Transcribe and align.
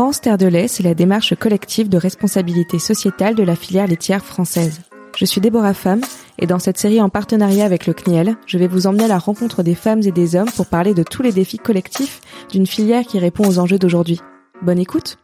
France 0.00 0.22
Terre 0.22 0.38
de 0.38 0.46
lait, 0.46 0.66
c'est 0.66 0.82
la 0.82 0.94
démarche 0.94 1.34
collective 1.34 1.90
de 1.90 1.98
responsabilité 1.98 2.78
sociétale 2.78 3.34
de 3.34 3.42
la 3.42 3.54
filière 3.54 3.86
laitière 3.86 4.24
française. 4.24 4.80
Je 5.14 5.26
suis 5.26 5.42
Déborah 5.42 5.74
Femme 5.74 6.00
et 6.38 6.46
dans 6.46 6.58
cette 6.58 6.78
série 6.78 7.02
en 7.02 7.10
partenariat 7.10 7.66
avec 7.66 7.86
le 7.86 7.92
CNIEL, 7.92 8.38
je 8.46 8.56
vais 8.56 8.66
vous 8.66 8.86
emmener 8.86 9.04
à 9.04 9.08
la 9.08 9.18
rencontre 9.18 9.62
des 9.62 9.74
femmes 9.74 10.00
et 10.02 10.10
des 10.10 10.36
hommes 10.36 10.50
pour 10.56 10.64
parler 10.64 10.94
de 10.94 11.02
tous 11.02 11.20
les 11.22 11.32
défis 11.32 11.58
collectifs 11.58 12.22
d'une 12.50 12.66
filière 12.66 13.04
qui 13.04 13.18
répond 13.18 13.46
aux 13.46 13.58
enjeux 13.58 13.78
d'aujourd'hui. 13.78 14.20
Bonne 14.62 14.78
écoute 14.78 15.18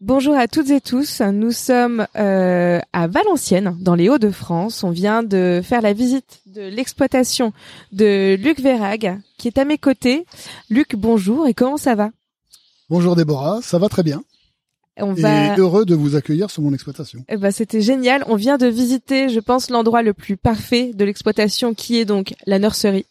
Bonjour 0.00 0.34
à 0.34 0.48
toutes 0.48 0.70
et 0.70 0.80
tous, 0.80 1.20
nous 1.20 1.52
sommes 1.52 2.08
euh, 2.16 2.80
à 2.92 3.06
Valenciennes, 3.06 3.76
dans 3.80 3.94
les 3.94 4.08
Hauts-de-France. 4.08 4.82
On 4.82 4.90
vient 4.90 5.22
de 5.22 5.60
faire 5.62 5.82
la 5.82 5.92
visite 5.92 6.40
de 6.46 6.62
l'exploitation 6.62 7.52
de 7.92 8.34
Luc 8.34 8.58
Verrag, 8.58 9.20
qui 9.38 9.46
est 9.46 9.58
à 9.58 9.64
mes 9.64 9.78
côtés. 9.78 10.26
Luc, 10.68 10.96
bonjour, 10.96 11.46
et 11.46 11.54
comment 11.54 11.76
ça 11.76 11.94
va? 11.94 12.10
Bonjour 12.90 13.14
Déborah, 13.14 13.60
ça 13.62 13.78
va 13.78 13.88
très 13.88 14.02
bien. 14.02 14.24
On 14.96 15.14
Et 15.14 15.20
va... 15.22 15.56
heureux 15.56 15.84
de 15.86 15.94
vous 15.94 16.16
accueillir 16.16 16.50
sur 16.50 16.60
mon 16.60 16.74
exploitation. 16.74 17.24
Eh 17.28 17.36
ben, 17.36 17.52
c'était 17.52 17.80
génial. 17.80 18.24
On 18.26 18.34
vient 18.34 18.58
de 18.58 18.66
visiter, 18.66 19.28
je 19.28 19.38
pense, 19.38 19.70
l'endroit 19.70 20.02
le 20.02 20.12
plus 20.12 20.36
parfait 20.36 20.90
de 20.92 21.04
l'exploitation, 21.04 21.72
qui 21.72 21.98
est 22.00 22.04
donc 22.04 22.34
la 22.46 22.58
nurserie, 22.58 23.06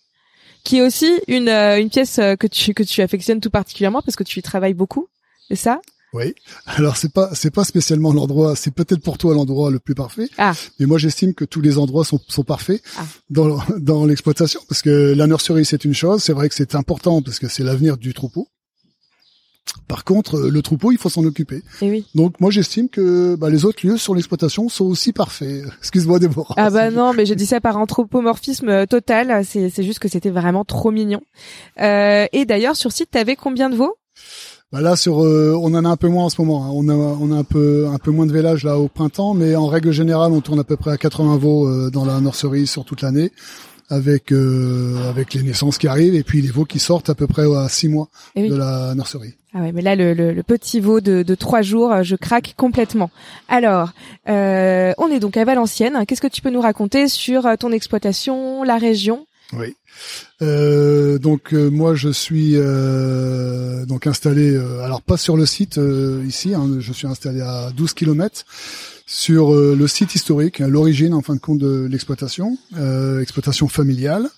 qui 0.65 0.79
est 0.79 0.81
aussi 0.85 1.09
une, 1.29 1.47
euh, 1.47 1.79
une 1.79 1.89
pièce 1.89 2.19
euh, 2.19 2.35
que 2.35 2.45
tu 2.45 2.73
que 2.73 2.83
tu 2.83 3.01
affectionnes 3.01 3.39
tout 3.39 3.49
particulièrement 3.49 4.01
parce 4.01 4.17
que 4.17 4.25
tu 4.25 4.39
y 4.39 4.41
travailles 4.41 4.73
beaucoup. 4.73 5.07
C'est 5.47 5.55
ça? 5.55 5.79
Oui. 6.11 6.33
Alors 6.65 6.97
c'est 6.97 7.13
pas 7.13 7.29
c'est 7.33 7.49
pas 7.51 7.63
spécialement 7.63 8.11
l'endroit, 8.11 8.57
c'est 8.57 8.71
peut-être 8.73 9.01
pour 9.01 9.17
toi 9.17 9.33
l'endroit 9.33 9.71
le 9.71 9.79
plus 9.79 9.95
parfait, 9.95 10.27
Ah, 10.37 10.53
mais 10.79 10.87
moi 10.87 10.97
j'estime 10.97 11.33
que 11.33 11.45
tous 11.45 11.61
les 11.61 11.77
endroits 11.77 12.03
sont 12.03 12.19
sont 12.27 12.43
parfaits 12.43 12.81
Ah. 12.97 13.05
dans 13.29 13.59
dans 13.77 14.05
l'exploitation 14.05 14.59
parce 14.67 14.81
que 14.81 15.13
la 15.15 15.25
nurserie 15.27 15.63
c'est 15.65 15.85
une 15.85 15.93
chose, 15.93 16.21
c'est 16.21 16.33
vrai 16.33 16.49
que 16.49 16.55
c'est 16.55 16.75
important 16.75 17.21
parce 17.21 17.39
que 17.39 17.47
c'est 17.47 17.63
l'avenir 17.63 17.95
du 17.97 18.13
troupeau. 18.13 18.47
Par 19.87 20.03
contre, 20.03 20.35
euh, 20.37 20.49
le 20.49 20.61
troupeau, 20.61 20.91
il 20.91 20.97
faut 20.97 21.09
s'en 21.09 21.23
occuper. 21.25 21.57
et 21.57 21.63
Eh 21.81 21.89
oui. 21.89 22.05
Donc 22.15 22.39
moi 22.39 22.51
j'estime 22.51 22.89
que 22.89 23.35
bah, 23.35 23.49
les 23.49 23.65
autres 23.65 23.85
lieux 23.85 23.97
sur 23.97 24.13
l'exploitation 24.15 24.69
sont 24.69 24.85
aussi 24.85 25.13
parfaits. 25.13 25.63
Excuse-moi 25.79 26.19
Déborah. 26.19 26.55
Ah 26.57 26.69
bah 26.69 26.91
non, 26.91 27.13
mais 27.13 27.25
j'ai 27.25 27.35
dit 27.35 27.45
ça 27.45 27.59
par 27.61 27.77
anthropomorphisme 27.77 28.69
euh, 28.69 28.85
total. 28.85 29.43
C'est 29.45 29.83
juste 29.83 29.99
que 29.99 30.07
c'était 30.07 30.29
vraiment 30.29 30.65
trop 30.65 30.91
mignon. 30.91 31.21
Euh, 31.81 32.25
et 32.33 32.45
d'ailleurs, 32.45 32.75
sur 32.75 32.91
site, 32.91 33.11
t'avais 33.11 33.35
combien 33.35 33.69
de 33.69 33.75
veaux? 33.75 33.95
Bah 34.71 34.81
là 34.81 34.95
sur 34.95 35.23
euh, 35.23 35.55
on 35.59 35.73
en 35.73 35.83
a 35.83 35.89
un 35.89 35.97
peu 35.97 36.09
moins 36.09 36.25
en 36.25 36.29
ce 36.29 36.39
moment. 36.39 36.63
hein. 36.65 36.69
On 36.71 36.87
a 36.89 36.93
on 36.93 37.31
a 37.31 37.35
un 37.37 37.43
peu 37.43 37.87
un 37.87 37.97
peu 37.97 38.11
moins 38.11 38.27
de 38.27 38.31
vélage 38.31 38.63
là 38.63 38.77
au 38.77 38.87
printemps, 38.87 39.33
mais 39.33 39.55
en 39.55 39.65
règle 39.65 39.91
générale 39.91 40.31
on 40.31 40.41
tourne 40.41 40.59
à 40.59 40.63
peu 40.63 40.77
près 40.77 40.91
à 40.91 40.97
80 40.97 41.37
veaux 41.37 41.67
euh, 41.67 41.89
dans 41.89 42.05
la 42.05 42.21
nurserie 42.21 42.67
sur 42.67 42.85
toute 42.85 43.01
l'année, 43.01 43.31
avec 43.89 44.31
euh, 44.31 45.09
avec 45.09 45.33
les 45.33 45.41
naissances 45.41 45.79
qui 45.79 45.87
arrivent 45.87 46.13
et 46.13 46.21
puis 46.23 46.43
les 46.43 46.49
veaux 46.51 46.65
qui 46.65 46.77
sortent 46.77 47.09
à 47.09 47.15
peu 47.15 47.25
près 47.25 47.51
à 47.51 47.67
6 47.67 47.89
mois 47.89 48.09
Eh 48.35 48.43
oui. 48.43 48.49
de 48.49 48.55
la 48.55 48.93
nurserie. 48.93 49.33
Ah 49.53 49.61
ouais, 49.61 49.71
mais 49.71 49.81
là, 49.81 49.95
le, 49.95 50.13
le, 50.13 50.31
le 50.31 50.43
petit 50.43 50.79
veau 50.79 51.01
de, 51.01 51.23
de 51.23 51.35
trois 51.35 51.63
jours, 51.63 51.91
euh, 51.91 52.03
je 52.03 52.15
craque 52.15 52.53
complètement. 52.55 53.09
Alors, 53.47 53.91
euh, 54.27 54.93
on 54.99 55.09
est 55.09 55.19
donc 55.19 55.37
à 55.37 55.45
Valenciennes. 55.45 56.05
Qu'est-ce 56.07 56.21
que 56.21 56.27
tu 56.27 56.41
peux 56.41 56.51
nous 56.51 56.61
raconter 56.61 57.07
sur 57.07 57.47
euh, 57.47 57.55
ton 57.55 57.71
exploitation, 57.71 58.63
la 58.63 58.77
région? 58.77 59.25
Oui. 59.53 59.75
Euh, 60.41 61.17
donc 61.17 61.53
euh, 61.53 61.69
moi 61.69 61.95
je 61.95 62.09
suis 62.09 62.53
euh, 62.55 63.85
donc 63.85 64.05
installé 64.05 64.53
euh, 64.53 64.83
alors 64.83 65.01
pas 65.01 65.17
sur 65.17 65.35
le 65.35 65.45
site 65.45 65.79
ici 66.25 66.53
hein, 66.53 66.77
je 66.79 66.93
suis 66.93 67.07
installé 67.07 67.41
à 67.41 67.71
12 67.75 67.93
km 67.93 68.45
sur 69.07 69.51
le 69.53 69.87
site 69.87 70.13
historique 70.13 70.59
l'origine 70.59 71.15
en 71.15 71.21
fin 71.21 71.33
de 71.33 71.39
compte 71.39 71.57
de 71.57 71.87
l'exploitation 71.89 72.57
exploitation 73.19 73.67
familiale 73.67 74.29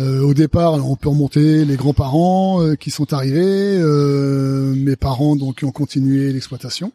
au 0.00 0.34
départ 0.34 0.74
on 0.74 0.96
peut 0.96 1.08
remonter 1.08 1.64
les 1.64 1.76
grands-parents 1.76 2.62
euh, 2.62 2.74
qui 2.74 2.90
sont 2.90 3.12
arrivés 3.12 3.78
euh, 3.78 4.74
mes 4.74 4.96
parents 4.96 5.36
donc 5.36 5.58
qui 5.58 5.64
ont 5.64 5.72
continué 5.72 6.32
l'exploitation 6.32 6.92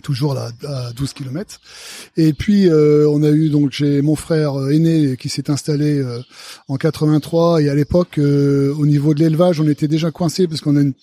toujours 0.00 0.34
là 0.34 0.50
à 0.66 0.92
12 0.92 1.12
km 1.12 1.60
et 2.16 2.32
puis 2.32 2.68
euh, 2.68 3.08
on 3.08 3.22
a 3.22 3.30
eu 3.30 3.50
donc 3.50 3.72
j'ai 3.72 4.02
mon 4.02 4.16
frère 4.16 4.58
euh, 4.58 4.70
aîné 4.70 5.16
qui 5.16 5.28
s'est 5.28 5.50
installé 5.50 5.98
euh, 5.98 6.20
en 6.68 6.76
83 6.76 7.62
et 7.62 7.68
à 7.68 7.74
l'époque 7.74 8.18
euh, 8.18 8.74
au 8.74 8.86
niveau 8.86 9.14
de 9.14 9.20
l'élevage 9.20 9.60
on 9.60 9.68
était 9.68 9.88
déjà 9.88 10.10
coincé 10.10 10.46
parce 10.46 10.60
qu'on 10.60 10.76
a 10.76 10.80
une 10.80 10.94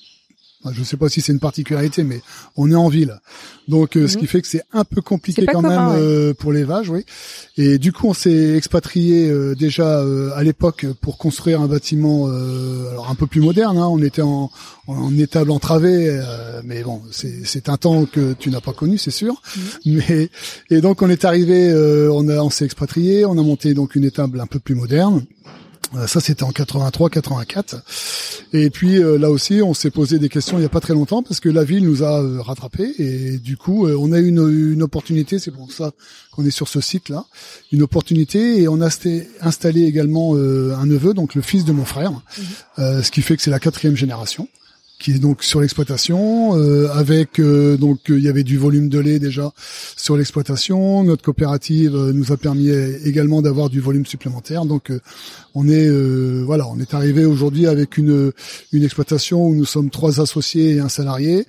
je 0.74 0.84
sais 0.84 0.98
pas 0.98 1.10
si 1.10 1.22
c'est 1.22 1.32
une 1.34 1.40
particularité 1.40 2.04
mais 2.04 2.22
on 2.56 2.72
est 2.72 2.76
en 2.76 2.88
ville 2.88 3.16
donc 3.68 3.98
euh, 3.98 4.08
ce 4.08 4.16
Mhm. 4.16 4.22
qui 4.22 4.28
fait 4.28 4.42
que 4.42 4.48
c'est 4.48 4.64
un 4.74 4.84
peu 4.86 5.02
compliqué 5.02 5.46
quand 5.46 5.62
commun, 5.62 5.70
même 5.90 5.96
ouais. 5.96 6.02
euh, 6.02 6.34
pour 6.34 6.52
l'élevage 6.54 6.90
oui 6.90 7.06
et 7.58 7.78
du 7.78 7.92
coup 7.92 8.08
on 8.08 8.14
s'est 8.14 8.56
expatrié 8.56 9.30
euh, 9.30 9.56
déjà 9.56 10.00
euh, 10.00 10.32
à 10.36 10.44
l'époque 10.44 10.86
pour 11.02 11.18
construire 11.18 11.62
un 11.62 11.68
bâtiment 11.68 12.28
euh, 12.30 12.90
alors 12.92 13.10
un 13.10 13.16
peu 13.16 13.28
plus 13.28 13.42
moderne 13.42 13.78
hein. 13.78 13.88
on 13.88 14.02
était 14.02 14.22
en, 14.22 14.52
en 14.88 15.18
étable 15.18 15.52
entravée 15.52 16.08
euh, 16.10 16.62
mais 16.64 16.84
bon 16.84 17.02
c'est 17.12 17.70
un 17.70 17.78
temps 17.78 18.06
que 18.06 18.34
tu 18.34 18.50
n'as 18.50 18.62
pas 18.62 18.74
connu 18.74 18.98
c'est 18.98 19.12
sûr 19.12 19.42
mais 19.86 20.30
et 20.70 20.82
donc 20.82 21.02
on 21.02 21.10
est 21.10 21.26
arrivé 21.26 21.70
euh, 21.70 22.10
on 22.14 22.28
a 22.30 22.38
on 22.42 22.50
s'est 22.50 22.66
expatrié 22.66 23.26
on 23.26 23.38
a 23.38 23.42
monté 23.44 23.74
donc 23.74 23.96
une 23.96 24.04
étable 24.06 24.40
un 24.40 24.48
peu 24.48 24.60
plus 24.60 24.76
moderne 24.76 25.26
ça 26.08 26.20
c'était 26.20 26.44
en 26.44 26.52
83 26.52 27.10
84 27.10 27.76
et 28.54 28.70
puis 28.70 28.98
euh, 28.98 29.18
là 29.18 29.30
aussi 29.30 29.62
on 29.62 29.74
s'est 29.74 29.92
posé 29.92 30.20
des 30.20 30.30
questions 30.30 30.58
il 30.58 30.62
y 30.62 30.66
a 30.66 30.70
pas 30.70 30.80
très 30.80 30.94
longtemps 30.94 31.24
parce 31.24 31.40
que 31.40 31.50
la 31.50 31.64
ville 31.64 31.84
nous 31.84 32.04
a 32.04 32.22
euh, 32.22 32.42
rattrapés. 32.42 32.94
Et 33.00 33.38
du 33.38 33.58
coup 33.58 33.88
euh, 33.88 33.98
on 34.00 34.12
a 34.12 34.20
eu 34.20 34.28
une, 34.28 34.74
une 34.74 34.84
opportunité 34.84 35.40
c'est 35.40 35.52
pour 35.52 35.72
ça 35.72 35.92
qu'on 36.32 36.46
est 36.46 36.52
sur 36.52 36.68
ce 36.68 36.82
site 36.82 37.10
là 37.10 37.26
une 37.72 37.84
opportunité. 37.84 38.62
Et 38.62 38.68
on 38.68 38.82
a 38.82 38.90
installé 39.42 39.84
également 39.84 40.36
euh, 40.36 40.76
un 40.76 40.86
neveu 40.86 41.14
donc 41.14 41.36
le 41.36 41.42
fils 41.42 41.66
de 41.66 41.72
mon 41.72 41.86
frère. 41.86 42.12
Euh, 42.80 43.02
ce 43.02 43.12
qui 43.12 43.22
fait 43.22 43.36
que 43.36 43.42
c'est 43.42 43.52
la 43.52 43.60
quatrième 43.60 43.96
génération 43.96 44.48
qui 45.00 45.12
est 45.12 45.20
donc 45.20 45.44
sur 45.44 45.60
l'exploitation 45.62 46.58
euh, 46.58 46.88
avec 46.94 47.40
euh, 47.40 47.76
donc 47.78 48.10
euh, 48.10 48.18
il 48.18 48.24
y 48.24 48.30
avait 48.30 48.44
du 48.44 48.58
volume 48.58 48.88
de 48.90 49.00
lait 49.00 49.20
déjà 49.20 49.52
sur 49.98 50.16
l'exploitation. 50.18 51.04
Notre 51.04 51.24
coopérative 51.24 51.94
nous 52.14 52.32
a 52.32 52.38
permis 52.38 52.70
également 53.04 53.42
d'avoir 53.42 53.70
du 53.70 53.80
volume 53.82 54.06
supplémentaire. 54.06 54.66
Donc 54.66 54.92
on 55.54 55.68
est 55.68 55.90
voilà 56.44 56.68
on 56.68 56.80
est 56.80 56.94
arrivé 56.94 57.26
aujourd'hui 57.26 57.68
avec 57.68 57.98
une 57.98 58.32
une 58.72 58.84
exploitation 58.84 59.46
où 59.48 59.54
nous 59.56 59.66
sommes 59.66 59.90
trois 59.90 60.22
associés 60.22 60.76
et 60.76 60.80
un 60.80 60.90
salarié. 60.90 61.46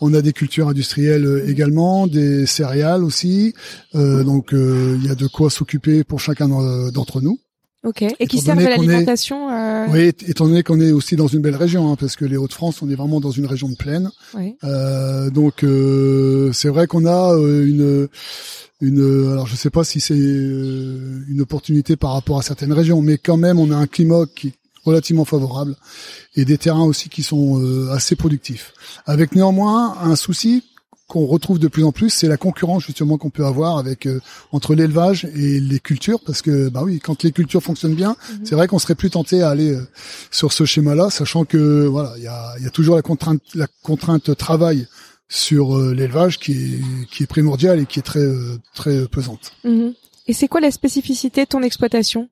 On 0.00 0.12
a 0.14 0.22
des 0.22 0.32
cultures 0.32 0.68
industrielles 0.68 1.44
également 1.46 2.06
des 2.06 2.46
céréales 2.46 3.04
aussi. 3.04 3.54
Donc 3.94 4.48
il 4.52 5.04
y 5.04 5.10
a 5.10 5.14
de 5.14 5.26
quoi 5.26 5.50
s'occuper 5.50 6.04
pour 6.04 6.20
chacun 6.20 6.48
d'en- 6.48 6.90
d'entre 6.90 7.20
nous 7.20 7.38
Ok. 7.82 8.02
Et 8.02 8.26
qui 8.26 8.38
servent 8.40 8.58
à 8.58 8.68
l'alimentation 8.68 9.50
euh... 9.50 9.86
oui, 9.88 10.08
étant- 10.26 10.46
donné 10.46 10.62
qu'on 10.62 10.80
est 10.80 10.92
aussi 10.92 11.16
dans 11.16 11.28
une 11.28 11.40
belle 11.40 11.56
région, 11.56 11.90
hein, 11.90 11.96
parce 11.98 12.14
que 12.14 12.26
les 12.26 12.36
Hauts-de-France, 12.36 12.82
on 12.82 12.90
est 12.90 12.94
vraiment 12.94 13.20
dans 13.20 13.30
une 13.30 13.46
région 13.46 13.68
de 13.68 13.74
plaine. 13.76 14.10
oui. 14.34 14.56
Euh, 14.64 15.30
donc 15.30 15.64
euh, 15.64 16.52
c'est 16.52 16.68
vrai 16.68 16.86
qu'on 16.86 17.06
a 17.06 17.34
euh, 17.34 17.66
une 17.66 18.08
une 18.82 19.32
alors 19.32 19.46
je 19.46 19.56
sais 19.56 19.70
pas 19.70 19.84
si 19.84 20.00
c'est 20.00 20.14
euh, 20.14 21.24
une 21.28 21.40
opportunité 21.40 21.96
par 21.96 22.12
rapport 22.12 22.38
à 22.38 22.42
certaines 22.42 22.72
régions, 22.72 23.00
mais 23.00 23.16
quand 23.18 23.36
même 23.36 23.58
on 23.58 23.70
a 23.70 23.76
un 23.76 23.86
climat 23.86 24.24
qui 24.34 24.48
est 24.48 24.54
relativement 24.84 25.24
favorable 25.24 25.74
et 26.36 26.44
des 26.44 26.58
terrains 26.58 26.84
aussi 26.84 27.08
qui 27.08 27.22
sont 27.22 27.60
euh, 27.62 27.90
assez 27.92 28.16
productifs. 28.16 28.72
Avec 29.06 29.34
néanmoins 29.34 29.96
un 30.02 30.16
souci 30.16 30.64
qu'on 31.10 31.26
retrouve 31.26 31.58
de 31.58 31.66
plus 31.68 31.84
en 31.84 31.90
plus, 31.92 32.08
c'est 32.10 32.28
la 32.28 32.36
concurrence 32.36 32.84
justement 32.86 33.18
qu'on 33.18 33.30
peut 33.30 33.44
avoir 33.44 33.78
avec 33.78 34.06
euh, 34.06 34.20
entre 34.52 34.74
l'élevage 34.76 35.24
et 35.34 35.58
les 35.58 35.80
cultures, 35.80 36.20
parce 36.24 36.40
que 36.40 36.68
bah 36.68 36.82
oui, 36.84 37.00
quand 37.00 37.22
les 37.24 37.32
cultures 37.32 37.62
fonctionnent 37.62 37.96
bien, 37.96 38.14
Mhm. 38.30 38.46
c'est 38.46 38.54
vrai 38.54 38.68
qu'on 38.68 38.78
serait 38.78 38.94
plus 38.94 39.10
tenté 39.10 39.42
à 39.42 39.48
aller 39.50 39.72
euh, 39.72 39.82
sur 40.30 40.52
ce 40.52 40.64
schéma-là, 40.64 41.10
sachant 41.10 41.44
que 41.44 41.84
voilà, 41.86 42.14
il 42.16 42.22
y 42.22 42.28
a, 42.28 42.54
y 42.60 42.66
a 42.66 42.70
toujours 42.70 42.94
la 42.94 43.02
contrainte, 43.02 43.42
la 43.54 43.66
contrainte 43.82 44.36
travail 44.36 44.86
sur 45.28 45.76
euh, 45.76 45.92
l'élevage 45.94 46.38
qui 46.38 46.52
est 46.52 46.80
qui 47.10 47.24
est 47.24 47.26
primordiale 47.26 47.80
et 47.80 47.86
qui 47.86 47.98
est 47.98 48.02
très 48.02 48.20
euh, 48.20 48.58
très 48.74 49.06
pesante. 49.08 49.52
Mhm. 49.64 49.92
Et 50.28 50.32
c'est 50.32 50.46
quoi 50.48 50.60
la 50.60 50.70
spécificité 50.70 51.42
de 51.44 51.48
ton 51.48 51.62
exploitation? 51.62 52.28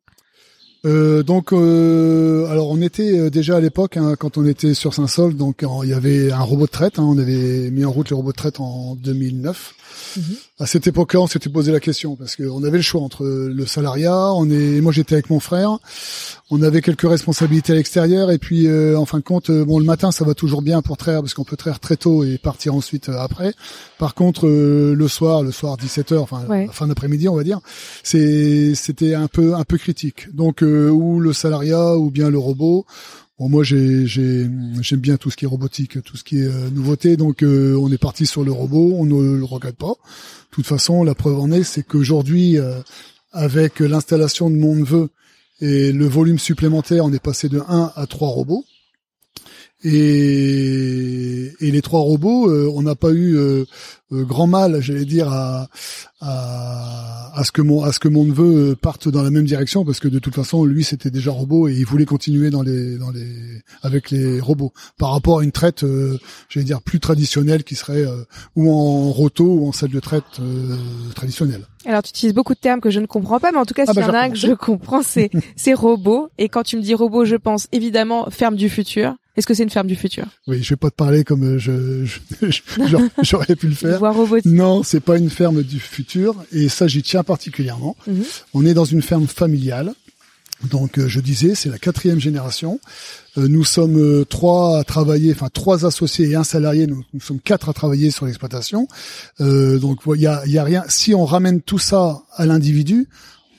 Euh, 0.85 1.23
donc, 1.25 1.53
euh, 1.53 2.47
alors 2.51 2.71
on 2.71 2.81
était 2.81 3.19
euh, 3.19 3.31
déjà 3.31 3.57
à 3.57 3.61
l'époque 3.61 3.97
hein, 3.97 4.15
quand 4.17 4.39
on 4.39 4.47
était 4.47 4.75
sur 4.75 4.95
Saint-Sol, 4.95 5.35
donc 5.35 5.65
il 5.83 5.89
y 5.89 5.93
avait 5.93 6.31
un 6.31 6.43
robot 6.43 6.67
de 6.67 6.71
traite. 6.71 6.99
hein, 6.99 7.05
on 7.05 7.19
avait 7.19 7.71
mis 7.71 7.85
en 7.85 7.91
route 7.91 8.11
le 8.11 8.17
robot 8.17 8.31
de 8.31 8.37
traite 8.37 8.61
en 8.61 8.95
2009. 8.95 9.75
À 10.59 10.67
cette 10.67 10.87
époque-là, 10.87 11.21
on 11.21 11.27
s'était 11.27 11.49
posé 11.51 11.71
la 11.73 11.81
question 11.81 12.17
parce 12.17 12.35
qu'on 12.37 12.65
avait 12.65 12.79
le 12.79 12.83
choix 12.83 13.01
entre 13.01 13.25
le 13.27 13.67
salariat. 13.67 14.33
On 14.35 14.51
est, 14.51 14.81
moi 14.81 14.93
j'étais 14.93 15.15
avec 15.15 15.31
mon 15.31 15.41
frère. 15.41 15.79
On 16.51 16.63
avait 16.63 16.81
quelques 16.83 17.09
responsabilités 17.09 17.73
à 17.73 17.77
l'extérieur 17.77 18.31
et 18.31 18.39
puis 18.39 18.67
euh, 18.67 18.99
en 18.99 19.05
fin 19.05 19.19
de 19.19 19.23
compte, 19.25 19.51
euh, 19.51 19.65
bon 19.65 19.79
le 19.79 19.85
matin 19.85 20.11
ça 20.11 20.25
va 20.25 20.35
toujours 20.35 20.63
bien 20.63 20.83
pour 20.83 20.97
traire 20.97 21.21
parce 21.21 21.35
qu'on 21.35 21.45
peut 21.45 21.57
traire 21.57 21.79
très 21.79 21.97
tôt 21.97 22.25
et 22.25 22.39
partir 22.39 22.75
ensuite 22.75 23.09
euh, 23.09 23.19
après. 23.19 23.53
Par 23.99 24.15
contre, 24.15 24.47
euh, 24.47 24.95
le 24.95 25.09
soir, 25.09 25.43
le 25.43 25.53
soir 25.53 25.77
17 25.77 26.13
h 26.13 26.19
enfin 26.19 26.45
Ouais. 26.49 26.69
fin 26.73 26.87
d'après-midi, 26.87 27.29
on 27.29 27.37
va 27.37 27.45
dire, 27.45 27.61
c'est 28.03 28.75
c'était 28.75 29.15
un 29.15 29.29
peu 29.29 29.55
un 29.55 29.65
peu 29.65 29.77
critique. 29.79 30.35
Donc 30.35 30.63
euh, 30.63 30.89
ou 30.89 31.21
le 31.21 31.33
salariat 31.33 31.97
ou 31.97 32.11
bien 32.11 32.31
le 32.31 32.39
robot. 32.39 32.87
Bon, 33.39 33.49
moi, 33.49 33.63
j'ai, 33.63 34.05
j'ai, 34.07 34.49
j'aime 34.81 34.99
bien 34.99 35.17
tout 35.17 35.31
ce 35.31 35.37
qui 35.37 35.45
est 35.45 35.49
robotique, 35.49 36.03
tout 36.03 36.17
ce 36.17 36.25
qui 36.25 36.41
est 36.41 36.47
euh, 36.47 36.71
nouveauté. 36.71 37.17
Donc, 37.17 37.45
euh, 37.45 37.79
on 37.81 37.91
est 37.93 37.99
parti 37.99 38.27
sur 38.27 38.43
le 38.43 38.51
robot. 38.51 38.95
On 38.97 39.07
ne 39.07 39.37
le 39.37 39.45
regrette 39.45 39.77
pas. 39.77 39.93
De 39.93 40.51
toute 40.51 40.67
façon, 40.67 41.05
la 41.05 41.15
preuve 41.15 41.39
en 41.39 41.53
est, 41.53 41.63
c'est 41.63 41.85
qu'aujourd'hui, 41.85 42.59
euh, 42.59 42.81
avec 43.33 43.79
l'installation 43.79 44.51
de 44.51 44.57
mon 44.57 44.75
neveu 44.75 45.11
et 45.61 45.93
le 45.93 46.07
volume 46.07 46.39
supplémentaire, 46.39 47.05
on 47.05 47.13
est 47.13 47.23
passé 47.23 47.49
de 47.49 47.61
1 47.69 47.93
à 47.95 48.07
3 48.07 48.29
robots. 48.29 48.65
Et, 49.85 51.53
et 51.61 51.71
les 51.71 51.83
trois 51.83 52.01
robots, 52.01 52.51
on 52.51 52.83
n'a 52.83 52.95
pas 52.95 53.13
eu 53.13 53.37
grand 54.11 54.47
mal, 54.47 54.81
j'allais 54.81 55.05
dire, 55.05 55.29
à, 55.33 55.69
à, 56.21 57.39
à, 57.39 57.45
ce 57.45 57.53
que 57.53 57.63
mon 57.63 57.83
à 57.83 57.93
ce 57.93 58.01
que 58.01 58.09
mon 58.09 58.25
neveu 58.25 58.75
parte 58.75 59.09
dans 59.09 59.23
la 59.23 59.31
même 59.31 59.45
direction, 59.45 59.85
parce 59.85 60.01
que 60.01 60.09
de 60.09 60.19
toute 60.19 60.35
façon, 60.35 60.65
lui, 60.65 60.83
c'était 60.83 61.11
déjà 61.11 61.31
robot 61.31 61.69
et 61.69 61.75
il 61.75 61.85
voulait 61.85 62.07
continuer 62.07 62.51
dans 62.51 62.63
les 62.63 62.99
dans 62.99 63.11
les 63.11 63.63
avec 63.83 64.11
les 64.11 64.41
robots 64.41 64.73
par 64.99 65.13
rapport 65.13 65.41
à 65.41 65.45
une 65.45 65.53
traite, 65.53 65.85
j'allais 66.49 66.65
dire 66.67 66.83
plus 66.83 67.01
traditionnelle 67.01 67.65
qui 67.65 67.77
serait 67.77 68.05
ou 68.57 68.73
en 68.73 69.11
roto 69.11 69.45
ou 69.45 69.69
en 69.69 69.73
salle 69.73 69.91
de 69.91 70.01
traite 70.01 70.41
traditionnelle. 71.15 71.67
Alors 71.85 72.03
tu 72.03 72.11
utilises 72.11 72.35
beaucoup 72.35 72.55
de 72.55 72.59
termes 72.59 72.81
que 72.81 72.91
je 72.91 73.01
ne 73.01 73.07
comprends 73.07 73.41
pas, 73.41 73.53
mais 73.53 73.59
en 73.59 73.65
tout 73.65 73.75
cas, 73.75 73.85
ah 73.87 73.93
s'il 73.93 74.03
y 74.03 74.07
bah, 74.07 74.11
en 74.11 74.15
a 74.15 74.21
un 74.21 74.31
que 74.31 74.37
je 74.37 74.53
comprends, 74.53 75.03
c'est 75.03 75.31
c'est 75.57 75.75
robot. 75.75 76.29
Et 76.39 76.49
quand 76.49 76.63
tu 76.63 76.77
me 76.77 76.83
dis 76.83 76.95
robot, 76.95 77.25
je 77.25 77.37
pense 77.37 77.69
évidemment 77.73 78.29
ferme 78.31 78.57
du 78.57 78.69
futur. 78.69 79.15
Est-ce 79.39 79.47
que 79.47 79.55
c'est 79.55 79.63
une 79.63 79.71
ferme 79.71 79.87
du 79.87 79.95
futur? 79.95 80.27
Oui, 80.49 80.65
je 80.65 80.71
vais 80.71 80.77
pas 80.77 80.91
te 80.91 80.97
parler 80.97 81.23
comme 81.23 81.45
euh, 81.45 81.59
je, 81.59 82.19
j'aurais 83.23 83.55
pu 83.55 83.69
le 83.69 83.75
faire. 83.75 84.01
Non, 84.45 84.83
c'est 84.83 84.99
pas 84.99 85.17
une 85.17 85.31
ferme 85.31 85.63
du 85.63 85.79
futur, 85.79 86.35
et 86.51 86.69
ça 86.69 86.89
j'y 86.89 87.05
tiens 87.05 87.23
particulièrement. 87.23 87.97
Mhm. 88.09 88.25
On 88.53 88.67
est 88.67 88.75
dans 88.75 88.85
une 88.85 89.01
ferme 89.01 89.29
familiale. 89.29 89.95
Donc 90.69 90.99
euh, 90.99 91.07
je 91.07 91.21
disais, 91.21 91.55
c'est 91.55 91.69
la 91.69 91.79
quatrième 91.79 92.19
génération. 92.19 92.81
Euh, 93.37 93.47
nous 93.47 93.63
sommes 93.63 94.25
trois 94.25 94.81
à 94.81 94.83
travailler, 94.83 95.31
enfin 95.33 95.51
trois 95.53 95.87
associés 95.87 96.31
et 96.31 96.35
un 96.35 96.43
salarié. 96.43 96.89
Nous, 96.89 97.05
sommes 97.21 97.39
quatre 97.39 97.69
à 97.69 97.73
travailler 97.73 98.11
sur 98.11 98.27
l'exploitation. 98.27 98.89
donc 99.39 100.01
il 100.17 100.21
y 100.21 100.27
a, 100.27 100.45
y 100.47 100.59
a 100.59 100.65
rien. 100.65 100.83
Si 100.89 101.15
on 101.15 101.25
ramène 101.25 101.61
tout 101.61 101.79
ça 101.79 102.23
à 102.35 102.45
l'individu, 102.45 103.07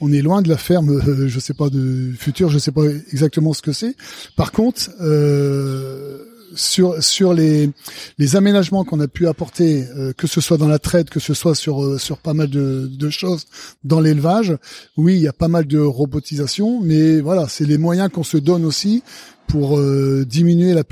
on 0.02 0.12
est 0.12 0.22
loin 0.22 0.42
de 0.42 0.50
la 0.50 0.58
ferme, 0.58 1.28
je 1.28 1.40
sais 1.40 1.54
pas 1.54 1.70
de 1.70 2.12
futur, 2.18 2.50
je 2.50 2.58
sais 2.58 2.72
pas 2.72 2.86
exactement 3.12 3.54
ce 3.54 3.62
que 3.62 3.74
c'est. 3.74 3.96
Par 4.36 4.52
contre, 4.52 4.90
euh, 5.02 6.26
sur 6.56 7.04
sur 7.04 7.34
les 7.34 7.70
les 8.18 8.36
aménagements 8.36 8.84
qu'on 8.84 9.00
a 9.00 9.08
pu 9.08 9.28
apporter, 9.28 9.86
euh, 9.96 10.14
que 10.14 10.28
ce 10.28 10.42
soit 10.42 10.58
dans 10.58 10.68
la 10.68 10.80
traite, 10.80 11.10
que 11.10 11.20
ce 11.20 11.34
soit 11.34 11.56
sur 11.56 11.84
euh, 11.84 11.98
sur 11.98 12.18
pas 12.18 12.34
mal 12.34 12.50
de, 12.50 12.90
de 12.92 13.10
choses 13.10 13.46
dans 13.84 14.00
l'élevage, 14.00 14.56
oui, 14.98 15.16
il 15.16 15.22
y 15.22 15.28
a 15.28 15.34
pas 15.34 15.48
mal 15.48 15.66
de 15.68 15.80
robotisation, 15.80 16.82
mais 16.82 17.22
voilà, 17.22 17.48
c'est 17.48 17.66
les 17.66 17.78
moyens 17.78 18.10
qu'on 18.12 18.24
se 18.24 18.38
donne 18.38 18.66
aussi 18.66 19.04
pour 19.50 19.80
euh, 19.80 20.26
diminuer 20.28 20.76
la, 20.76 20.84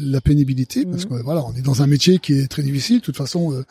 la, 0.00 0.20
pénibilité, 0.20 0.86
parce 0.86 1.04
mhm. 1.04 1.18
que 1.18 1.22
voilà, 1.24 1.44
on 1.44 1.52
est 1.54 1.62
dans 1.62 1.82
un 1.82 1.88
métier 1.88 2.20
qui 2.20 2.38
est 2.38 2.46
très 2.46 2.62
difficile. 2.62 3.00
De 3.00 3.04
toute 3.04 3.16
façon, 3.16 3.52
euh, 3.52 3.64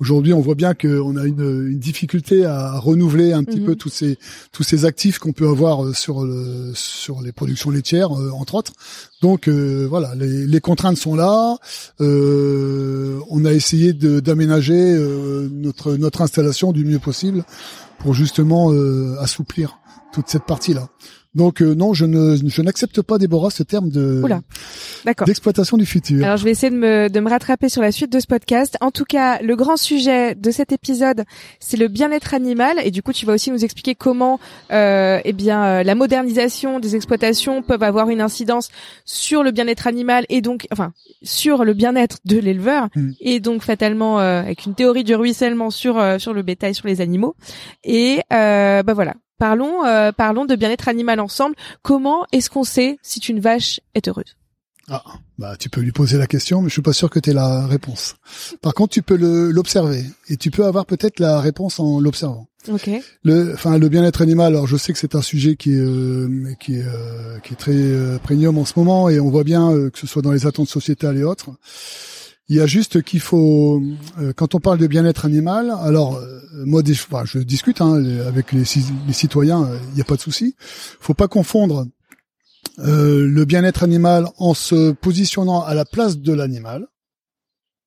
aujourd'hui, 0.00 0.34
on 0.34 0.40
voit 0.40 0.54
bien 0.54 0.74
qu'on 0.74 1.16
a 1.16 1.24
une, 1.24 1.68
une, 1.70 1.78
difficulté 1.78 2.44
à 2.44 2.78
renouveler 2.78 3.32
un 3.32 3.42
petit 3.42 3.60
mhm. 3.60 3.66
peu 3.66 3.76
tous 3.76 3.88
ces 3.88 4.18
tous 4.52 4.64
ces 4.64 4.84
actifs 4.84 5.18
qu'on 5.18 5.32
peut 5.32 5.48
avoir 5.48 5.82
euh, 5.82 5.94
sur 5.94 6.24
le 6.24 6.72
sur 6.74 7.22
les 7.22 7.32
productions 7.32 7.70
laitières, 7.70 8.12
entre 8.12 8.56
autres. 8.56 8.74
Donc 9.22 9.48
voilà, 9.48 10.14
les, 10.14 10.46
les, 10.46 10.60
contraintes 10.60 10.98
sont 10.98 11.14
là. 11.14 11.56
on 12.00 13.44
a 13.44 13.52
essayé 13.52 13.94
d'aménager 13.94 14.94
notre 15.50 15.96
notre 15.96 16.20
installation 16.20 16.72
du 16.72 16.84
mieux 16.84 16.98
possible 16.98 17.44
pour 17.98 18.14
justement 18.14 18.70
assouplir 19.20 19.78
toute 20.12 20.28
cette 20.28 20.44
partie 20.44 20.74
là. 20.74 20.88
Donc 21.34 21.62
euh, 21.62 21.74
non, 21.74 21.94
je 21.94 22.06
ne 22.06 22.36
je 22.44 22.62
n'accepte 22.62 23.02
pas 23.02 23.18
Déborah 23.18 23.50
ce 23.50 23.62
terme 23.62 23.88
de 23.88 24.20
d'exploitation 25.26 25.76
du 25.76 25.86
futur. 25.86 26.24
Alors 26.24 26.36
je 26.36 26.44
vais 26.44 26.50
essayer 26.50 26.70
de 26.70 26.76
me 26.76 27.08
de 27.08 27.20
me 27.20 27.30
rattraper 27.30 27.68
sur 27.68 27.82
la 27.82 27.92
suite 27.92 28.10
de 28.10 28.18
ce 28.18 28.26
podcast. 28.26 28.76
En 28.80 28.90
tout 28.90 29.04
cas, 29.04 29.40
le 29.40 29.54
grand 29.54 29.76
sujet 29.76 30.34
de 30.34 30.50
cet 30.50 30.72
épisode, 30.72 31.24
c'est 31.60 31.76
le 31.76 31.86
bien-être 31.86 32.34
animal 32.34 32.78
et 32.84 32.90
du 32.90 33.02
coup, 33.02 33.12
tu 33.12 33.26
vas 33.26 33.34
aussi 33.34 33.52
nous 33.52 33.64
expliquer 33.64 33.94
comment 33.94 34.40
euh, 34.72 35.20
eh 35.24 35.32
bien 35.32 35.64
euh, 35.64 35.82
la 35.84 35.94
modernisation 35.94 36.80
des 36.80 36.96
exploitations 36.96 37.62
peuvent 37.62 37.84
avoir 37.84 38.10
une 38.10 38.20
incidence 38.20 38.70
sur 39.04 39.44
le 39.44 39.52
bien-être 39.52 39.86
animal 39.86 40.26
et 40.30 40.40
donc 40.40 40.66
enfin 40.72 40.92
sur 41.22 41.64
le 41.64 41.74
bien-être 41.74 42.18
de 42.24 42.38
l'éleveur 42.38 42.88
hmm. 42.96 43.10
et 43.20 43.38
donc 43.38 43.62
fatalement 43.62 44.18
euh, 44.18 44.40
avec 44.40 44.66
une 44.66 44.74
théorie 44.74 45.04
du 45.04 45.14
ruissellement 45.14 45.70
sur 45.70 46.02
sur 46.18 46.32
le 46.32 46.42
bétail, 46.42 46.74
sur 46.74 46.88
les 46.88 47.00
animaux. 47.00 47.36
Et 47.84 48.20
bah 48.30 48.94
voilà, 48.94 49.14
Parlons, 49.40 49.86
euh, 49.86 50.12
parlons 50.12 50.44
de 50.44 50.54
bien-être 50.54 50.86
animal 50.86 51.18
ensemble. 51.18 51.56
Comment 51.80 52.26
est-ce 52.30 52.50
qu'on 52.50 52.62
sait 52.62 52.98
si 53.02 53.20
une 53.20 53.40
vache 53.40 53.80
est 53.94 54.06
heureuse? 54.06 54.36
Ah, 54.92 55.02
bah 55.38 55.56
tu 55.56 55.70
peux 55.70 55.80
lui 55.80 55.92
poser 55.92 56.18
la 56.18 56.26
question, 56.26 56.60
mais 56.60 56.68
je 56.68 56.74
suis 56.74 56.82
pas 56.82 56.92
sûr 56.92 57.08
que 57.08 57.18
tu 57.18 57.30
aies 57.30 57.32
la 57.32 57.66
réponse. 57.66 58.16
Par 58.60 58.74
contre, 58.74 58.92
tu 58.92 59.00
peux 59.00 59.16
l'observer 59.16 60.04
et 60.28 60.36
tu 60.36 60.50
peux 60.50 60.66
avoir 60.66 60.84
peut-être 60.84 61.20
la 61.20 61.40
réponse 61.40 61.80
en 61.80 62.00
l'observant. 62.00 62.48
Ok. 62.68 62.90
Le, 63.22 63.54
enfin, 63.54 63.78
le 63.78 63.88
bien-être 63.88 64.20
animal. 64.20 64.48
Alors, 64.48 64.66
je 64.66 64.76
sais 64.76 64.92
que 64.92 64.98
c'est 64.98 65.14
un 65.14 65.22
sujet 65.22 65.56
qui 65.56 65.72
est 65.72 65.80
euh, 65.80 66.52
qui 66.60 66.74
est 66.74 66.84
euh, 66.84 67.38
qui 67.38 67.54
est 67.54 67.56
très 67.56 67.72
euh, 67.72 68.18
prégnant 68.18 68.54
en 68.54 68.66
ce 68.66 68.74
moment 68.76 69.08
et 69.08 69.20
on 69.20 69.30
voit 69.30 69.44
bien 69.44 69.70
que 69.90 69.98
ce 69.98 70.06
soit 70.06 70.20
dans 70.20 70.32
les 70.32 70.44
attentes 70.44 70.68
sociétales 70.68 71.16
et 71.16 71.24
autres. 71.24 71.48
Il 72.50 72.56
y 72.56 72.60
a 72.60 72.66
juste 72.66 73.02
qu'il 73.02 73.20
faut, 73.20 73.80
euh, 74.18 74.32
quand 74.34 74.56
on 74.56 74.58
parle 74.58 74.78
de 74.78 74.88
bien-être 74.88 75.24
animal, 75.24 75.72
alors 75.82 76.16
euh, 76.16 76.40
moi, 76.66 76.82
je 76.84 77.38
discute 77.38 77.80
hein, 77.80 78.04
avec 78.26 78.50
les, 78.50 78.64
citoyens, 78.64 79.62
euh, 79.62 79.78
il 79.90 79.94
n'y 79.94 80.00
a 80.00 80.04
pas 80.04 80.16
de 80.16 80.20
souci. 80.20 80.56
Faut 80.58 81.14
pas 81.14 81.28
confondre 81.28 81.86
le 82.78 83.44
bien-être 83.44 83.84
animal 83.84 84.26
en 84.38 84.54
se 84.54 84.90
positionnant 84.90 85.62
à 85.62 85.74
la 85.74 85.84
place 85.84 86.18
de 86.18 86.32
l'animal. 86.32 86.88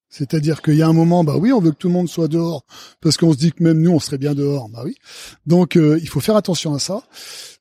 C'est-à-dire 0.07 0.62
qu'il 0.62 0.75
y 0.75 0.81
a 0.81 0.88
un 0.88 0.94
moment, 0.94 1.25
bah 1.25 1.36
oui, 1.36 1.51
on 1.51 1.59
veut 1.59 1.71
que 1.71 1.77
tout 1.77 1.88
le 1.88 1.94
monde 1.94 2.07
soit 2.07 2.27
dehors 2.27 2.63
parce 3.01 3.18
qu'on 3.18 3.33
se 3.33 3.38
dit 3.38 3.51
que 3.51 3.63
même 3.63 3.81
nous, 3.81 3.92
on 3.92 4.00
serait 4.00 4.19
bien 4.19 4.33
dehors. 4.33 4.69
Bah 4.69 4.83
oui. 4.86 4.95
Donc, 5.45 5.75
il 5.75 6.07
faut 6.07 6.19
faire 6.19 6.36
attention 6.36 6.74
à 6.74 6.80
ça. 6.80 7.04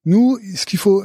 Nous, 0.05 0.38
ce 0.55 0.66
qu'il 0.66 0.78
faut, 0.78 1.02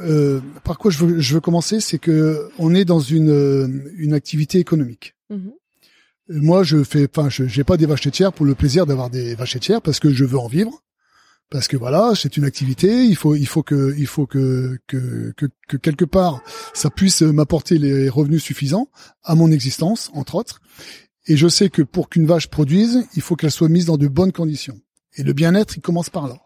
par 0.62 0.78
quoi 0.78 0.90
je 0.90 1.04
veux, 1.04 1.40
commencer, 1.40 1.80
c'est 1.80 1.98
que 1.98 2.50
on 2.58 2.74
est 2.74 2.84
dans 2.84 3.00
une, 3.00 3.90
une 3.96 4.12
activité 4.12 4.58
économique. 4.58 5.14
Mmh 5.30 5.48
moi, 6.28 6.62
je 6.62 6.84
fais, 6.84 7.08
enfin, 7.10 7.28
je 7.28 7.46
j'ai 7.46 7.64
pas 7.64 7.76
des 7.76 7.86
vaches 7.86 8.04
laitières 8.04 8.32
pour 8.32 8.46
le 8.46 8.54
plaisir 8.54 8.86
d'avoir 8.86 9.10
des 9.10 9.34
vaches 9.34 9.54
laitières 9.54 9.82
parce 9.82 10.00
que 10.00 10.12
je 10.12 10.24
veux 10.24 10.38
en 10.38 10.48
vivre. 10.48 10.82
Parce 11.50 11.66
que 11.66 11.78
voilà, 11.78 12.12
c'est 12.14 12.36
une 12.36 12.44
activité. 12.44 13.04
Il 13.04 13.16
faut, 13.16 13.34
il 13.34 13.46
faut 13.46 13.62
que, 13.62 13.94
il 13.96 14.06
faut 14.06 14.26
que, 14.26 14.78
que, 14.86 15.32
que, 15.34 15.46
que 15.66 15.76
quelque 15.78 16.04
part, 16.04 16.42
ça 16.74 16.90
puisse 16.90 17.22
m'apporter 17.22 17.78
les 17.78 18.10
revenus 18.10 18.42
suffisants 18.42 18.90
à 19.24 19.34
mon 19.34 19.50
existence, 19.50 20.10
entre 20.12 20.34
autres. 20.34 20.60
Et 21.26 21.36
je 21.36 21.48
sais 21.48 21.70
que 21.70 21.80
pour 21.80 22.10
qu'une 22.10 22.26
vache 22.26 22.48
produise, 22.48 23.06
il 23.14 23.22
faut 23.22 23.34
qu'elle 23.34 23.50
soit 23.50 23.70
mise 23.70 23.86
dans 23.86 23.96
de 23.96 24.08
bonnes 24.08 24.32
conditions. 24.32 24.78
Et 25.16 25.22
le 25.22 25.32
bien-être, 25.32 25.76
il 25.76 25.80
commence 25.80 26.10
par 26.10 26.28
là. 26.28 26.36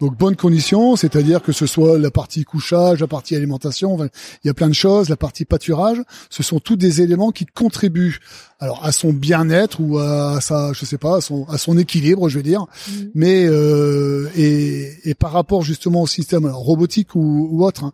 Donc 0.00 0.16
bonnes 0.16 0.36
conditions, 0.36 0.96
c'est-à-dire 0.96 1.42
que 1.42 1.52
ce 1.52 1.66
soit 1.66 1.98
la 1.98 2.10
partie 2.10 2.44
couchage, 2.44 3.00
la 3.00 3.06
partie 3.06 3.34
alimentation, 3.34 3.98
il 4.44 4.46
y 4.46 4.50
a 4.50 4.54
plein 4.54 4.68
de 4.68 4.74
choses, 4.74 5.08
la 5.08 5.16
partie 5.16 5.44
pâturage, 5.44 5.98
ce 6.30 6.42
sont 6.42 6.60
tous 6.60 6.76
des 6.76 7.02
éléments 7.02 7.30
qui 7.30 7.46
contribuent 7.46 8.18
alors 8.60 8.84
à 8.84 8.92
son 8.92 9.12
bien-être 9.12 9.80
ou 9.80 9.98
à 9.98 10.40
sa, 10.40 10.72
je 10.72 10.84
sais 10.84 10.98
pas, 10.98 11.18
à 11.18 11.20
son, 11.20 11.44
à 11.48 11.58
son 11.58 11.78
équilibre, 11.78 12.28
je 12.28 12.38
vais 12.38 12.42
dire. 12.42 12.62
Mmh. 12.62 12.92
Mais 13.14 13.46
euh, 13.46 14.28
et, 14.36 14.92
et, 15.04 15.14
par 15.14 15.32
rapport 15.32 15.62
justement 15.62 16.02
au 16.02 16.06
système 16.06 16.46
robotique 16.46 17.14
ou, 17.14 17.48
ou 17.50 17.64
autre, 17.64 17.84
hein, 17.84 17.92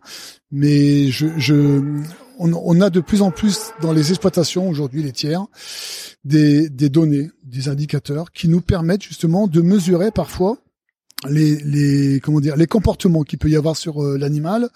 mais 0.51 1.09
je, 1.11 1.27
je 1.37 1.81
on, 2.39 2.53
on, 2.53 2.81
a 2.81 2.89
de 2.89 2.99
plus 2.99 3.21
en 3.21 3.31
plus 3.31 3.71
dans 3.81 3.93
les 3.93 4.09
exploitations 4.09 4.67
aujourd'hui 4.67 5.03
les 5.03 5.11
tiers 5.11 5.45
des, 6.23 6.69
des 6.69 6.89
données, 6.89 7.29
des 7.43 7.69
indicateurs 7.69 8.31
qui 8.31 8.47
nous 8.47 8.61
permettent 8.61 9.03
justement 9.03 9.47
de 9.47 9.61
mesurer 9.61 10.11
parfois 10.11 10.57
les, 11.29 11.57
les 11.57 12.19
comment 12.19 12.39
dire 12.39 12.55
les 12.55 12.67
comportements 12.67 13.23
qu'il 13.23 13.39
peut 13.39 13.49
y 13.49 13.55
avoir 13.55 13.75
sur 13.77 14.03
euh, 14.03 14.17
l'animal, 14.17 14.69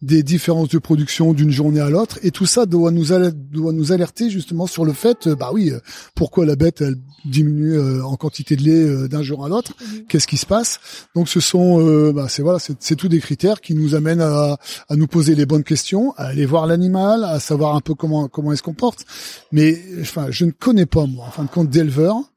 des 0.00 0.22
différences 0.22 0.68
de 0.68 0.78
production 0.78 1.32
d'une 1.32 1.50
journée 1.50 1.80
à 1.80 1.90
l'autre, 1.90 2.18
et 2.22 2.30
tout 2.30 2.46
ça 2.46 2.66
doit 2.66 2.90
nous 2.90 3.12
alerter, 3.12 3.36
doit 3.52 3.72
nous 3.72 3.92
alerter 3.92 4.30
justement 4.30 4.66
sur 4.66 4.84
le 4.84 4.92
fait, 4.92 5.26
euh, 5.26 5.36
bah 5.36 5.50
oui, 5.52 5.70
euh, 5.70 5.80
pourquoi 6.14 6.46
la 6.46 6.56
bête 6.56 6.80
elle 6.80 6.96
diminue 7.24 7.80
en 8.02 8.16
quantité 8.16 8.56
de 8.56 8.62
lait 8.62 9.08
d'un 9.08 9.22
jour 9.22 9.44
à 9.44 9.48
l'autre, 9.48 9.74
mhm. 9.80 10.06
qu'est-ce 10.08 10.26
qui 10.26 10.36
se 10.36 10.46
passe? 10.46 10.80
Donc 11.14 11.28
ce 11.28 11.38
sont, 11.38 12.12
bah 12.12 12.26
c'est 12.28 12.42
voilà, 12.42 12.58
c'est 12.58 12.96
tous 12.96 13.08
des 13.08 13.20
critères 13.20 13.60
qui 13.60 13.74
nous 13.74 13.94
amènent 13.94 14.20
à, 14.20 14.56
à 14.88 14.96
nous 14.96 15.06
poser 15.06 15.36
les 15.36 15.46
bonnes 15.46 15.62
questions, 15.62 16.14
à 16.16 16.24
aller 16.24 16.46
voir 16.46 16.66
l'animal, 16.66 17.22
à 17.22 17.38
savoir 17.38 17.76
un 17.76 17.80
peu 17.80 17.94
comment 17.94 18.26
comment 18.26 18.52
il 18.52 18.58
se 18.58 18.62
comporte. 18.62 19.04
Mais 19.52 19.80
enfin, 20.00 20.26
je 20.30 20.44
ne 20.44 20.50
connais 20.50 20.86
pas 20.86 21.06
moi, 21.06 21.26
en 21.26 21.30
fin 21.30 21.44
de 21.44 21.48
compte, 21.48 21.70
d'éleveurs 21.70 22.31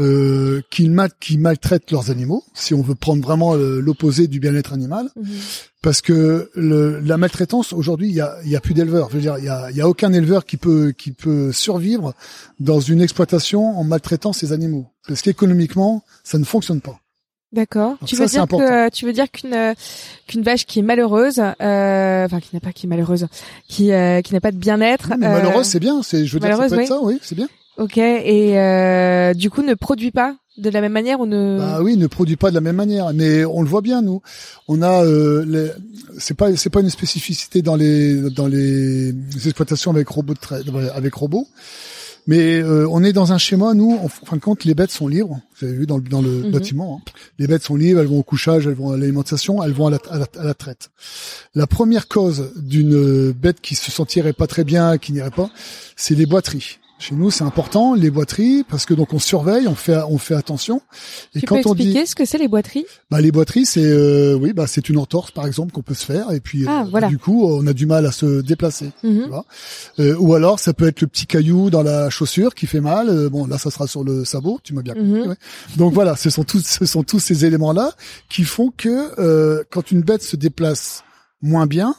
euh, 0.00 0.60
qui, 0.70 0.88
mal, 0.88 1.10
qui 1.20 1.38
maltraitent 1.38 1.90
leurs 1.90 2.10
animaux, 2.10 2.42
si 2.52 2.74
on 2.74 2.82
veut 2.82 2.94
prendre 2.94 3.22
vraiment 3.22 3.54
euh, 3.54 3.80
l'opposé 3.80 4.26
du 4.26 4.40
bien-être 4.40 4.72
animal, 4.72 5.08
mhm. 5.14 5.26
parce 5.82 6.00
que 6.00 6.50
le, 6.54 6.98
la 7.00 7.16
maltraitance 7.16 7.72
aujourd'hui, 7.72 8.08
il 8.08 8.14
y 8.14 8.20
a, 8.20 8.36
y 8.44 8.56
a, 8.56 8.60
plus 8.60 8.74
d'éleveurs. 8.74 9.08
Je 9.10 9.14
veux 9.14 9.20
dire, 9.20 9.38
il 9.38 9.44
y 9.44 9.48
a, 9.48 9.70
y 9.70 9.80
a, 9.80 9.88
aucun 9.88 10.12
éleveur 10.12 10.44
qui 10.44 10.56
peut 10.56 10.92
qui 10.96 11.12
peut 11.12 11.52
survivre 11.52 12.14
dans 12.58 12.80
une 12.80 13.00
exploitation 13.00 13.78
en 13.78 13.84
maltraitant 13.84 14.32
ses 14.32 14.52
animaux, 14.52 14.86
parce 15.06 15.22
qu'économiquement, 15.22 16.02
ça 16.24 16.38
ne 16.38 16.44
fonctionne 16.44 16.80
pas. 16.80 16.98
D'accord. 17.54 17.94
Tu, 18.04 18.16
veux 18.16 18.26
dire 18.26 18.48
que 18.48 18.90
tu 18.90 19.06
veux 19.06 19.12
dire 19.12 19.30
qu'une 19.30 19.74
qu'une 20.26 20.42
vache 20.42 20.66
qui 20.66 20.80
est 20.80 20.82
malheureuse, 20.82 21.38
euh, 21.38 22.24
enfin 22.24 22.40
qui 22.40 22.50
n'a 22.52 22.58
pas 22.58 22.72
qui 22.72 22.86
est 22.86 22.88
malheureuse, 22.88 23.28
qui 23.68 23.92
euh, 23.92 24.22
qui 24.22 24.32
n'a 24.32 24.40
pas 24.40 24.50
de 24.50 24.56
bien-être. 24.56 25.16
malheureuse, 25.16 25.66
c'est 25.66 25.78
bien. 25.78 26.02
C'est 26.02 26.26
je 26.26 26.34
veux 26.34 26.40
dire, 26.40 26.56
ça 26.56 26.68
peut 26.68 26.80
être 26.80 26.88
ça, 26.88 27.00
oui, 27.00 27.20
c'est 27.22 27.36
bien. 27.36 27.48
Ok, 27.76 27.98
et 27.98 28.58
euh, 28.58 29.34
du 29.34 29.50
coup 29.50 29.62
ne 29.62 29.74
produit 29.74 30.10
pas 30.12 30.36
de 30.56 30.70
la 30.70 30.80
même 30.80 30.92
manière 30.92 31.18
ou 31.18 31.26
ne 31.26 31.58
Bah 31.58 31.80
oui, 31.82 31.96
ne 31.96 32.06
produit 32.06 32.36
pas 32.36 32.50
de 32.50 32.54
la 32.54 32.60
même 32.60 32.76
manière, 32.76 33.12
mais 33.12 33.44
on 33.44 33.62
le 33.62 33.68
voit 33.68 33.80
bien 33.80 34.00
nous. 34.02 34.22
On 34.68 34.80
a 34.82 35.04
euh, 35.04 35.70
c'est 36.16 36.34
pas 36.36 36.54
c'est 36.56 36.70
pas 36.70 36.80
une 36.80 36.90
spécificité 36.90 37.62
dans 37.62 37.74
les 37.74 38.30
dans 38.30 38.46
les 38.46 39.08
exploitations 39.44 39.90
avec 39.90 40.06
robots 40.08 40.34
avec 40.94 41.14
robots. 41.14 41.48
Mais 42.26 42.54
euh, 42.62 42.86
on 42.90 43.04
est 43.04 43.12
dans 43.12 43.32
un 43.32 43.38
schéma, 43.38 43.74
nous, 43.74 43.98
en 44.02 44.08
fin 44.08 44.36
de 44.36 44.40
compte, 44.40 44.64
les 44.64 44.72
bêtes 44.74 44.90
sont 44.90 45.08
libres. 45.08 45.38
Vous 45.60 45.66
avez 45.66 45.76
vu 45.76 45.86
dans 45.86 45.98
le, 45.98 46.04
dans 46.04 46.22
le 46.22 46.30
Mhm. 46.44 46.52
bâtiment. 46.52 47.02
hein. 47.06 47.10
Les 47.38 47.46
bêtes 47.46 47.64
sont 47.64 47.76
libres, 47.76 48.00
elles 48.00 48.06
vont 48.06 48.20
au 48.20 48.22
couchage, 48.22 48.66
elles 48.66 48.72
vont 48.72 48.92
à 48.92 48.96
l'alimentation, 48.96 49.62
elles 49.62 49.72
vont 49.74 49.88
à 49.88 49.90
la, 49.90 49.98
à 50.10 50.18
la- 50.20 50.40
à 50.40 50.44
la 50.44 50.54
traite. 50.54 50.88
La 51.54 51.66
première 51.66 52.08
cause 52.08 52.50
d'une 52.56 53.30
bête 53.32 53.60
qui 53.60 53.74
se 53.74 53.90
sentirait 53.90 54.32
pas 54.32 54.46
très 54.46 54.64
bien, 54.64 54.96
qui 54.96 55.12
n'irait 55.12 55.28
pas, 55.32 55.50
c'est 55.96 56.14
les 56.14 56.24
boiteries. 56.24 56.78
Chez 57.06 57.14
nous, 57.14 57.30
c'est 57.30 57.44
important, 57.44 57.92
les 57.92 58.08
boiteries, 58.08 58.64
parce 58.66 58.86
que 58.86 58.94
donc 58.94 59.12
on 59.12 59.18
surveille, 59.18 59.68
on 59.68 59.74
fait, 59.74 59.98
on 60.08 60.16
fait 60.16 60.34
attention. 60.34 60.80
Et 61.34 61.40
Tu 61.40 61.44
quand 61.46 61.56
peux 61.62 61.68
on 61.68 61.74
dit, 61.74 61.82
expliquer 61.82 62.06
ce 62.06 62.14
que 62.14 62.24
c'est 62.24 62.38
les 62.38 62.48
boiteries? 62.48 62.86
Bah, 63.10 63.20
les 63.20 63.30
boiteries, 63.30 63.66
c'est 63.66 63.84
euh, 63.84 64.38
oui, 64.40 64.54
bah 64.54 64.66
c'est 64.66 64.88
une 64.88 64.96
entorse 64.96 65.30
par 65.30 65.46
exemple 65.46 65.70
qu'on 65.72 65.82
peut 65.82 65.92
se 65.92 66.06
faire, 66.06 66.30
et 66.32 66.40
puis 66.40 66.64
Ah, 66.66 66.80
euh, 66.80 66.88
voilà. 66.90 67.08
du 67.08 67.18
coup, 67.18 67.44
on 67.46 67.66
a 67.66 67.74
du 67.74 67.84
mal 67.84 68.06
à 68.06 68.10
se 68.10 68.40
déplacer. 68.40 68.90
Mhm. 69.02 69.28
Euh, 69.98 70.16
ou 70.18 70.32
alors 70.32 70.58
ça 70.58 70.72
peut 70.72 70.88
être 70.88 71.02
le 71.02 71.06
petit 71.06 71.26
caillou 71.26 71.68
dans 71.68 71.82
la 71.82 72.08
chaussure 72.08 72.54
qui 72.54 72.66
fait 72.66 72.80
mal. 72.80 73.10
Euh, 73.10 73.28
bon 73.28 73.46
là 73.46 73.58
ça 73.58 73.70
sera 73.70 73.86
sur 73.86 74.02
le 74.02 74.24
sabot, 74.24 74.58
tu 74.64 74.72
m'as 74.72 74.80
bien 74.80 74.94
compris. 74.94 75.20
Mhm. 75.20 75.28
ouais. 75.28 75.36
Donc 75.76 75.92
voilà, 75.92 76.16
ce 76.16 76.30
sont 76.30 76.44
tous 76.44 76.64
ce 76.66 76.86
sont 76.86 77.02
tous 77.02 77.18
ces 77.18 77.44
éléments 77.44 77.74
là 77.74 77.92
qui 78.30 78.44
font 78.44 78.72
que 78.74 79.10
euh, 79.20 79.62
quand 79.70 79.90
une 79.90 80.00
bête 80.00 80.22
se 80.22 80.36
déplace 80.36 81.04
moins 81.42 81.66
bien, 81.66 81.94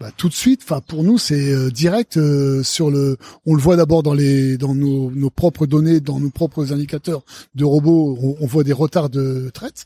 bah, 0.00 0.10
tout 0.16 0.30
de 0.30 0.34
suite, 0.34 0.62
enfin 0.62 0.80
pour 0.80 1.04
nous 1.04 1.18
c'est 1.18 1.52
euh, 1.52 1.70
direct 1.70 2.16
euh, 2.16 2.62
sur 2.62 2.90
le. 2.90 3.18
On 3.44 3.54
le 3.54 3.60
voit 3.60 3.76
d'abord 3.76 4.02
dans 4.02 4.14
les 4.14 4.56
dans 4.56 4.74
nos, 4.74 5.10
nos 5.10 5.28
propres 5.28 5.66
données, 5.66 6.00
dans 6.00 6.18
nos 6.18 6.30
propres 6.30 6.72
indicateurs 6.72 7.22
de 7.54 7.64
robots, 7.64 8.16
on, 8.18 8.36
on 8.40 8.46
voit 8.46 8.64
des 8.64 8.72
retards 8.72 9.10
de 9.10 9.50
traite 9.52 9.84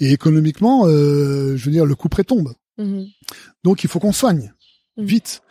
et 0.00 0.12
économiquement, 0.12 0.86
euh, 0.86 1.56
je 1.56 1.64
veux 1.64 1.72
dire 1.72 1.86
le 1.86 1.94
coup 1.94 2.10
près 2.10 2.24
tombe. 2.24 2.52
Mhm. 2.76 3.06
Donc 3.64 3.84
il 3.84 3.88
faut 3.88 4.00
qu'on 4.00 4.12
soigne. 4.12 4.52
Vite. 4.96 5.42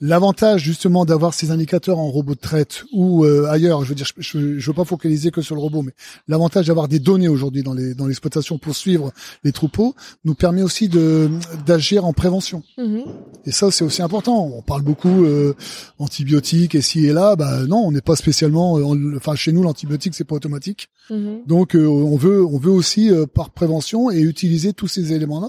L'avantage 0.00 0.62
justement 0.62 1.04
d'avoir 1.04 1.32
ces 1.34 1.50
indicateurs 1.50 1.98
en 1.98 2.08
robot 2.10 2.34
de 2.34 2.40
traite 2.40 2.84
ou 2.92 3.24
euh, 3.24 3.46
ailleurs, 3.48 3.82
je 3.84 3.88
veux 3.90 3.94
dire, 3.94 4.06
je, 4.06 4.12
je, 4.38 4.58
je 4.58 4.66
veux 4.66 4.74
pas 4.74 4.84
focaliser 4.84 5.30
que 5.30 5.42
sur 5.42 5.54
le 5.54 5.60
robot, 5.60 5.82
mais 5.82 5.92
l'avantage 6.28 6.66
d'avoir 6.66 6.86
des 6.88 6.98
données 6.98 7.28
aujourd'hui 7.28 7.62
dans 7.62 7.72
les 7.74 7.94
dans 7.94 8.06
l'exploitation 8.06 8.58
pour 8.58 8.74
suivre 8.76 9.12
les 9.44 9.52
troupeaux 9.52 9.94
nous 10.24 10.34
permet 10.34 10.62
aussi 10.62 10.88
de 10.88 11.30
d'agir 11.66 12.04
en 12.04 12.12
prévention. 12.12 12.62
Mhm. 12.78 13.02
Et 13.46 13.52
ça 13.52 13.70
c'est 13.70 13.84
aussi 13.84 14.02
important. 14.02 14.50
On 14.54 14.62
parle 14.62 14.82
beaucoup 14.82 15.24
euh, 15.24 15.54
antibiotiques 15.98 16.74
et 16.74 16.82
ci 16.82 17.06
et 17.06 17.12
là, 17.12 17.36
bah 17.36 17.64
non, 17.66 17.78
on 17.86 17.92
n'est 17.92 18.00
pas 18.00 18.16
spécialement. 18.16 18.78
euh, 18.78 18.84
en- 18.84 19.16
Enfin 19.16 19.34
chez 19.34 19.52
nous 19.52 19.62
l'antibiotique 19.62 20.14
c'est 20.14 20.24
pas 20.24 20.34
automatique. 20.36 20.88
Mhm. 21.10 21.40
Donc 21.46 21.74
euh, 21.74 21.86
on 21.86 22.16
veut 22.16 22.44
on 22.44 22.58
veut 22.58 22.70
aussi 22.70 23.10
euh, 23.10 23.26
par 23.26 23.50
prévention 23.50 24.10
et 24.10 24.20
utiliser 24.20 24.72
tous 24.72 24.88
ces 24.88 25.12
éléments-là 25.12 25.48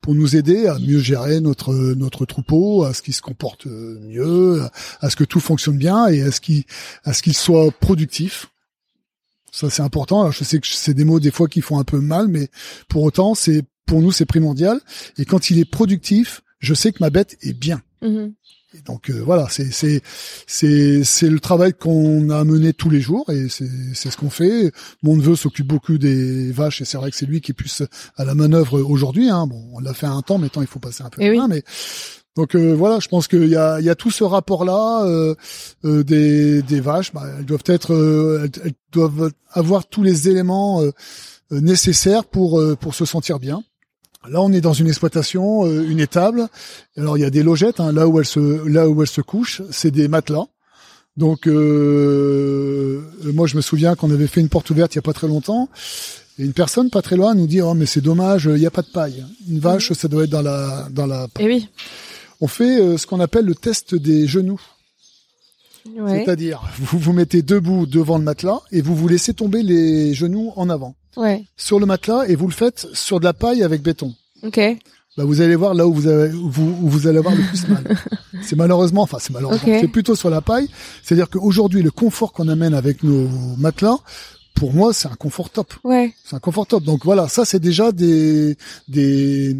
pour 0.00 0.14
nous 0.14 0.36
aider 0.36 0.66
à 0.66 0.78
mieux 0.78 0.98
gérer 0.98 1.40
notre 1.40 1.74
notre 1.74 2.24
troupeau, 2.24 2.84
à 2.84 2.94
ce 2.94 3.02
qu'il 3.02 3.14
se 3.14 3.22
comporte 3.22 3.66
euh, 3.66 3.98
mieux, 4.00 4.62
à 5.00 5.10
ce 5.10 5.16
que 5.16 5.24
tout 5.24 5.40
fonctionne 5.40 5.76
bien 5.76 6.08
et 6.08 6.22
à 6.22 6.30
ce 6.30 6.40
qu'il 6.40 6.64
à 7.04 7.12
ce 7.12 7.22
qu'il 7.22 7.34
soit 7.34 7.70
productif. 7.70 8.46
Ça 9.52 9.68
c'est 9.68 9.82
important. 9.82 10.20
Alors, 10.20 10.32
je 10.32 10.44
sais 10.44 10.58
que 10.58 10.66
c'est 10.66 10.94
des 10.94 11.04
mots 11.04 11.20
des 11.20 11.30
fois 11.30 11.48
qui 11.48 11.60
font 11.60 11.78
un 11.78 11.84
peu 11.84 12.00
mal, 12.00 12.28
mais 12.28 12.48
pour 12.88 13.02
autant 13.02 13.34
c'est 13.34 13.64
pour 13.86 14.00
nous 14.00 14.12
c'est 14.12 14.26
primordial. 14.26 14.80
Et 15.18 15.24
quand 15.24 15.50
il 15.50 15.58
est 15.58 15.64
productif, 15.64 16.42
je 16.60 16.74
sais 16.74 16.92
que 16.92 16.98
ma 17.00 17.10
bête 17.10 17.36
est 17.42 17.52
bien. 17.52 17.82
Mhm. 18.02 18.32
Et 18.76 18.82
donc 18.82 19.10
euh, 19.10 19.20
voilà, 19.24 19.48
c'est 19.50 19.72
c'est 19.72 20.00
c'est 20.46 21.02
c'est 21.02 21.28
le 21.28 21.40
travail 21.40 21.72
qu'on 21.74 22.30
a 22.30 22.44
mené 22.44 22.72
tous 22.72 22.88
les 22.88 23.00
jours 23.00 23.28
et 23.30 23.48
c'est 23.48 23.68
c'est 23.94 24.10
ce 24.10 24.16
qu'on 24.16 24.30
fait. 24.30 24.70
Mon 25.02 25.16
neveu 25.16 25.34
s'occupe 25.34 25.66
beaucoup 25.66 25.98
des 25.98 26.52
vaches 26.52 26.80
et 26.80 26.84
c'est 26.84 26.96
vrai 26.96 27.10
que 27.10 27.16
c'est 27.16 27.26
lui 27.26 27.40
qui 27.40 27.50
est 27.50 27.54
plus 27.54 27.82
à 28.16 28.24
la 28.24 28.34
manœuvre 28.36 28.80
aujourd'hui. 28.80 29.28
Hein. 29.28 29.48
Bon, 29.48 29.60
on 29.72 29.80
l'a 29.80 29.92
fait 29.92 30.06
un 30.06 30.22
temps, 30.22 30.38
maintenant 30.38 30.62
il 30.62 30.68
faut 30.68 30.78
passer 30.78 31.02
un 31.02 31.10
peu 31.10 31.20
Eh 31.20 31.34
la 31.34 31.42
oui. 31.42 31.48
mais 31.48 31.64
donc 32.36 32.54
euh, 32.54 32.72
voilà, 32.72 33.00
je 33.00 33.08
pense 33.08 33.26
qu'il 33.26 33.48
y 33.48 33.56
a 33.56 33.80
il 33.80 33.86
y 33.86 33.90
a 33.90 33.96
tout 33.96 34.12
ce 34.12 34.22
rapport 34.22 34.64
là 34.64 35.04
euh, 35.04 35.34
euh, 35.84 36.04
des 36.04 36.62
des 36.62 36.80
vaches. 36.80 37.12
Bah, 37.12 37.24
elles 37.38 37.44
doivent 37.46 37.64
être 37.66 37.92
euh, 37.92 38.42
elles, 38.44 38.62
elles 38.66 38.74
doivent 38.92 39.32
avoir 39.50 39.88
tous 39.88 40.04
les 40.04 40.28
éléments 40.28 40.80
euh, 40.80 40.92
euh, 41.52 41.60
nécessaires 41.60 42.24
pour 42.24 42.60
euh, 42.60 42.76
pour 42.76 42.94
se 42.94 43.04
sentir 43.04 43.40
bien. 43.40 43.64
Là, 44.28 44.42
on 44.42 44.52
est 44.52 44.60
dans 44.60 44.74
une 44.74 44.86
exploitation, 44.86 45.64
euh, 45.66 45.88
une 45.88 45.98
étable. 45.98 46.48
Alors, 46.96 47.16
il 47.16 47.22
y 47.22 47.24
a 47.24 47.30
des 47.30 47.42
logettes. 47.42 47.80
hein, 47.80 47.92
là 47.92 48.06
où 48.06 48.18
elles 48.18 48.26
se, 48.26 48.66
là 48.68 48.88
où 48.88 49.00
elles 49.00 49.08
se 49.08 49.22
couchent, 49.22 49.62
c'est 49.70 49.90
des 49.90 50.08
matelas. 50.08 50.46
Donc, 51.16 51.46
euh, 51.46 53.02
moi, 53.32 53.46
je 53.46 53.56
me 53.56 53.62
souviens 53.62 53.94
qu'on 53.94 54.10
avait 54.10 54.26
fait 54.26 54.40
une 54.40 54.48
porte 54.48 54.70
ouverte 54.70 54.94
il 54.94 54.96
y 54.96 55.00
a 55.00 55.02
pas 55.02 55.14
très 55.14 55.26
longtemps. 55.26 55.68
Et 56.38 56.44
une 56.44 56.52
personne 56.52 56.90
pas 56.90 57.02
très 57.02 57.16
loin 57.16 57.34
nous 57.34 57.46
dit, 57.46 57.60
oh, 57.62 57.74
mais 57.74 57.86
c'est 57.86 58.00
dommage, 58.00 58.44
il 58.44 58.60
n'y 58.60 58.66
a 58.66 58.70
pas 58.70 58.82
de 58.82 58.90
paille. 58.90 59.24
Une 59.48 59.58
vache, 59.58 59.92
ça 59.92 60.08
doit 60.08 60.24
être 60.24 60.30
dans 60.30 60.42
la, 60.42 60.88
dans 60.90 61.06
la. 61.06 61.26
Eh 61.38 61.46
oui. 61.46 61.68
On 62.42 62.46
fait 62.46 62.80
euh, 62.80 62.96
ce 62.98 63.06
qu'on 63.06 63.20
appelle 63.20 63.46
le 63.46 63.54
test 63.54 63.94
des 63.94 64.26
genoux. 64.26 64.60
Ouais. 65.98 66.24
C'est-à-dire, 66.24 66.62
vous 66.78 66.98
vous 66.98 67.12
mettez 67.14 67.42
debout 67.42 67.86
devant 67.86 68.18
le 68.18 68.24
matelas 68.24 68.60
et 68.70 68.82
vous 68.82 68.94
vous 68.94 69.08
laissez 69.08 69.32
tomber 69.32 69.62
les 69.62 70.12
genoux 70.14 70.52
en 70.56 70.68
avant 70.68 70.94
Ouais. 71.16 71.44
sur 71.56 71.80
le 71.80 71.86
matelas 71.86 72.24
et 72.28 72.36
vous 72.36 72.46
le 72.46 72.52
faites 72.52 72.86
sur 72.92 73.20
de 73.20 73.24
la 73.24 73.32
paille 73.32 73.62
avec 73.62 73.82
béton. 73.82 74.14
Ok. 74.42 74.60
bah 75.16 75.24
vous 75.24 75.40
allez 75.40 75.56
voir 75.56 75.74
là 75.74 75.86
où 75.86 75.92
vous 75.92 76.06
avez, 76.06 76.32
où 76.32 76.48
vous, 76.48 76.78
où 76.82 76.88
vous 76.88 77.06
allez 77.06 77.18
avoir 77.18 77.34
le 77.34 77.42
plus 77.42 77.68
mal. 77.68 77.84
c'est 78.42 78.56
malheureusement, 78.56 79.02
enfin 79.02 79.18
c'est 79.20 79.32
malheureusement, 79.32 79.78
c'est 79.80 79.88
plutôt 79.88 80.14
sur 80.14 80.30
la 80.30 80.40
paille. 80.40 80.68
C'est-à-dire 81.02 81.28
qu'aujourd'hui, 81.28 81.82
le 81.82 81.90
confort 81.90 82.32
qu'on 82.32 82.48
amène 82.48 82.74
avec 82.74 83.02
nos 83.02 83.28
matelas, 83.58 83.98
pour 84.54 84.72
moi, 84.74 84.92
c'est 84.92 85.08
un 85.08 85.14
confort 85.14 85.50
top. 85.50 85.74
Ouais. 85.84 86.12
C'est 86.24 86.36
un 86.36 86.38
confort 86.38 86.66
top. 86.66 86.84
Donc 86.84 87.04
voilà, 87.04 87.28
ça 87.28 87.44
c'est 87.44 87.60
déjà 87.60 87.92
des, 87.92 88.56
des 88.88 89.56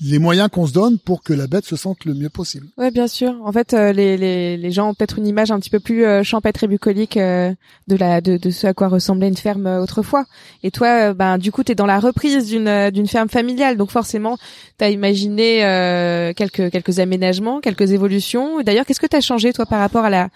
les 0.00 0.18
moyens 0.18 0.48
qu'on 0.50 0.66
se 0.66 0.72
donne 0.72 0.98
pour 0.98 1.22
que 1.22 1.32
la 1.32 1.46
bête 1.46 1.64
se 1.64 1.76
sente 1.76 2.04
le 2.04 2.14
mieux 2.14 2.28
possible. 2.28 2.66
Ouais, 2.76 2.90
bien 2.90 3.08
sûr. 3.08 3.34
En 3.44 3.52
fait, 3.52 3.72
euh, 3.72 3.92
les, 3.92 4.16
les, 4.16 4.56
les 4.56 4.70
gens 4.70 4.90
ont 4.90 4.94
peut-être 4.94 5.18
une 5.18 5.26
image 5.26 5.50
un 5.50 5.58
petit 5.58 5.70
peu 5.70 5.80
plus 5.80 6.04
euh, 6.04 6.22
champêtre 6.22 6.64
et 6.64 6.68
bucolique 6.68 7.16
euh, 7.16 7.54
de 7.88 7.96
la 7.96 8.20
de, 8.20 8.36
de 8.36 8.50
ce 8.50 8.66
à 8.66 8.74
quoi 8.74 8.88
ressemblait 8.88 9.28
une 9.28 9.36
ferme 9.36 9.66
euh, 9.66 9.82
autrefois. 9.82 10.26
Et 10.62 10.70
toi, 10.70 11.10
euh, 11.10 11.14
ben 11.14 11.38
du 11.38 11.50
coup, 11.52 11.62
t'es 11.62 11.74
dans 11.74 11.86
la 11.86 11.98
reprise 12.00 12.46
d'une 12.46 12.68
euh, 12.68 12.90
d'une 12.90 13.08
ferme 13.08 13.28
familiale, 13.28 13.76
donc 13.76 13.90
forcément, 13.90 14.38
t'as 14.76 14.90
imaginé 14.90 15.64
euh, 15.64 16.32
quelques 16.34 16.70
quelques 16.70 16.98
aménagements, 16.98 17.60
quelques 17.60 17.92
évolutions. 17.92 18.60
D'ailleurs, 18.62 18.84
qu'est-ce 18.86 19.00
que 19.00 19.06
t'as 19.06 19.20
changé 19.20 19.52
toi 19.52 19.66
par 19.66 19.80
rapport 19.80 20.04
à 20.04 20.10
la 20.10 20.28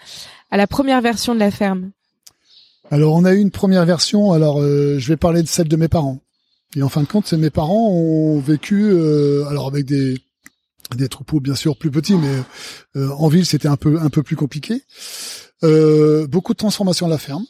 à 0.49 0.57
la 0.57 0.65
première 0.67 1.01
version 1.01 1.35
de 1.35 1.39
la 1.39 1.51
ferme? 1.51 1.91
Alors 2.89 3.15
on 3.15 3.25
a 3.25 3.33
eu 3.33 3.39
une 3.39 3.51
première 3.51 3.85
version. 3.85 4.31
Alors 4.31 4.61
euh, 4.61 4.97
je 4.99 5.07
vais 5.07 5.17
parler 5.17 5.43
de 5.43 5.47
celle 5.47 5.67
de 5.67 5.75
mes 5.75 5.87
parents. 5.87 6.19
Et 6.75 6.83
en 6.83 6.89
fin 6.89 7.01
de 7.01 7.07
compte, 7.07 7.31
mes 7.33 7.49
parents 7.49 7.89
ont 7.91 8.39
vécu 8.39 8.83
euh, 8.83 9.45
alors 9.47 9.67
avec 9.67 9.85
des 9.85 10.17
des 10.95 11.09
troupeaux 11.09 11.41
bien 11.41 11.55
sûr 11.55 11.77
plus 11.77 11.91
petits, 11.91 12.15
mais 12.15 12.41
euh, 12.95 13.09
en 13.09 13.27
ville 13.27 13.45
c'était 13.45 13.67
un 13.67 13.75
peu 13.75 13.99
un 13.99 14.09
peu 14.09 14.23
plus 14.23 14.35
compliqué. 14.35 14.83
Euh, 15.63 16.27
beaucoup 16.27 16.53
de 16.53 16.57
transformations 16.57 17.07
à 17.07 17.09
la 17.09 17.17
ferme, 17.17 17.45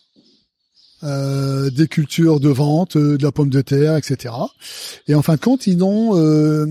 euh, 1.03 1.69
des 1.69 1.87
cultures 1.87 2.39
de 2.39 2.49
vente, 2.49 2.95
euh, 2.95 3.17
de 3.17 3.23
la 3.23 3.31
pomme 3.31 3.49
de 3.49 3.61
terre, 3.61 3.95
etc. 3.97 4.33
Et 5.07 5.13
en 5.13 5.21
fin 5.21 5.35
de 5.35 5.39
compte, 5.39 5.67
ils 5.67 5.83
ont 5.83 6.17
euh, 6.17 6.65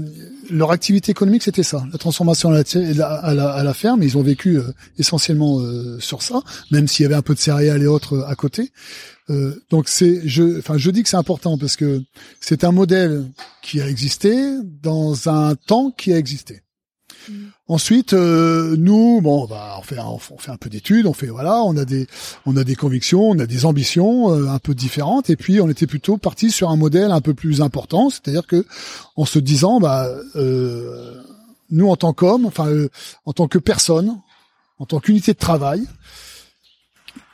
leur 0.50 0.70
activité 0.70 1.12
économique, 1.12 1.42
c'était 1.42 1.62
ça, 1.62 1.84
la 1.92 1.98
transformation 1.98 2.50
à 2.50 2.62
la, 2.94 3.04
à 3.06 3.64
la, 3.64 3.74
ferme. 3.74 4.02
Ils 4.02 4.16
ont 4.18 4.22
vécu 4.22 4.58
euh, 4.58 4.72
essentiellement 4.98 5.60
euh, 5.60 5.98
sur 6.00 6.22
ça, 6.22 6.42
même 6.70 6.88
s'il 6.88 7.04
y 7.04 7.06
avait 7.06 7.14
un 7.14 7.22
peu 7.22 7.34
de 7.34 7.38
céréales 7.38 7.82
et 7.82 7.86
autres 7.86 8.14
euh, 8.14 8.26
à 8.26 8.34
côté. 8.34 8.72
Donc 9.70 9.88
c'est, 9.88 10.20
je, 10.24 10.60
enfin, 10.60 10.78
je 10.78 10.88
dis 10.88 11.02
que 11.02 11.08
c'est 11.08 11.16
important 11.16 11.58
parce 11.58 11.74
que 11.74 12.00
c'est 12.40 12.62
un 12.62 12.70
modèle 12.70 13.24
qui 13.60 13.80
a 13.80 13.88
existé 13.88 14.36
dans 14.62 15.28
un 15.28 15.56
temps 15.56 15.90
qui 15.90 16.12
a 16.12 16.16
existé. 16.16 16.62
Ensuite, 17.68 18.12
euh, 18.12 18.76
nous, 18.78 19.20
bon, 19.20 19.46
bah, 19.46 19.76
on 19.78 19.82
fait, 19.82 19.98
un- 19.98 20.04
on 20.06 20.18
fait 20.18 20.50
un 20.50 20.56
peu 20.56 20.68
d'études, 20.70 21.06
on 21.06 21.12
fait, 21.12 21.26
voilà, 21.26 21.62
on 21.62 21.76
a 21.76 21.84
des, 21.84 22.06
on 22.46 22.56
a 22.56 22.64
des 22.64 22.76
convictions, 22.76 23.22
on 23.30 23.38
a 23.38 23.46
des 23.46 23.64
ambitions 23.64 24.30
euh, 24.32 24.48
un 24.48 24.58
peu 24.58 24.74
différentes, 24.74 25.30
et 25.30 25.36
puis 25.36 25.60
on 25.60 25.68
était 25.68 25.86
plutôt 25.86 26.16
parti 26.18 26.50
sur 26.50 26.70
un 26.70 26.76
modèle 26.76 27.10
un 27.10 27.20
peu 27.20 27.34
plus 27.34 27.60
important, 27.62 28.10
c'est-à-dire 28.10 28.46
que 28.46 28.64
en 29.16 29.24
se 29.24 29.38
disant, 29.38 29.80
bah, 29.80 30.08
euh, 30.36 31.20
nous 31.70 31.88
en 31.88 31.96
tant 31.96 32.12
qu'hommes, 32.12 32.46
enfin, 32.46 32.68
euh, 32.68 32.88
en 33.24 33.32
tant 33.32 33.48
que 33.48 33.58
personne, 33.58 34.16
en 34.78 34.86
tant 34.86 35.00
qu'unité 35.00 35.32
de 35.32 35.38
travail, 35.38 35.84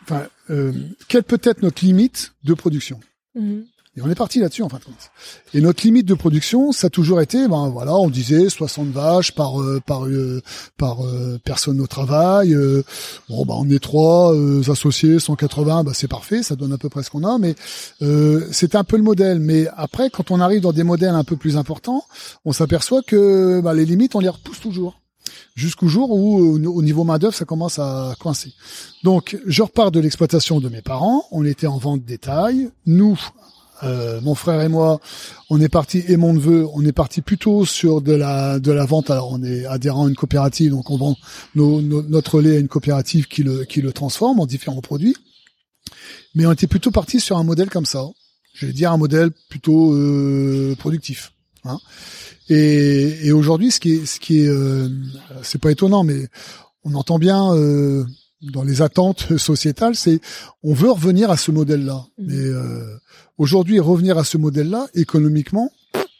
enfin, 0.04 0.22
euh, 0.50 0.72
quelle 1.08 1.22
peut 1.24 1.40
être 1.42 1.62
notre 1.62 1.84
limite 1.84 2.32
de 2.44 2.54
production? 2.54 3.00
Mhm. 3.34 3.64
Et 3.94 4.00
on 4.00 4.08
est 4.08 4.14
parti 4.14 4.38
là-dessus 4.40 4.62
en 4.62 4.70
fin 4.70 4.78
de 4.78 4.84
compte. 4.84 5.10
Et 5.52 5.60
notre 5.60 5.84
limite 5.84 6.06
de 6.06 6.14
production, 6.14 6.72
ça 6.72 6.86
a 6.86 6.90
toujours 6.90 7.20
été, 7.20 7.46
ben 7.46 7.68
voilà, 7.68 7.94
on 7.94 8.08
disait 8.08 8.48
60 8.48 8.88
vaches 8.88 9.32
par 9.32 9.60
euh, 9.60 9.80
par 9.84 10.06
euh, 10.06 10.40
par 10.78 11.04
euh, 11.04 11.38
personne 11.44 11.78
au 11.80 11.86
travail. 11.86 12.54
euh, 12.54 12.82
bon, 13.28 13.44
ben 13.44 13.54
on 13.58 13.68
est 13.68 13.82
trois 13.82 14.34
euh, 14.34 14.62
associés, 14.70 15.18
180, 15.18 15.84
ben 15.84 15.92
c'est 15.92 16.08
parfait, 16.08 16.42
ça 16.42 16.56
donne 16.56 16.72
à 16.72 16.78
peu 16.78 16.88
près 16.88 17.02
ce 17.02 17.10
qu'on 17.10 17.24
a. 17.24 17.36
Mais 17.38 17.54
euh, 18.00 18.48
c'était 18.50 18.78
un 18.78 18.84
peu 18.84 18.96
le 18.96 19.02
modèle. 19.02 19.40
Mais 19.40 19.66
après, 19.76 20.08
quand 20.08 20.30
on 20.30 20.40
arrive 20.40 20.62
dans 20.62 20.72
des 20.72 20.84
modèles 20.84 21.14
un 21.14 21.24
peu 21.24 21.36
plus 21.36 21.58
importants, 21.58 22.04
on 22.46 22.52
s'aperçoit 22.52 23.02
que 23.02 23.60
ben, 23.60 23.74
les 23.74 23.84
limites, 23.84 24.14
on 24.14 24.20
les 24.20 24.30
repousse 24.30 24.60
toujours. 24.60 25.00
Jusqu'au 25.54 25.86
jour 25.86 26.10
où, 26.10 26.38
au 26.38 26.82
niveau 26.82 27.04
main 27.04 27.18
d'œuvre, 27.18 27.34
ça 27.34 27.44
commence 27.44 27.78
à 27.78 28.14
coincer. 28.18 28.54
Donc, 29.04 29.38
je 29.46 29.62
repars 29.62 29.90
de 29.90 30.00
l'exploitation 30.00 30.60
de 30.60 30.70
mes 30.70 30.80
parents. 30.80 31.26
On 31.30 31.44
était 31.44 31.66
en 31.66 31.76
vente 31.76 32.04
détail. 32.04 32.70
Nous, 32.86 33.18
euh, 33.82 34.20
mon 34.20 34.34
frère 34.34 34.60
et 34.60 34.68
moi, 34.68 35.00
on 35.50 35.60
est 35.60 35.68
parti 35.68 36.02
et 36.08 36.16
mon 36.16 36.32
neveu, 36.34 36.66
on 36.74 36.84
est 36.84 36.92
parti 36.92 37.20
plutôt 37.20 37.64
sur 37.66 38.00
de 38.00 38.12
la 38.12 38.58
de 38.58 38.72
la 38.72 38.84
vente. 38.84 39.10
Alors 39.10 39.30
on 39.32 39.42
est 39.42 39.64
adhérent 39.66 40.06
à 40.06 40.08
une 40.08 40.14
coopérative, 40.14 40.70
donc 40.70 40.90
on 40.90 40.96
vend 40.96 41.16
nos- 41.54 41.80
nos- 41.82 42.02
notre 42.02 42.40
lait 42.40 42.56
à 42.56 42.58
une 42.60 42.68
coopérative 42.68 43.26
qui 43.28 43.42
le 43.42 43.64
qui 43.64 43.82
le 43.82 43.92
transforme 43.92 44.40
en 44.40 44.46
différents 44.46 44.80
produits. 44.80 45.16
Mais 46.34 46.46
on 46.46 46.52
était 46.52 46.66
plutôt 46.66 46.90
parti 46.90 47.20
sur 47.20 47.36
un 47.36 47.44
modèle 47.44 47.70
comme 47.70 47.86
ça. 47.86 48.04
Je 48.54 48.66
vais 48.66 48.72
dire 48.72 48.92
un 48.92 48.96
modèle 48.98 49.30
plutôt 49.48 49.94
euh, 49.94 50.74
productif. 50.78 51.32
Hein. 51.64 51.78
Et, 52.48 53.26
et 53.26 53.32
aujourd'hui, 53.32 53.70
ce 53.70 53.80
qui 53.80 53.92
est, 53.94 54.06
ce 54.06 54.18
qui 54.20 54.40
est, 54.40 54.48
euh, 54.48 54.88
c'est 55.42 55.60
pas 55.60 55.70
étonnant, 55.70 56.04
mais 56.04 56.28
on 56.84 56.94
entend 56.94 57.18
bien 57.18 57.54
euh, 57.54 58.04
dans 58.52 58.64
les 58.64 58.82
attentes 58.82 59.38
sociétales, 59.38 59.94
c'est 59.94 60.20
on 60.62 60.74
veut 60.74 60.90
revenir 60.90 61.30
à 61.30 61.36
ce 61.36 61.50
modèle-là. 61.50 62.04
Mmh. 62.18 62.24
Mais 62.26 62.38
euh, 62.38 62.96
aujourd'hui, 63.38 63.80
revenir 63.80 64.18
à 64.18 64.24
ce 64.24 64.38
modèle-là 64.38 64.86
économiquement, 64.94 65.70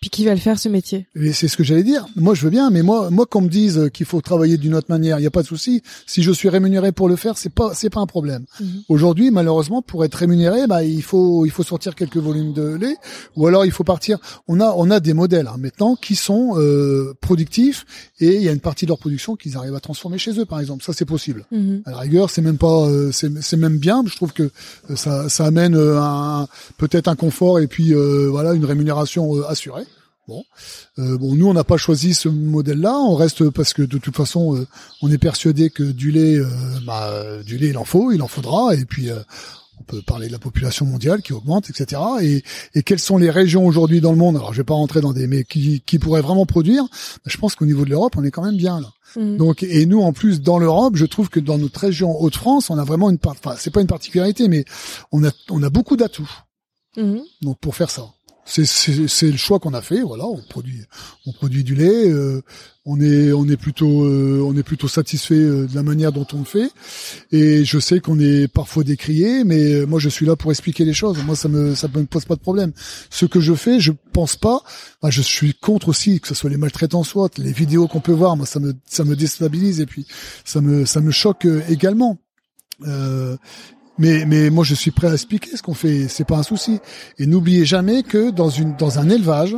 puis 0.02 0.10
qui 0.10 0.24
va 0.24 0.34
le 0.34 0.40
faire 0.40 0.58
ce 0.58 0.68
métier? 0.68 1.06
Et 1.14 1.32
c'est 1.32 1.46
ce 1.46 1.56
que 1.56 1.62
j'allais 1.62 1.84
dire. 1.84 2.06
Moi, 2.16 2.34
je 2.34 2.42
veux 2.42 2.50
bien, 2.50 2.70
mais 2.70 2.82
moi, 2.82 3.08
moi, 3.10 3.24
qu'on 3.24 3.40
me 3.40 3.48
dise 3.48 3.88
qu'il 3.94 4.04
faut 4.04 4.20
travailler 4.20 4.56
d'une 4.56 4.74
autre 4.74 4.88
manière, 4.88 5.16
il 5.18 5.20
n'y 5.20 5.28
a 5.28 5.30
pas 5.30 5.42
de 5.42 5.46
souci. 5.46 5.80
Si 6.08 6.24
je 6.24 6.32
suis 6.32 6.48
rémunéré 6.48 6.90
pour 6.90 7.08
le 7.08 7.14
faire, 7.14 7.38
c'est 7.38 7.54
pas, 7.54 7.72
c'est 7.72 7.88
pas 7.88 8.00
un 8.00 8.06
problème. 8.06 8.44
Mhm. 8.58 8.82
Aujourd'hui, 8.88 9.30
malheureusement, 9.30 9.80
pour 9.80 10.04
être 10.04 10.16
rémunéré, 10.16 10.66
bah, 10.66 10.82
il 10.82 11.04
faut, 11.04 11.46
il 11.46 11.52
faut 11.52 11.62
sortir 11.62 11.94
quelques 11.94 12.16
volumes 12.16 12.52
de 12.52 12.74
lait, 12.74 12.96
ou 13.36 13.46
alors 13.46 13.64
il 13.64 13.70
faut 13.70 13.84
partir. 13.84 14.18
On 14.48 14.58
a, 14.58 14.74
on 14.76 14.90
a 14.90 14.98
des 14.98 15.12
modèles 15.12 15.46
hein, 15.46 15.56
maintenant 15.56 15.94
qui 15.94 16.16
sont 16.16 16.54
euh, 16.56 17.14
productifs 17.20 17.86
et 18.18 18.34
il 18.34 18.42
y 18.42 18.48
a 18.48 18.52
une 18.52 18.58
partie 18.58 18.86
de 18.86 18.90
leur 18.90 18.98
production 18.98 19.36
qu'ils 19.36 19.56
arrivent 19.56 19.76
à 19.76 19.80
transformer 19.80 20.18
chez 20.18 20.36
eux, 20.36 20.46
par 20.46 20.58
exemple. 20.58 20.82
Ça, 20.82 20.92
c'est 20.92 21.04
possible. 21.04 21.46
Mhm. 21.52 21.82
À 21.86 21.92
la 21.92 21.98
rigueur, 21.98 22.28
c'est 22.28 22.42
même 22.42 22.58
pas, 22.58 22.88
euh, 22.88 23.12
c'est 23.12 23.56
même 23.56 23.78
bien. 23.78 24.02
Je 24.04 24.16
trouve 24.16 24.32
que 24.32 24.50
euh, 24.90 24.96
ça, 24.96 25.28
ça 25.28 25.46
amène 25.46 25.76
un, 25.76 26.48
peut-être 26.76 27.06
un 27.06 27.14
confort 27.14 27.60
et 27.60 27.68
puis 27.68 27.94
voilà 27.94 28.54
une 28.54 28.64
rémunération 28.64 29.44
assurée. 29.44 29.84
Bon, 30.28 30.44
euh, 31.00 31.18
bon, 31.18 31.34
nous 31.34 31.48
on 31.48 31.52
n'a 31.52 31.64
pas 31.64 31.76
choisi 31.76 32.14
ce 32.14 32.28
modèle-là. 32.28 32.96
On 32.96 33.16
reste 33.16 33.50
parce 33.50 33.72
que 33.72 33.82
de 33.82 33.98
toute 33.98 34.16
façon, 34.16 34.56
euh, 34.56 34.66
on 35.02 35.10
est 35.10 35.18
persuadé 35.18 35.68
que 35.68 35.82
du 35.82 36.12
lait, 36.12 36.36
euh, 36.36 36.46
bah, 36.86 37.42
du 37.44 37.58
lait 37.58 37.68
il 37.68 37.78
en 37.78 37.84
faut, 37.84 38.12
il 38.12 38.22
en 38.22 38.28
faudra. 38.28 38.74
Et 38.76 38.84
puis 38.84 39.10
on 39.80 39.82
peut 39.82 40.00
parler 40.02 40.28
de 40.28 40.32
la 40.32 40.38
population 40.38 40.86
mondiale 40.86 41.22
qui 41.22 41.32
augmente, 41.32 41.70
etc. 41.70 42.00
Et, 42.20 42.44
et 42.74 42.84
quelles 42.84 43.00
sont 43.00 43.18
les 43.18 43.30
régions 43.30 43.66
aujourd'hui 43.66 44.00
dans 44.00 44.12
le 44.12 44.16
monde? 44.18 44.36
Alors 44.36 44.52
je 44.52 44.58
vais 44.58 44.64
pas 44.64 44.74
rentrer 44.74 45.00
dans 45.00 45.12
des, 45.12 45.26
mais 45.26 45.42
qui, 45.42 45.80
qui 45.80 45.98
pourraient 45.98 46.22
vraiment 46.22 46.46
produire. 46.46 46.84
Je 47.26 47.36
pense 47.36 47.56
qu'au 47.56 47.66
niveau 47.66 47.84
de 47.84 47.90
l'Europe, 47.90 48.14
on 48.16 48.22
est 48.22 48.30
quand 48.30 48.44
même 48.44 48.56
bien 48.56 48.80
là. 48.80 48.92
Mmh. 49.16 49.36
Donc 49.38 49.64
et 49.64 49.86
nous 49.86 50.02
en 50.02 50.12
plus 50.12 50.40
dans 50.40 50.60
l'Europe, 50.60 50.94
je 50.94 51.04
trouve 51.04 51.30
que 51.30 51.40
dans 51.40 51.58
notre 51.58 51.80
région 51.80 52.16
Haute-France, 52.20 52.70
on 52.70 52.78
a 52.78 52.84
vraiment 52.84 53.10
une 53.10 53.18
part. 53.18 53.34
Enfin, 53.44 53.56
c'est 53.58 53.72
pas 53.72 53.80
une 53.80 53.88
particularité, 53.88 54.46
mais 54.46 54.64
on 55.10 55.24
a 55.24 55.32
on 55.50 55.64
a 55.64 55.68
beaucoup 55.68 55.96
d'atouts. 55.96 56.30
Mmh. 56.96 57.18
Donc 57.40 57.58
pour 57.58 57.74
faire 57.74 57.90
ça 57.90 58.06
c'est 58.44 59.30
le 59.30 59.36
choix 59.36 59.58
qu'on 59.58 59.74
a 59.74 59.82
fait. 59.82 60.02
Voilà, 60.02 60.26
on 60.26 60.40
produit 60.42 60.82
on 61.26 61.32
produit 61.32 61.64
du 61.64 61.74
lait. 61.74 62.10
Euh, 62.10 62.42
on 62.84 63.00
est 63.00 63.32
on 63.32 63.46
est 63.46 63.56
plutôt 63.56 64.04
euh, 64.04 64.42
on 64.44 64.56
est 64.56 64.64
plutôt 64.64 64.88
satisfait 64.88 65.34
euh, 65.34 65.66
de 65.66 65.74
la 65.74 65.82
manière 65.82 66.12
dont 66.12 66.26
on 66.32 66.40
le 66.40 66.44
fait. 66.44 66.70
Et 67.30 67.64
je 67.64 67.78
sais 67.78 68.00
qu'on 68.00 68.18
est 68.18 68.48
parfois 68.48 68.82
décrié, 68.82 69.44
mais 69.44 69.86
moi 69.86 70.00
je 70.00 70.08
suis 70.08 70.26
là 70.26 70.34
pour 70.34 70.50
expliquer 70.50 70.84
les 70.84 70.92
choses. 70.92 71.18
Moi 71.24 71.36
ça 71.36 71.48
me 71.48 71.74
ça 71.74 71.88
me 71.88 72.04
pose 72.04 72.24
pas 72.24 72.34
de 72.34 72.40
problème. 72.40 72.72
Ce 73.10 73.26
que 73.26 73.40
je 73.40 73.54
fais, 73.54 73.78
je 73.78 73.92
pense 74.12 74.36
pas. 74.36 74.62
je 75.08 75.22
suis 75.22 75.54
contre 75.54 75.88
aussi 75.88 76.20
que 76.20 76.28
ce 76.28 76.34
soit 76.34 76.50
les 76.50 76.56
maltraitants 76.56 77.04
soit 77.04 77.38
les 77.38 77.52
vidéos 77.52 77.86
qu'on 77.86 78.00
peut 78.00 78.12
voir. 78.12 78.36
Moi 78.36 78.46
ça 78.46 78.58
me 78.58 78.74
ça 78.86 79.04
me 79.04 79.14
déstabilise 79.14 79.80
et 79.80 79.86
puis 79.86 80.06
ça 80.44 80.60
me 80.60 80.84
ça 80.84 81.00
me 81.00 81.10
choque 81.10 81.46
également. 81.68 82.18
Euh, 82.86 83.36
mais, 83.98 84.24
mais 84.24 84.50
moi, 84.50 84.64
je 84.64 84.74
suis 84.74 84.90
prêt 84.90 85.08
à 85.08 85.12
expliquer 85.12 85.56
ce 85.56 85.62
qu'on 85.62 85.74
fait. 85.74 86.08
C'est 86.08 86.24
pas 86.24 86.36
un 86.36 86.42
souci. 86.42 86.80
Et 87.18 87.26
n'oubliez 87.26 87.64
jamais 87.64 88.02
que 88.02 88.30
dans 88.30 88.48
une, 88.48 88.74
dans 88.76 88.98
un 88.98 89.08
élevage, 89.08 89.56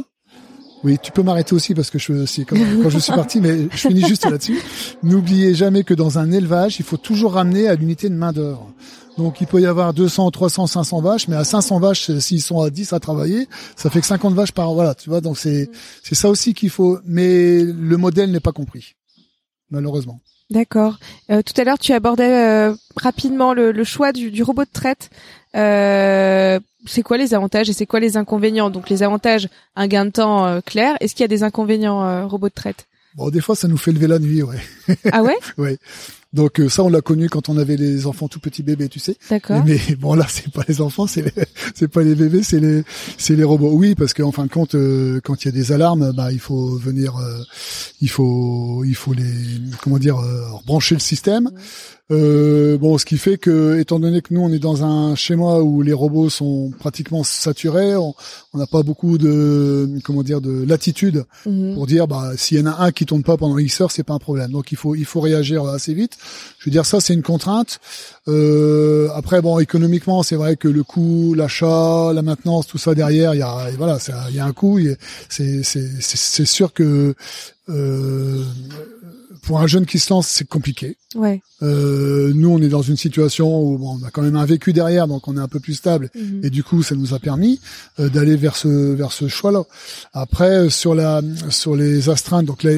oui, 0.85 0.99
tu 1.03 1.13
peux 1.13 1.23
m'arrêter 1.23 1.55
aussi 1.55 1.75
parce 1.75 1.91
que 1.91 1.99
je, 1.99 2.27
c'est 2.27 2.45
comme 2.45 2.59
quand 2.83 2.91
je 2.91 2.99
suis 2.99 3.13
parti, 3.13 3.41
mais 3.41 3.69
je 3.71 3.89
finis 3.89 4.03
juste 4.07 4.27
là-dessus. 4.27 4.61
N'oubliez 5.03 5.55
jamais 5.55 5.83
que 5.83 5.95
dans 5.95 6.19
un 6.19 6.31
élevage, 6.31 6.79
il 6.79 6.85
faut 6.85 6.99
toujours 6.99 7.33
ramener 7.33 7.69
à 7.69 7.75
l'unité 7.75 8.11
de 8.11 8.15
main 8.15 8.33
d'œuvre. 8.33 8.71
Donc 9.17 9.41
il 9.41 9.47
peut 9.47 9.61
y 9.61 9.67
avoir 9.67 9.95
200, 9.95 10.31
300, 10.31 10.67
500 10.67 11.01
vaches, 11.01 11.29
mais 11.29 11.37
à 11.37 11.45
500 11.45 11.81
vaches, 11.81 12.11
s'ils 12.19 12.43
sont 12.43 12.61
à 12.61 12.69
10 12.69 12.93
à 12.93 13.01
travailler, 13.01 13.49
ça 13.77 13.89
fait 13.89 14.01
que 14.01 14.07
50 14.07 14.35
vaches 14.35 14.53
par 14.53 14.75
voilà, 14.75 14.95
tu 14.95 15.09
vois. 15.09 15.23
Donc 15.23 15.39
c'est 15.39 15.71
c'est 16.03 16.15
ça 16.15 16.29
aussi 16.29 16.53
qu'il 16.53 16.71
faut. 16.71 16.99
Mais 17.07 17.63
le 17.63 17.97
modèle 17.97 18.31
n'est 18.31 18.41
pas 18.41 18.53
compris, 18.53 18.95
malheureusement. 19.71 20.21
D'accord. 20.55 20.99
Euh, 21.33 21.43
tout 21.43 21.61
à 21.61 21.65
l'heure, 21.65 21.81
tu 21.81 21.93
abordais 21.93 22.33
euh, 22.33 22.77
rapidement 22.95 23.55
le, 23.55 23.83
choix 23.83 24.13
du, 24.13 24.41
robot 24.45 24.63
de 24.63 24.71
traite. 24.73 25.11
Euh, 25.57 26.61
c'est 26.87 27.03
quoi 27.03 27.17
les 27.17 27.35
avantages 27.35 27.69
et 27.69 27.73
c'est 27.73 27.87
quoi 27.87 27.99
les 27.99 28.17
inconvénients? 28.17 28.71
Donc 28.71 28.89
les 28.89 29.03
avantages, 29.03 29.49
un 29.75 29.89
gain 29.89 30.05
de 30.05 30.11
temps 30.11 30.61
clair. 30.65 30.97
Est-ce 31.01 31.17
qu'il 31.17 31.25
y 31.25 31.25
a 31.25 31.29
des 31.29 31.43
inconvénients 31.43 32.29
robot 32.29 32.51
de 32.51 32.55
traite? 32.55 32.87
Bon, 33.15 33.31
des 33.31 33.41
fois, 33.41 33.55
ça 33.55 33.69
nous 33.69 33.77
fait 33.77 33.93
lever 33.93 34.09
la 34.09 34.19
nuit, 34.19 34.43
ouais. 34.43 34.59
Ah 35.13 35.23
ouais 35.23 35.37
Ouais. 35.59 35.79
Donc 36.33 36.61
ça, 36.69 36.83
on 36.83 36.89
l'a 36.89 37.01
connu 37.01 37.29
quand 37.29 37.49
on 37.49 37.57
avait 37.57 37.77
les 37.77 38.09
enfants 38.09 38.27
tout 38.27 38.41
petits 38.41 38.65
bébés, 38.65 38.89
tu 38.89 38.99
sais. 38.99 39.17
D'accord. 39.31 39.63
Mais 39.65 39.79
bon, 40.01 40.15
là, 40.15 40.27
c'est 40.29 40.51
pas 40.53 40.65
les 40.67 40.81
enfants, 40.81 41.07
c'est 41.07 41.33
c'est 41.77 41.87
pas 41.87 42.03
les 42.03 42.17
bébés, 42.17 42.43
c'est 42.43 42.59
les 42.59 42.83
c'est 43.17 43.37
les 43.37 43.45
robots. 43.45 43.71
Oui, 43.71 43.95
parce 43.95 44.15
qu'en 44.15 44.33
fin 44.33 44.45
de 44.45 44.51
compte, 44.51 44.75
quand 45.23 45.45
il 45.45 45.47
y 45.47 45.49
a 45.49 45.53
des 45.53 45.71
alarmes, 45.71 46.13
bah 46.13 46.33
il 46.33 46.41
faut 46.41 46.77
venir, 46.77 47.15
il 48.01 48.11
faut 48.11 48.83
il 48.85 48.97
faut 48.97 49.13
les 49.13 49.33
comment 49.81 49.99
dire 49.99 50.17
brancher 50.67 50.97
le 50.97 51.01
système. 51.01 51.53
Euh, 52.11 52.77
bon, 52.77 52.99
ce 52.99 53.07
qui 53.07 53.17
fait 53.17 53.39
que, 53.39 53.79
étant 53.79 53.99
donné 53.99 54.21
que 54.21 54.35
nous 54.35 54.43
on 54.43 54.51
est 54.51 54.59
dans 54.59 54.85
un 54.85 55.15
schéma 55.15 55.61
où 55.61 55.81
les 55.81 55.95
robots 55.95 56.29
sont 56.29 56.71
pratiquement 56.79 57.25
saturés, 57.25 57.97
on 57.97 58.15
n'a 58.53 58.67
pas 58.67 58.83
beaucoup 58.83 59.17
de 59.17 59.89
comment 60.05 60.23
dire 60.23 60.43
de 60.43 60.67
latitude 60.67 61.25
mhm. 61.47 61.75
pour 61.75 61.87
dire 61.87 62.07
bah 62.07 62.33
s'il 62.37 62.59
y 62.59 62.63
en 62.63 62.67
a 62.67 62.85
un 62.85 62.93
qui 62.93 63.07
tourne 63.07 63.23
pas 63.23 63.39
pendant 63.39 63.57
X 63.57 63.81
heures, 63.81 63.91
c'est 63.91 64.03
pas 64.03 64.13
un 64.13 64.19
problème. 64.19 64.51
Donc 64.51 64.71
il 64.71 64.77
faut 64.77 64.95
il 64.95 65.07
faut 65.07 65.21
réagir 65.21 65.65
assez 65.65 65.95
vite. 65.95 66.19
Je 66.59 66.67
veux 66.67 66.73
dire 66.73 66.85
ça 66.85 67.01
c'est 67.01 67.15
une 67.15 67.23
contrainte. 67.23 67.81
Euh, 68.29 69.09
après 69.15 69.41
bon 69.41 69.59
économiquement 69.59 70.23
c'est 70.23 70.37
vrai 70.37 70.57
que 70.57 70.69
le 70.69 70.83
coût, 70.83 71.33
l'achat, 71.33 72.13
la 72.13 72.21
maintenance, 72.21 72.67
tout 72.67 72.79
ça 72.79 72.95
derrière, 72.95 73.35
il 73.35 73.39
y 73.39 73.43
a 73.43 73.71
voilà 73.79 73.97
il 74.29 74.37
y 74.37 74.41
a 74.41 74.45
un 74.45 74.53
coût. 74.53 74.79
C'est 75.31 75.63
c'est 75.63 75.89
c'est 76.01 76.45
sûr 76.45 76.75
que 76.75 77.15
euh, 77.71 78.45
pour 79.45 79.61
un 79.61 79.67
jeune 79.67 79.87
qui 79.87 79.99
se 79.99 80.13
lance, 80.13 80.27
c'est 80.27 80.47
compliqué. 80.47 80.97
Ouais. 81.15 81.41
Euh, 81.63 82.33
nous, 82.35 82.49
on 82.49 82.61
est 82.61 82.69
dans 82.69 82.83
une 82.83 82.97
situation 82.97 83.63
où 83.63 83.79
bon, 83.79 83.99
on 84.01 84.07
a 84.07 84.11
quand 84.11 84.23
même 84.23 84.37
un 84.37 84.45
vécu 84.45 84.73
derrière, 84.73 85.07
donc 85.07 85.29
on 85.29 85.37
est 85.37 85.41
un 85.41 85.49
peu 85.49 85.61
plus 85.61 85.75
stable, 85.75 86.11
mhm. 86.15 86.41
et 86.45 86.51
du 86.51 86.63
coup, 86.63 86.83
ça 86.83 86.95
nous 86.95 87.15
a 87.15 87.19
permis 87.19 87.61
euh, 88.01 88.09
d'aller 88.09 88.37
vers 88.37 88.57
ce 88.57 88.69
vers 88.69 89.13
ce 89.13 89.29
choix-là. 89.29 89.63
Après, 90.13 90.71
sur 90.71 90.95
la 90.95 91.23
sur 91.51 91.77
les 91.77 92.09
astreintes, 92.09 92.47
donc 92.47 92.63
la, 92.63 92.73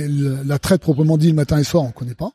la, 0.44 0.58
traite 0.58 0.80
proprement 0.80 1.16
dit 1.16 1.28
le 1.28 1.34
matin 1.34 1.56
et 1.56 1.60
le 1.60 1.64
soir, 1.64 1.84
on 1.84 1.90
connaît 1.90 2.14
pas. 2.14 2.32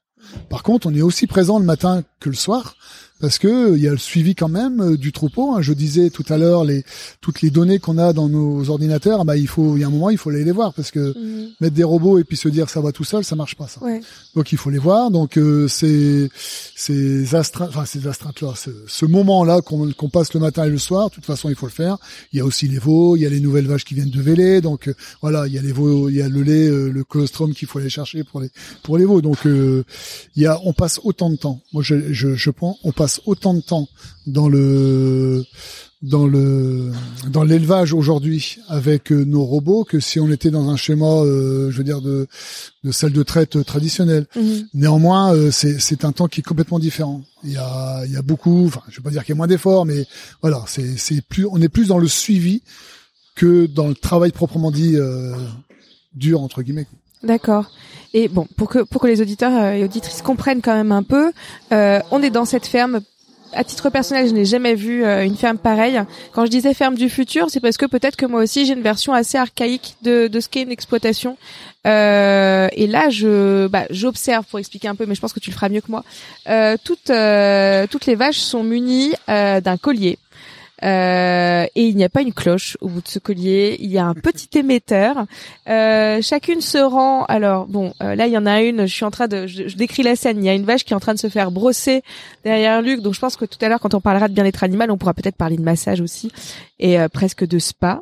Par 0.50 0.64
contre, 0.64 0.88
on 0.88 0.94
est 0.94 1.02
aussi 1.02 1.28
présent 1.28 1.60
le 1.60 1.66
matin 1.66 2.04
que 2.20 2.30
le 2.30 2.36
soir 2.36 2.76
parce 3.22 3.38
que 3.38 3.76
il 3.78 3.82
y 3.82 3.88
a 3.88 3.92
le 3.92 3.98
suivi 3.98 4.36
quand 4.36 4.50
même 4.50 4.82
euh, 4.82 4.98
du 4.98 5.12
troupeau. 5.12 5.54
Hein. 5.54 5.62
Je 5.62 5.74
disais 5.74 6.10
tout 6.10 6.26
à 6.30 6.38
l'heure 6.38 6.66
les 6.66 6.84
toutes 7.22 7.42
les 7.42 7.52
données 7.52 7.80
qu'on 7.80 7.98
a 8.00 8.14
dans 8.14 8.28
nos 8.28 8.70
ordinateurs, 8.70 9.24
bah 9.24 9.38
il 9.38 9.48
faut 9.48 9.78
il 9.78 9.82
y 9.82 9.84
a 9.84 9.88
un 9.88 9.92
moment 9.92 10.10
il 10.10 10.18
faut 10.18 10.32
aller 10.32 10.44
les 10.44 10.52
voir 10.52 10.74
parce 10.74 10.92
que 10.92 11.18
mhm. 11.18 11.50
mettre 11.62 11.76
des 11.76 11.84
robots 11.84 12.18
et 12.18 12.24
puis 12.24 12.36
se 12.36 12.50
dire 12.50 12.70
ça 12.70 12.82
va 12.82 12.92
tout 12.92 13.04
seul, 13.04 13.24
ça 13.24 13.36
marche 13.36 13.56
pas 13.56 13.68
ça. 13.68 13.80
Donc 14.36 14.52
il 14.52 14.58
faut 14.58 14.72
les 14.72 14.80
voir. 14.80 15.12
Donc 15.12 15.38
euh, 15.38 15.68
c'est 15.68 16.30
ces 16.76 17.36
astreintes, 17.36 17.70
enfin 17.70 17.86
ces 17.86 18.08
astreintes 18.08 18.42
là, 18.42 18.54
ce, 18.56 19.06
moment 19.06 19.44
là 19.46 19.62
qu'on 19.62 19.92
qu'on 19.92 20.10
passe 20.10 20.34
le 20.34 20.40
matin 20.40 20.66
et 20.66 20.70
le 20.70 20.80
soir, 20.80 21.10
de 21.10 21.16
toute 21.16 21.26
façon 21.26 21.50
il 21.50 21.56
faut 21.56 21.68
le 21.68 21.72
faire. 21.72 21.98
Il 22.34 22.38
y 22.38 22.42
a 22.42 22.46
aussi 22.46 22.68
les 22.68 22.80
veaux, 22.80 23.16
il 23.16 23.22
y 23.22 23.26
a 23.26 23.30
les 23.30 23.40
nouvelles 23.40 23.68
vaches 23.68 23.86
qui 23.86 23.94
viennent 23.94 24.10
de 24.10 24.22
véler, 24.22 24.62
donc 24.62 24.88
euh, 24.88 24.96
voilà, 25.22 25.46
il 25.46 25.54
y 25.54 25.60
a 25.60 25.62
les 25.62 25.72
veaux, 25.72 26.10
il 26.10 26.16
y 26.16 26.22
a 26.22 26.30
le 26.30 26.42
lait, 26.42 26.68
le 26.70 27.04
colostrum 27.04 27.54
qu'il 27.54 27.68
faut 27.68 27.78
aller 27.78 27.90
chercher 27.90 28.24
pour 28.24 28.42
les 28.42 28.50
pour 28.82 28.98
les 28.98 29.06
veaux. 29.06 29.22
Donc 29.22 29.40
il 29.46 29.84
y 30.36 30.48
a 30.48 30.60
on 30.64 30.74
passe 30.74 31.00
autant 31.04 31.30
de 31.30 31.36
temps. 31.36 31.62
Moi 31.72 31.84
je 31.84 32.12
je, 32.14 32.36
je 32.36 32.50
prends 32.50 32.78
on 32.84 32.92
passe 32.92 33.11
autant 33.26 33.54
de 33.54 33.62
temps 33.62 33.88
dans 34.28 34.48
le 34.48 35.44
dans 36.02 36.26
le 36.26 36.92
dans 37.30 37.44
l'élevage 37.44 37.94
aujourd'hui 37.94 38.58
avec 38.68 39.12
euh, 39.12 39.24
nos 39.24 39.44
robots 39.44 39.84
que 39.84 40.00
si 40.00 40.20
on 40.20 40.32
était 40.32 40.50
dans 40.50 40.70
un 40.70 40.76
schéma 40.76 41.06
euh, 41.06 41.70
je 41.70 41.78
veux 41.78 41.84
dire 41.84 42.02
de 42.02 42.28
de 42.84 42.92
salle 42.92 43.12
de 43.12 43.24
traite 43.24 43.64
traditionnelle. 43.66 44.26
Mhm. 44.36 44.68
Néanmoins 44.74 45.34
euh, 45.34 45.52
c'est 45.52 45.80
c'est 45.80 46.04
un 46.04 46.12
temps 46.12 46.28
qui 46.28 46.40
est 46.40 46.44
complètement 46.44 46.80
différent. 46.80 47.22
Il 47.44 47.52
y 47.52 47.58
a 47.58 48.04
il 48.06 48.12
y 48.12 48.18
a 48.18 48.24
beaucoup 48.24 48.66
enfin 48.66 48.82
je 48.90 48.98
vais 48.98 49.04
pas 49.04 49.12
dire 49.12 49.24
qu'il 49.24 49.34
y 49.34 49.36
a 49.36 49.38
moins 49.38 49.48
d'efforts 49.48 49.86
mais 49.86 50.06
voilà, 50.42 50.64
c'est 50.68 50.98
c'est 50.98 51.22
plus 51.22 51.46
on 51.46 51.62
est 51.62 51.70
plus 51.70 51.88
dans 51.88 52.00
le 52.00 52.08
suivi 52.08 52.64
que 53.36 53.68
dans 53.68 53.88
le 53.88 53.96
travail 53.96 54.32
proprement 54.32 54.72
dit 54.72 54.98
dur 56.16 56.42
entre 56.42 56.64
guillemets. 56.64 56.88
D'accord. 57.24 57.66
Et 58.14 58.28
bon, 58.28 58.46
pour 58.58 58.68
que 58.68 58.80
pour 58.80 59.02
que 59.02 59.08
les 59.08 59.22
auditeurs 59.22 59.74
et 59.74 59.84
auditrices 59.84 60.22
comprennent 60.22 60.62
quand 60.62 60.74
même 60.76 60.92
un 60.92 61.04
peu, 61.04 61.32
on 61.72 62.22
est 62.22 62.30
dans 62.30 62.46
cette 62.46 62.68
ferme 62.68 63.02
à 63.54 63.64
titre 63.64 63.90
personnel, 63.90 64.28
je 64.28 64.34
n'ai 64.34 64.46
jamais 64.46 64.76
vu 64.76 65.04
euh, 65.04 65.26
une 65.26 65.36
ferme 65.36 65.58
pareille. 65.58 66.02
Quand 66.34 66.46
je 66.46 66.52
disais 66.52 66.74
ferme 66.74 66.96
du 66.96 67.10
futur, 67.10 67.50
c'est 67.50 67.60
parce 67.60 67.78
que 67.78 67.86
peut-être 67.86 68.16
que 68.16 68.26
moi 68.26 68.42
aussi 68.42 68.66
j'ai 68.66 68.74
une 68.74 68.82
version 68.82 69.14
assez 69.14 69.38
archaïque 69.38 69.96
de, 70.02 70.28
de 70.28 70.40
ce 70.40 70.50
qu'est 70.50 70.64
une 70.64 70.72
exploitation. 70.72 71.38
Euh, 71.88 72.68
et 72.74 72.88
là, 72.88 73.10
je, 73.10 73.68
bah, 73.68 73.86
j'observe 73.90 74.46
pour 74.46 74.60
expliquer 74.60 74.88
un 74.88 74.96
peu, 74.96 75.06
mais 75.06 75.16
je 75.16 75.22
pense 75.22 75.34
que 75.34 75.40
tu 75.40 75.50
le 75.50 75.56
feras 75.56 75.70
mieux 75.70 75.82
que 75.82 75.90
moi. 75.90 76.04
Euh, 76.48 76.78
toutes, 76.84 77.10
euh, 77.10 77.88
toutes 77.90 78.06
les 78.06 78.16
vaches 78.16 78.38
sont 78.38 78.64
munies 78.64 79.14
d'un 79.28 79.78
collier. 79.78 80.18
Euh, 80.84 81.66
et 81.76 81.86
il 81.86 81.96
n'y 81.96 82.04
a 82.04 82.10
pas 82.10 82.22
une 82.22 82.34
cloche 82.34 82.78
au 82.82 82.88
bout 82.88 83.02
de 83.02 83.08
ce 83.08 83.20
collier. 83.20 83.78
Il 83.80 83.92
y 83.92 83.98
a 83.98 84.06
un 84.06 84.14
petit 84.14 84.50
émetteur. 84.58 85.26
Euh, 85.70 86.22
chacune 86.22 86.62
se 86.62 86.78
rend. 86.78 87.26
Alors 87.26 87.68
bon, 87.68 87.94
euh, 88.02 88.16
là 88.16 88.28
il 88.28 88.34
y 88.34 88.38
en 88.38 88.46
a 88.46 88.62
une. 88.62 88.86
Je 88.86 88.94
suis 88.94 89.06
en 89.06 89.12
train 89.12 89.28
de. 89.28 89.48
Je, 89.48 89.76
décris 89.76 90.04
la 90.04 90.16
scène. 90.16 90.38
Il 90.40 90.46
y 90.46 90.50
a 90.50 90.54
une 90.54 90.66
vache 90.66 90.84
qui 90.84 90.94
est 90.94 90.96
en 90.96 91.00
train 91.00 91.14
de 91.14 91.20
se 91.20 91.30
faire 91.30 91.52
brosser 91.52 92.04
derrière 92.44 92.82
Luc. 92.82 93.02
Donc 93.02 93.14
je 93.14 93.20
pense 93.20 93.36
que 93.36 93.46
tout 93.46 93.58
à 93.62 93.70
l'heure, 93.70 93.80
quand 93.80 93.94
on 93.94 94.02
parlera 94.02 94.28
de 94.28 94.34
bien-être 94.34 94.64
animal, 94.64 94.92
on 94.92 94.98
pourra 94.98 95.14
peut-être 95.14 95.36
parler 95.38 95.58
de 95.58 95.64
massage 95.64 96.02
aussi 96.02 96.32
et 96.80 97.00
euh, 97.00 97.08
presque 97.10 97.46
de 97.46 97.60
spa. 97.60 98.02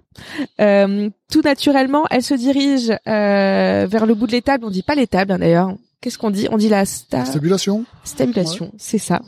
Euh, 0.62 1.10
tout 1.32 1.42
naturellement, 1.42 2.06
elle 2.10 2.24
se 2.24 2.34
dirige 2.34 2.90
vers 3.06 4.06
le 4.06 4.14
bout 4.14 4.28
de 4.28 4.32
l'étable. 4.32 4.66
On 4.66 4.70
dit 4.70 4.84
pas 4.84 4.96
l'étable 4.96 5.34
hein, 5.34 5.40
d'ailleurs. 5.40 5.74
Qu'est-ce 6.02 6.18
qu'on 6.18 6.30
dit? 6.30 6.48
On 6.50 6.58
dit 6.58 6.70
la 6.70 6.86
sta... 6.86 7.26
stabulation. 7.26 7.84
Stabulation, 8.06 8.66
ouais. 8.66 8.72
c'est 8.78 8.98
ça. 8.98 9.22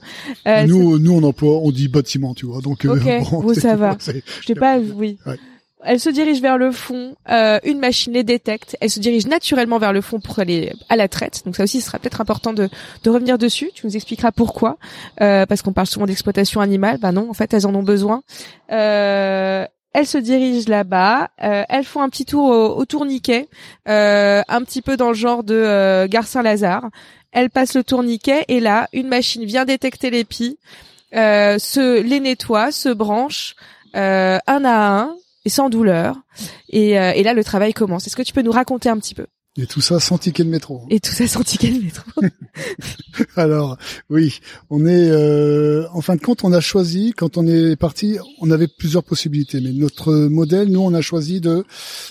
Euh, 0.48 0.66
nous, 0.66 1.00
nous 1.00 1.12
on 1.12 1.24
emploie, 1.24 1.58
on 1.58 1.72
dit 1.72 1.90
bâtiment, 1.90 2.34
tu 2.34 2.46
vois. 2.46 2.62
Donc, 2.62 2.86
ok, 2.86 3.04
bon, 3.32 3.42
bon 3.42 3.54
ça 3.54 3.76
va. 3.76 3.98
Je 4.42 4.46
sais 4.46 4.56
pas, 4.56 4.80
oui. 4.80 5.18
Ouais. 5.26 5.38
Elle 5.84 6.00
se 6.00 6.10
dirige 6.10 6.42
vers 6.42 6.58
le 6.58 6.72
fond, 6.72 7.16
euh, 7.30 7.60
une 7.64 7.80
machine 7.80 8.14
les 8.14 8.24
détecte, 8.24 8.78
elle 8.82 8.90
se 8.90 9.00
dirige 9.00 9.26
naturellement 9.26 9.80
vers 9.80 9.94
le 9.94 10.02
fond 10.02 10.20
pour 10.20 10.38
aller 10.40 10.74
à 10.90 10.96
la 10.96 11.08
traite. 11.08 11.42
Donc 11.46 11.56
ça 11.56 11.64
aussi, 11.64 11.82
ce 11.82 11.88
sera 11.88 11.98
peut-être 11.98 12.22
important 12.22 12.54
de, 12.54 12.70
de 13.04 13.10
revenir 13.10 13.38
dessus. 13.38 13.72
Tu 13.74 13.88
nous 13.88 13.96
expliqueras 13.96 14.32
pourquoi, 14.32 14.78
euh, 15.22 15.46
parce 15.46 15.62
qu'on 15.62 15.74
parle 15.74 15.88
souvent 15.88 16.06
d'exploitation 16.06 16.62
animale. 16.62 17.00
Bah 17.00 17.12
non, 17.12 17.30
en 17.30 17.34
fait, 17.34 17.54
elles 17.54 17.66
en 17.66 17.74
ont 17.74 17.84
besoin. 17.84 18.22
Euh, 18.72 19.66
elles 19.94 20.08
se 20.08 20.18
dirigent 20.18 20.70
là-bas, 20.70 21.30
euh, 21.44 21.64
elles 21.68 21.84
font 21.84 22.02
un 22.02 22.10
petit 22.10 22.26
tour 22.26 22.46
au, 22.46 22.86
tourniquet, 22.86 23.50
euh, 23.88 24.42
un 24.48 24.64
petit 24.64 24.82
peu 24.82 24.96
dans 24.96 25.10
le 25.10 25.14
genre 25.14 25.44
de 25.44 25.56
euh, 25.56 26.08
Gare 26.08 26.28
Saint-Lazare. 26.28 26.90
Elles 27.32 27.50
passent 27.50 27.76
le 27.76 27.84
tourniquet 27.84 28.46
et 28.48 28.60
là, 28.60 28.88
une 28.94 29.08
machine 29.08 29.46
vient 29.46 29.66
détecter 29.66 30.10
les 30.10 30.24
pies, 30.24 30.58
euh, 31.16 31.60
se 31.60 32.02
les 32.02 32.20
nettoie, 32.20 32.72
se 32.72 32.90
branche 32.90 33.56
un 33.94 34.40
à 34.48 35.02
un 35.02 35.16
et 35.44 35.50
sans 35.50 35.70
douleur. 35.70 36.16
Et, 36.70 36.92
et 36.92 37.24
là, 37.24 37.34
le 37.34 37.44
travail 37.44 37.74
commence. 37.74 38.08
Est-ce 38.08 38.16
que 38.16 38.22
tu 38.22 38.32
peux 38.32 38.42
nous 38.42 38.52
raconter 38.52 38.90
un 38.90 38.98
petit 38.98 39.16
peu? 39.16 39.28
Et 39.58 39.66
tout 39.66 39.82
ça 39.82 40.00
sans 40.00 40.18
ticket 40.18 40.44
de 40.44 40.50
métro. 40.50 40.84
Et 40.90 41.00
tout 41.00 41.12
ça 41.12 41.28
sans 41.28 41.44
ticket 41.44 41.72
de 41.72 41.84
métro. 41.84 42.10
Alors 43.36 43.78
oui, 44.10 44.40
on 44.70 44.86
est 44.86 45.10
euh, 45.10 45.86
en 45.94 46.02
fin 46.02 46.16
de 46.16 46.22
compte, 46.22 46.44
on 46.44 46.54
a 46.54 46.62
choisi 46.62 47.14
quand 47.16 47.38
on 47.38 47.46
est 47.48 47.76
parti, 47.76 48.18
on 48.40 48.52
avait 48.52 48.68
plusieurs 48.68 49.04
possibilités, 49.04 49.60
mais 49.62 49.72
notre 49.72 50.14
modèle, 50.14 50.70
nous, 50.70 50.80
on 50.80 50.94
a 50.94 51.02
choisi 51.02 51.42
de 51.42 51.66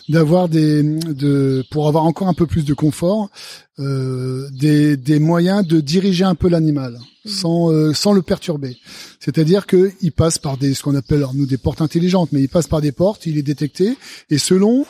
d'avoir 0.09 0.49
des 0.49 0.83
de 0.83 1.65
pour 1.71 1.89
avoir 1.89 2.05
encore 2.05 2.29
un 2.29 2.35
peu 2.35 2.47
plus 2.47 2.65
de 2.65 2.75
confort, 2.75 3.31
euh, 3.79 4.49
des 4.53 4.97
des 4.97 5.19
moyens 5.19 5.67
de 5.67 5.81
diriger 5.81 6.25
un 6.25 6.35
peu 6.35 6.49
l'animal 6.49 6.99
mmh. 7.25 7.29
sans 7.29 7.73
euh, 7.73 7.95
sans 7.95 8.13
le 8.13 8.23
perturber. 8.23 8.77
C'est-à-dire 9.19 9.67
que 9.67 9.93
il 10.03 10.13
passe 10.13 10.39
par 10.39 10.59
des 10.59 10.75
ce 10.75 10.83
qu'on 10.83 10.95
appelle 10.95 11.19
alors, 11.19 11.35
nous 11.35 11.47
des 11.47 11.59
portes 11.59 11.81
intelligentes, 11.81 12.31
mais 12.33 12.41
il 12.43 12.49
passe 12.49 12.67
par 12.67 12.81
des 12.81 12.93
portes, 12.93 13.27
il 13.27 13.39
est 13.39 13.43
détecté 13.43 13.97
et 14.29 14.39
selon 14.39 14.85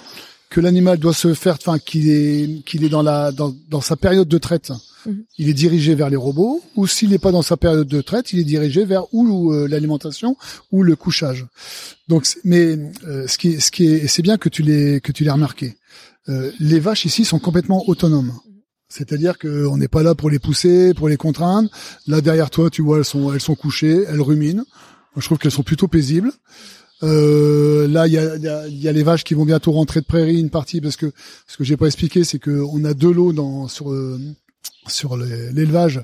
que 0.51 0.61
l'animal 0.61 0.99
doit 0.99 1.15
se 1.15 1.33
faire, 1.33 1.55
enfin 1.55 1.79
qu'il 1.79 2.11
est 2.11 2.63
qu'il 2.65 2.85
est 2.85 2.89
dans 2.89 3.03
la 3.03 3.31
dans, 3.31 3.55
dans 3.69 3.81
sa 3.81 3.97
période 3.97 4.29
de 4.29 4.39
traite, 4.39 4.73
mhm. 5.07 5.25
il 5.39 5.49
est 5.49 5.55
dirigé 5.55 5.95
vers 5.95 6.11
les 6.11 6.17
robots, 6.17 6.61
ou 6.75 6.87
s'il 6.87 7.11
n'est 7.11 7.19
pas 7.19 7.31
dans 7.31 7.43
sa 7.43 7.57
période 7.57 7.87
de 7.87 8.01
traite, 8.03 8.33
il 8.33 8.41
est 8.41 8.45
dirigé 8.45 8.85
vers 8.85 9.05
ou 9.15 9.53
euh, 9.53 9.69
l'alimentation 9.69 10.37
ou 10.73 10.83
le 10.83 10.97
couchage. 10.97 11.47
Donc, 12.09 12.27
mais 12.45 12.77
euh, 13.07 13.27
ce 13.29 13.39
qui 13.39 13.61
ce 13.61 13.71
qui 13.71 13.87
est, 13.87 14.09
c'est 14.09 14.23
bien 14.23 14.37
que 14.37 14.49
tu 14.49 14.63
l'aies 14.63 15.01
que 15.01 15.13
tu 15.13 15.23
l'aies 15.25 15.31
remarqué. 15.31 15.77
Euh, 16.29 16.51
les 16.59 16.81
vaches 16.81 17.05
ici 17.05 17.25
sont 17.25 17.39
complètement 17.39 17.89
autonomes. 17.89 18.33
C'est-à-dire 18.89 19.39
qu'on 19.39 19.77
n'est 19.77 19.89
pas 19.89 20.03
là 20.03 20.17
pour 20.17 20.31
les 20.31 20.41
pousser, 20.41 20.95
pour 20.95 21.09
les 21.09 21.17
contraindre. 21.17 21.71
Là 22.09 22.21
derrière 22.21 22.51
toi, 22.51 22.71
tu 22.71 22.83
vois, 22.83 22.99
elles 22.99 23.05
sont 23.05 23.33
elles 23.33 23.41
sont 23.41 23.55
couchées, 23.55 24.05
elles 24.09 24.21
ruminent. 24.21 24.65
Moi, 25.15 25.23
je 25.23 25.27
trouve 25.27 25.39
qu'elles 25.39 25.51
sont 25.53 25.63
plutôt 25.63 25.89
paisibles. 25.89 26.33
Euh, 27.03 27.89
là, 27.89 28.07
il 28.07 28.13
y 28.13 28.89
a, 28.89 28.93
les 28.93 29.03
vaches 29.03 29.25
qui 29.25 29.35
vont 29.35 29.45
bientôt 29.45 29.73
rentrer 29.73 30.01
de 30.01 30.07
prairie 30.07 30.39
une 30.39 30.51
partie 30.51 30.81
parce 30.81 30.97
que 30.97 31.13
ce 31.47 31.57
que 31.57 31.65
j'ai 31.65 31.77
pas 31.77 31.87
expliqué, 31.87 32.25
c'est 32.25 32.39
que 32.39 32.63
on 32.73 32.85
a 32.85 32.95
deux 32.95 33.13
lots 33.13 33.33
dans 33.33 33.69
sur 33.69 33.91
euh, 33.91 34.19
sur 34.87 35.17
l'élevage. 35.17 36.03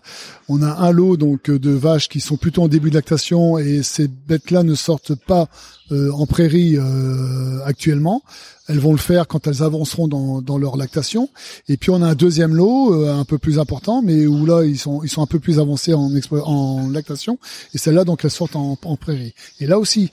On 0.49 0.62
a 0.62 0.71
un 0.71 0.92
lot 0.92 1.16
donc 1.16 1.51
de 1.51 1.71
vaches 1.71 2.09
qui 2.09 2.21
sont 2.21 2.37
plutôt 2.37 2.62
en 2.62 2.69
début 2.69 2.90
de 2.90 2.95
lactation 2.95 3.59
et 3.59 3.83
ces 3.83 4.09
bêtes-là 4.09 4.62
ne 4.62 4.75
sortent 4.75 5.14
pas 5.14 5.49
euh, 5.92 6.11
en 6.12 6.27
prairie 6.27 6.77
euh, 6.77 7.64
actuellement. 7.64 8.23
Elles 8.69 8.81
vont 8.81 8.92
le 8.92 8.99
faire 8.99 9.29
quand 9.29 9.47
elles 9.47 9.62
avanceront 9.62 10.09
dans, 10.09 10.59
leur 10.59 10.77
lactation. 10.77 11.31
Et 11.69 11.77
puis 11.77 11.90
on 11.90 12.03
a 12.03 12.07
un 12.09 12.14
deuxième 12.14 12.55
lot 12.55 12.92
euh, 12.95 13.14
un 13.14 13.25
peu 13.25 13.38
plus 13.38 13.59
important, 13.59 14.03
mais 14.03 14.27
où 14.27 14.47
là 14.47 14.64
ils 14.64 14.79
sont 14.79 15.03
ils 15.05 15.09
sont 15.09 15.23
un 15.23 15.27
peu 15.27 15.38
plus 15.38 15.59
avancés 15.59 15.95
en, 15.95 16.88
lactation. 16.90 17.38
Et 17.75 17.79
celles-là 17.79 18.05
donc 18.05 18.25
elles 18.25 18.31
sortent 18.31 18.57
en, 18.57 18.79
en, 18.83 18.97
prairie. 18.97 19.35
Et 19.61 19.66
là 19.66 19.79
aussi 19.79 20.11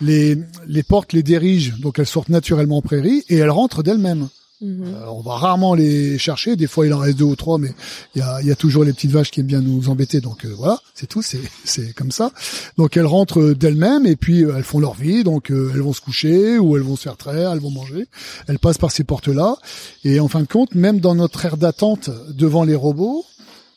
les 0.00 0.38
les 0.66 0.82
portes 0.82 1.12
les 1.12 1.22
dirigent 1.22 1.74
donc 1.80 1.98
elles 1.98 2.06
sortent 2.06 2.28
naturellement 2.28 2.78
en 2.78 2.82
prairie 2.82 3.24
et 3.28 3.36
elles 3.36 3.50
rentrent 3.50 3.82
d'elles-mêmes. 3.82 4.28
Mhm. 4.60 4.94
Euh, 4.94 5.06
on 5.08 5.20
va 5.20 5.34
rarement 5.34 5.74
les 5.74 6.16
chercher. 6.18 6.56
Des 6.56 6.66
fois, 6.66 6.86
il 6.86 6.94
en 6.94 6.98
reste 6.98 7.18
deux 7.18 7.24
ou 7.24 7.36
trois, 7.36 7.58
mais 7.58 7.74
il 8.14 8.20
y 8.20 8.22
a, 8.22 8.40
y 8.42 8.50
a, 8.50 8.56
toujours 8.56 8.84
les 8.84 8.92
petites 8.92 9.10
vaches 9.10 9.30
qui 9.30 9.40
aiment 9.40 9.46
bien 9.46 9.60
nous 9.60 9.88
embêter. 9.90 10.20
Donc 10.20 10.44
euh, 10.44 10.54
voilà, 10.56 10.80
c'est 10.94 11.06
tout. 11.06 11.22
C'est 11.22 11.94
comme 11.96 12.10
ça. 12.10 12.32
Donc 12.78 12.96
elles 12.96 13.06
rentrent 13.06 13.52
d'elles-mêmes 13.52 14.06
et 14.06 14.16
puis 14.16 14.44
euh, 14.44 14.54
elles 14.56 14.64
font 14.64 14.80
leur 14.80 14.94
vie. 14.94 15.24
Donc 15.24 15.50
elles 15.50 15.82
vont 15.82 15.92
se 15.92 16.00
coucher 16.00 16.58
ou 16.58 16.76
elles 16.76 16.82
vont 16.82 16.96
se 16.96 17.02
faire 17.02 17.16
traire, 17.16 17.52
elles 17.52 17.60
vont 17.60 17.70
manger. 17.70 18.06
Elles 18.48 18.58
passent 18.58 18.78
par 18.78 18.90
ces 18.90 19.04
portes-là. 19.04 19.56
Et 20.04 20.20
en 20.20 20.28
fin 20.28 20.40
de 20.40 20.46
compte, 20.46 20.74
même 20.74 21.00
dans 21.00 21.14
notre 21.14 21.44
aire 21.44 21.56
d'attente 21.56 22.10
devant 22.30 22.64
les 22.64 22.74
robots, 22.74 23.24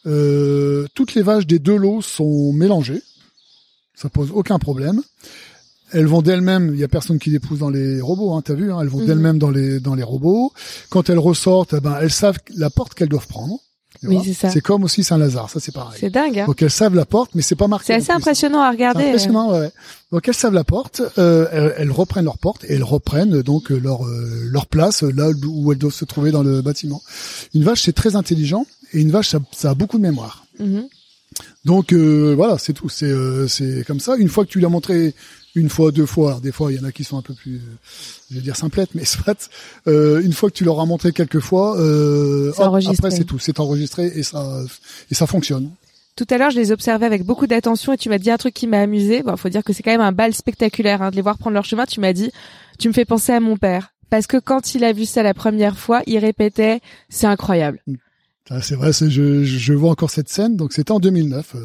toutes 0.05 1.13
les 1.13 1.21
vaches 1.21 1.45
des 1.45 1.59
deux 1.59 1.75
lots 1.75 2.01
sont 2.01 2.53
mélangées. 2.53 3.01
Ça 3.95 4.09
pose 4.09 4.31
aucun 4.33 4.59
problème 4.59 5.01
elles 5.91 6.07
vont 6.07 6.21
d'elles-mêmes, 6.21 6.71
il 6.73 6.79
y 6.79 6.83
a 6.83 6.87
personne 6.87 7.19
qui 7.19 7.29
les 7.29 7.39
pousse 7.39 7.59
dans 7.59 7.69
les 7.69 8.01
robots, 8.01 8.33
hein, 8.33 8.41
t'as 8.43 8.53
vu, 8.53 8.71
hein, 8.71 8.79
elles 8.81 8.87
vont 8.87 8.99
mhm. 8.99 9.05
d'elles-mêmes 9.05 9.39
dans 9.39 9.51
les 9.51 9.79
dans 9.79 9.95
les 9.95 10.03
robots. 10.03 10.51
Quand 10.89 11.09
elles 11.09 11.19
ressortent, 11.19 11.73
eh 11.77 11.79
ben 11.79 11.97
elles 12.01 12.11
savent 12.11 12.37
la 12.55 12.69
porte 12.69 12.93
qu'elles 12.93 13.09
doivent 13.09 13.27
prendre. 13.27 13.59
Oui, 14.03 14.19
c'est 14.23 14.33
ça. 14.33 14.49
C'est 14.49 14.61
comme 14.61 14.83
aussi 14.83 15.03
Saint-Lazare, 15.03 15.49
ça 15.49 15.59
c'est 15.59 15.73
pareil. 15.73 15.97
C'est 15.99 16.09
dingue. 16.09 16.39
Hein 16.39 16.45
Donc 16.45 16.61
elles 16.61 16.71
savent 16.71 16.95
la 16.95 17.05
porte, 17.05 17.31
mais 17.35 17.41
c'est 17.41 17.55
pas 17.55 17.67
marqué. 17.67 17.87
C'est 17.87 17.95
assez 17.95 18.11
impressionnant 18.11 18.61
à 18.61 18.71
regarder. 18.71 19.03
impressionnant, 19.03 19.51
ouais. 19.51 19.71
Donc 20.11 20.27
elles 20.27 20.35
savent 20.35 20.53
la 20.53 20.63
porte, 20.63 21.01
euh, 21.17 21.73
elles, 21.77 21.91
reprennent 21.91 22.25
leur 22.25 22.37
porte 22.37 22.63
et 22.63 22.73
elles 22.73 22.83
reprennent 22.83 23.41
donc 23.41 23.69
leur 23.69 24.05
euh, 24.05 24.47
leur 24.51 24.67
place 24.67 25.03
là 25.03 25.31
où 25.45 25.71
elles 25.71 25.77
doivent 25.77 25.93
se 25.93 26.05
trouver 26.05 26.31
dans 26.31 26.43
le 26.43 26.61
bâtiment. 26.61 27.01
Une 27.53 27.63
vache 27.63 27.81
c'est 27.81 27.93
très 27.93 28.15
intelligent 28.15 28.65
et 28.93 29.01
une 29.01 29.11
vache 29.11 29.29
ça, 29.29 29.39
ça 29.51 29.71
a 29.71 29.73
beaucoup 29.73 29.97
de 29.97 30.03
mémoire. 30.03 30.45
Mhm. 30.59 30.87
Donc 31.65 31.93
euh, 31.93 32.33
voilà, 32.35 32.57
c'est 32.57 32.73
tout. 32.73 32.89
C'est 32.89 33.11
euh, 33.11 33.47
c'est 33.47 33.83
comme 33.85 33.99
ça. 33.99 34.15
Une 34.17 34.29
fois 34.29 34.45
que 34.45 34.49
tu 34.49 34.59
l'as 34.59 34.69
montré 34.69 35.13
une 35.55 35.69
fois, 35.69 35.91
deux 35.91 36.05
fois, 36.05 36.29
alors 36.29 36.41
des 36.41 36.51
fois 36.51 36.71
il 36.71 36.77
y 36.77 36.79
en 36.79 36.83
a 36.83 36.91
qui 36.91 37.03
sont 37.03 37.17
un 37.17 37.21
peu 37.21 37.33
plus, 37.33 37.55
euh, 37.55 37.77
je 38.29 38.35
vais 38.35 38.41
dire 38.41 38.55
simplettes, 38.55 38.91
mais 38.93 39.05
soit. 39.05 39.49
Euh, 39.87 40.21
une 40.21 40.33
fois 40.33 40.49
que 40.49 40.55
tu 40.55 40.63
leur 40.63 40.79
as 40.79 40.85
montré 40.85 41.11
quelques 41.11 41.39
fois, 41.39 41.79
euh, 41.79 42.51
après 42.59 43.11
c'est 43.11 43.23
tout, 43.23 43.39
c'est 43.39 43.59
enregistré 43.59 44.07
et 44.07 44.23
ça 44.23 44.61
et 45.09 45.15
ça 45.15 45.27
fonctionne. 45.27 45.71
Tout 46.15 46.27
à 46.29 46.37
l'heure, 46.37 46.51
je 46.51 46.59
les 46.59 46.71
observais 46.73 47.05
avec 47.05 47.23
beaucoup 47.23 47.47
d'attention 47.47 47.93
et 47.93 47.97
tu 47.97 48.09
m'as 48.09 48.17
dit 48.17 48.29
un 48.29 48.37
truc 48.37 48.53
qui 48.53 48.67
m'a 48.67 48.81
amusé. 48.81 49.23
Bon, 49.23 49.37
faut 49.37 49.47
dire 49.47 49.63
que 49.63 49.71
c'est 49.71 49.83
quand 49.83 49.91
même 49.91 50.01
un 50.01 50.11
bal 50.11 50.33
spectaculaire 50.33 51.01
hein, 51.01 51.11
de 51.11 51.15
les 51.15 51.21
voir 51.21 51.37
prendre 51.37 51.53
leur 51.53 51.63
chemin. 51.63 51.85
Tu 51.85 52.01
m'as 52.01 52.11
dit, 52.11 52.31
tu 52.77 52.89
me 52.89 52.93
fais 52.93 53.05
penser 53.05 53.31
à 53.31 53.39
mon 53.39 53.55
père 53.55 53.93
parce 54.09 54.27
que 54.27 54.35
quand 54.35 54.75
il 54.75 54.83
a 54.83 54.91
vu 54.91 55.05
ça 55.05 55.23
la 55.23 55.33
première 55.33 55.77
fois, 55.77 56.01
il 56.07 56.17
répétait, 56.17 56.81
c'est 57.07 57.27
incroyable. 57.27 57.79
Ah, 58.49 58.61
c'est 58.61 58.75
vrai, 58.75 58.91
je, 58.93 59.43
je, 59.43 59.73
vois 59.73 59.91
encore 59.91 60.09
cette 60.09 60.29
scène. 60.29 60.55
Donc 60.55 60.73
c'était 60.73 60.91
en 60.91 60.99
2009. 60.99 61.55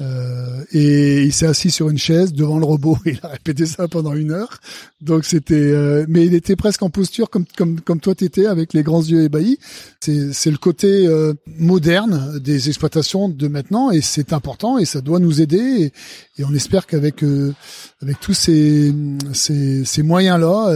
Euh, 0.00 0.64
et 0.72 1.24
il 1.24 1.32
s'est 1.32 1.46
assis 1.46 1.70
sur 1.70 1.90
une 1.90 1.98
chaise 1.98 2.32
devant 2.32 2.58
le 2.58 2.64
robot. 2.64 2.96
Et 3.04 3.10
il 3.12 3.20
a 3.22 3.28
répété 3.28 3.66
ça 3.66 3.86
pendant 3.86 4.14
une 4.14 4.30
heure. 4.30 4.58
Donc 5.02 5.24
c'était, 5.24 5.54
euh, 5.54 6.06
mais 6.08 6.24
il 6.24 6.34
était 6.34 6.56
presque 6.56 6.82
en 6.82 6.90
posture 6.90 7.28
comme 7.28 7.44
comme 7.56 7.80
comme 7.80 8.00
toi 8.00 8.14
t'étais 8.14 8.46
avec 8.46 8.72
les 8.72 8.82
grands 8.82 9.02
yeux 9.02 9.24
ébahis. 9.24 9.58
C'est 10.00 10.32
c'est 10.32 10.50
le 10.50 10.56
côté 10.56 11.06
euh, 11.06 11.34
moderne 11.58 12.38
des 12.38 12.68
exploitations 12.68 13.28
de 13.28 13.48
maintenant 13.48 13.90
et 13.90 14.00
c'est 14.00 14.32
important 14.32 14.78
et 14.78 14.86
ça 14.86 15.02
doit 15.02 15.18
nous 15.18 15.42
aider. 15.42 15.92
Et, 16.38 16.44
on 16.44 16.54
espère 16.54 16.86
qu'avec 16.86 17.22
euh, 17.22 17.52
avec 18.00 18.18
tous 18.20 18.32
ces 18.32 18.94
ces, 19.34 19.84
ces 19.84 20.02
moyens 20.02 20.40
là 20.40 20.74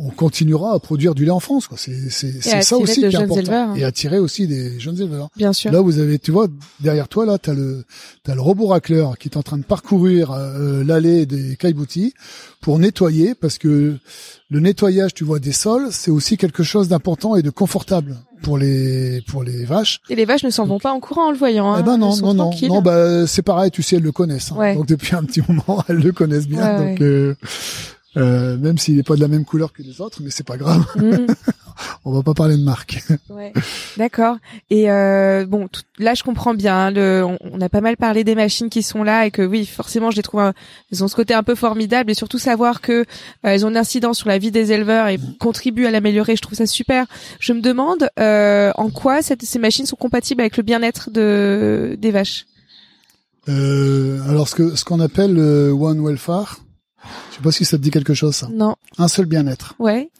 on 0.00 0.10
continuera 0.10 0.74
à 0.74 0.78
produire 0.78 1.14
du 1.14 1.24
lait 1.24 1.30
en 1.30 1.40
France. 1.40 1.68
C'est, 1.76 2.10
ça 2.62 2.76
aussi 2.76 3.00
qui 3.00 3.06
est 3.06 3.14
important. 3.16 3.52
Hein. 3.52 3.74
Et 3.76 3.84
attirer 3.84 4.18
aussi 4.18 4.46
des 4.46 4.78
jeunes 4.78 5.00
éleveurs. 5.00 5.28
Bien 5.36 5.52
sûr. 5.52 5.72
Là, 5.72 5.80
vous 5.80 5.98
avez, 5.98 6.18
tu 6.18 6.30
vois, 6.30 6.46
derrière 6.80 7.08
toi, 7.08 7.26
là, 7.26 7.38
t'as 7.38 7.54
le, 7.54 7.84
t'as 8.22 8.34
le 8.34 8.40
robot 8.40 8.68
racleur 8.68 9.18
qui 9.18 9.28
est 9.28 9.36
en 9.36 9.42
train 9.42 9.58
de 9.58 9.64
parcourir 9.64 10.30
euh, 10.30 10.84
l'allée 10.84 11.26
des 11.26 11.56
caillebotis 11.56 12.14
pour 12.60 12.78
nettoyer, 12.78 13.34
parce 13.34 13.58
que 13.58 13.96
le 14.50 14.60
nettoyage, 14.60 15.14
tu 15.14 15.24
vois, 15.24 15.40
des 15.40 15.52
sols, 15.52 15.88
c'est 15.90 16.10
aussi 16.10 16.36
quelque 16.36 16.62
chose 16.62 16.88
d'important 16.88 17.34
et 17.36 17.42
de 17.42 17.50
confortable 17.50 18.16
pour 18.42 18.56
les 18.56 19.22
pour 19.22 19.42
les 19.42 19.64
vaches. 19.64 20.00
Et 20.08 20.14
les 20.14 20.24
vaches 20.24 20.44
ne 20.44 20.50
s'en 20.50 20.64
vont 20.64 20.78
pas 20.78 20.92
en 20.92 21.00
courant 21.00 21.28
en 21.28 21.30
le 21.32 21.36
voyant. 21.36 21.72
Hein. 21.72 21.78
Eh 21.80 21.82
ben 21.82 21.98
non, 21.98 22.16
non, 22.16 22.34
non, 22.34 22.50
non, 22.68 22.82
bah 22.82 23.26
c'est 23.26 23.42
pareil, 23.42 23.70
tu 23.70 23.82
sais, 23.82 23.96
elles 23.96 24.02
le 24.02 24.12
connaissent. 24.12 24.52
Hein. 24.52 24.74
Donc 24.74 24.86
depuis 24.86 25.16
un 25.16 25.24
petit 25.24 25.42
moment, 25.46 25.82
elles 25.88 25.98
le 25.98 26.12
connaissent 26.12 26.48
bien. 26.48 26.78
donc 26.78 27.00
euh, 27.00 27.34
euh, 28.18 28.56
même 28.58 28.78
s'il 28.78 28.96
n'est 28.96 29.02
pas 29.02 29.14
de 29.14 29.20
la 29.20 29.28
même 29.28 29.44
couleur 29.44 29.72
que 29.72 29.82
les 29.82 30.00
autres, 30.00 30.20
mais 30.22 30.30
c'est 30.30 30.46
pas 30.46 30.56
grave. 30.56 30.84
Mm. 30.96 31.26
on 32.04 32.12
va 32.12 32.22
pas 32.22 32.34
parler 32.34 32.56
de 32.56 32.62
marque. 32.62 32.98
Ouais. 33.28 33.52
D'accord. 33.96 34.36
Et 34.70 34.90
euh, 34.90 35.46
bon, 35.46 35.68
là 35.98 36.14
je 36.14 36.22
comprends 36.22 36.54
bien. 36.54 36.76
Hein, 36.76 36.90
le, 36.90 37.24
on, 37.24 37.60
a 37.60 37.68
pas 37.68 37.80
mal 37.80 37.96
parlé 37.96 38.24
des 38.24 38.34
machines 38.34 38.68
qui 38.68 38.82
sont 38.82 39.02
là 39.02 39.26
et 39.26 39.30
que 39.30 39.42
oui, 39.42 39.66
forcément, 39.66 40.10
je 40.10 40.16
les 40.16 40.22
trouve. 40.22 40.52
elles 40.92 41.04
ont 41.04 41.08
ce 41.08 41.16
côté 41.16 41.34
un 41.34 41.42
peu 41.42 41.54
formidable 41.54 42.10
et 42.10 42.14
surtout 42.14 42.38
savoir 42.38 42.80
que 42.80 42.92
euh, 42.92 43.04
elles 43.42 43.64
ont 43.64 43.70
une 43.70 43.76
incidence 43.76 44.18
sur 44.18 44.28
la 44.28 44.38
vie 44.38 44.50
des 44.50 44.72
éleveurs 44.72 45.08
et 45.08 45.18
contribuent 45.38 45.86
à 45.86 45.90
l'améliorer. 45.90 46.36
Je 46.36 46.42
trouve 46.42 46.58
ça 46.58 46.66
super. 46.66 47.06
Je 47.40 47.52
me 47.52 47.60
demande 47.60 48.08
euh, 48.18 48.72
en 48.76 48.90
quoi 48.90 49.22
cette, 49.22 49.42
ces 49.42 49.58
machines 49.58 49.86
sont 49.86 49.96
compatibles 49.96 50.40
avec 50.40 50.56
le 50.56 50.62
bien-être 50.62 51.10
de 51.10 51.96
des 51.98 52.10
vaches? 52.10 52.46
Euh, 53.48 54.20
alors 54.28 54.48
ce 54.48 54.54
que 54.54 54.76
ce 54.76 54.84
qu'on 54.84 55.00
appelle 55.00 55.32
le 55.32 55.70
One 55.70 56.04
Welfare, 56.04 56.60
je 57.30 57.36
sais 57.36 57.42
pas 57.42 57.52
si 57.52 57.64
ça 57.64 57.76
te 57.76 57.82
dit 57.82 57.90
quelque 57.90 58.14
chose 58.14 58.34
ça. 58.34 58.48
Non. 58.52 58.76
Un 58.98 59.08
seul 59.08 59.26
bien-être. 59.26 59.74
Ouais. 59.78 60.10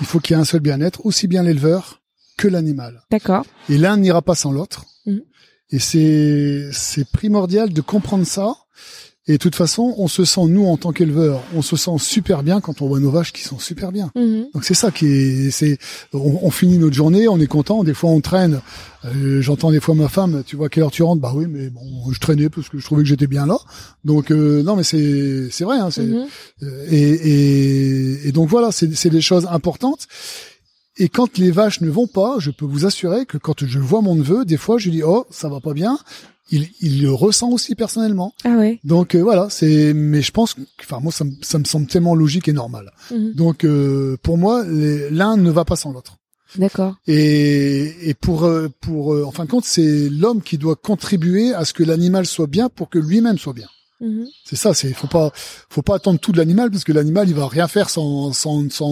Il 0.00 0.06
faut 0.06 0.20
qu'il 0.20 0.34
y 0.34 0.38
ait 0.38 0.42
un 0.42 0.44
seul 0.44 0.60
bien-être, 0.60 1.04
aussi 1.06 1.26
bien 1.28 1.42
l'éleveur 1.42 2.00
que 2.36 2.48
l'animal. 2.48 3.02
D'accord. 3.10 3.44
Et 3.68 3.78
l'un 3.78 3.96
n'ira 3.96 4.22
pas 4.22 4.34
sans 4.34 4.52
l'autre. 4.52 4.84
Mhm. 5.06 5.22
Et 5.70 5.78
c'est 5.78 6.68
c'est 6.72 7.08
primordial 7.10 7.72
de 7.72 7.80
comprendre 7.80 8.26
ça. 8.26 8.54
Et 9.26 9.32
de 9.32 9.38
toute 9.38 9.54
façon, 9.54 9.94
on 9.96 10.06
se 10.06 10.26
sent 10.26 10.44
nous 10.48 10.66
en 10.66 10.76
tant 10.76 10.92
qu'éleveur, 10.92 11.42
on 11.54 11.62
se 11.62 11.76
sent 11.76 11.96
super 11.98 12.42
bien 12.42 12.60
quand 12.60 12.82
on 12.82 12.88
voit 12.88 13.00
nos 13.00 13.10
vaches 13.10 13.32
qui 13.32 13.42
sont 13.42 13.58
super 13.58 13.90
bien. 13.90 14.10
Mhm. 14.14 14.48
Donc 14.52 14.64
c'est 14.64 14.74
ça 14.74 14.90
qui 14.90 15.06
est, 15.06 15.50
c'est, 15.50 15.78
on, 16.12 16.40
on 16.42 16.50
finit 16.50 16.76
notre 16.76 16.94
journée, 16.94 17.26
on 17.26 17.40
est 17.40 17.46
content. 17.46 17.84
Des 17.84 17.94
fois 17.94 18.10
on 18.10 18.20
traîne. 18.20 18.60
Euh, 19.06 19.40
J'entends 19.40 19.70
des 19.70 19.80
fois 19.80 19.94
ma 19.94 20.08
femme, 20.08 20.42
tu 20.46 20.56
vois 20.56 20.68
quelle 20.68 20.82
heure 20.82 20.90
tu 20.90 21.02
rentres? 21.02 21.22
Bah 21.22 21.32
oui, 21.34 21.46
mais 21.48 21.70
bon, 21.70 21.80
je 22.12 22.20
traînais 22.20 22.50
parce 22.50 22.68
que 22.68 22.78
je 22.78 22.84
trouvais 22.84 23.02
que 23.02 23.08
j'étais 23.08 23.26
bien 23.26 23.46
là. 23.46 23.56
Donc 24.04 24.30
euh, 24.30 24.62
non, 24.62 24.76
mais 24.76 24.82
c'est 24.84 25.48
c'est 25.50 25.64
vrai. 25.64 25.78
Hein, 25.78 25.90
c'est 25.90 26.02
Mhm. 26.04 26.26
euh, 26.62 26.86
et, 26.90 27.00
et 27.02 28.28
et 28.28 28.32
donc 28.32 28.48
voilà, 28.50 28.72
c'est 28.72 28.94
c'est 28.94 29.10
des 29.10 29.22
choses 29.22 29.46
importantes. 29.50 30.06
Et 30.96 31.08
quand 31.08 31.38
les 31.38 31.50
vaches 31.50 31.80
ne 31.80 31.90
vont 31.90 32.06
pas, 32.06 32.36
je 32.38 32.50
peux 32.50 32.66
vous 32.66 32.86
assurer 32.86 33.26
que 33.26 33.36
quand 33.38 33.64
je 33.66 33.78
vois 33.78 34.00
mon 34.00 34.14
neveu, 34.14 34.44
des 34.44 34.56
fois 34.58 34.76
je 34.78 34.84
lui 34.90 34.96
dis 34.96 35.02
oh 35.02 35.26
ça 35.30 35.48
va 35.48 35.60
pas 35.60 35.72
bien. 35.72 35.98
Il, 36.50 36.68
il 36.80 37.02
le 37.02 37.10
ressent 37.10 37.50
aussi 37.50 37.74
personnellement. 37.74 38.34
Ah 38.44 38.56
ouais. 38.56 38.78
Donc 38.84 39.14
euh, 39.14 39.22
voilà, 39.22 39.48
c'est. 39.50 39.94
Mais 39.94 40.20
je 40.20 40.30
pense, 40.30 40.54
que- 40.54 40.60
enfin 40.80 41.00
moi 41.00 41.10
ça, 41.10 41.24
me- 41.24 41.32
ça 41.40 41.58
me 41.58 41.64
semble 41.64 41.86
tellement 41.86 42.14
logique 42.14 42.48
et 42.48 42.52
normal. 42.52 42.92
Mhm. 43.10 43.32
Donc 43.32 43.64
euh, 43.64 44.16
pour 44.22 44.36
moi, 44.36 44.62
l'un 44.66 45.36
ne 45.38 45.50
va 45.50 45.64
pas 45.64 45.76
sans 45.76 45.92
l'autre. 45.92 46.16
D'accord. 46.56 46.94
Et, 47.06 48.08
et 48.10 48.14
pour 48.14 48.44
euh, 48.44 48.68
pour 48.80 49.14
euh, 49.14 49.24
en 49.24 49.32
fin 49.32 49.44
de 49.44 49.50
compte, 49.50 49.64
c'est 49.64 50.08
l'homme 50.10 50.42
qui 50.42 50.58
doit 50.58 50.76
contribuer 50.76 51.52
à 51.54 51.64
ce 51.64 51.72
que 51.72 51.82
l'animal 51.82 52.26
soit 52.26 52.46
bien 52.46 52.68
pour 52.68 52.90
que 52.90 52.98
lui-même 52.98 53.38
soit 53.38 53.54
bien. 53.54 53.68
Mhm. 54.04 54.26
C'est 54.44 54.56
ça. 54.56 54.74
C'est 54.74 54.92
faut 54.92 55.06
pas 55.06 55.32
faut 55.70 55.80
pas 55.80 55.96
attendre 55.96 56.20
tout 56.20 56.30
de 56.30 56.36
l'animal 56.36 56.70
parce 56.70 56.84
que 56.84 56.92
l'animal 56.92 57.26
il 57.28 57.34
va 57.34 57.48
rien 57.48 57.68
faire 57.68 57.88
sans 57.88 58.32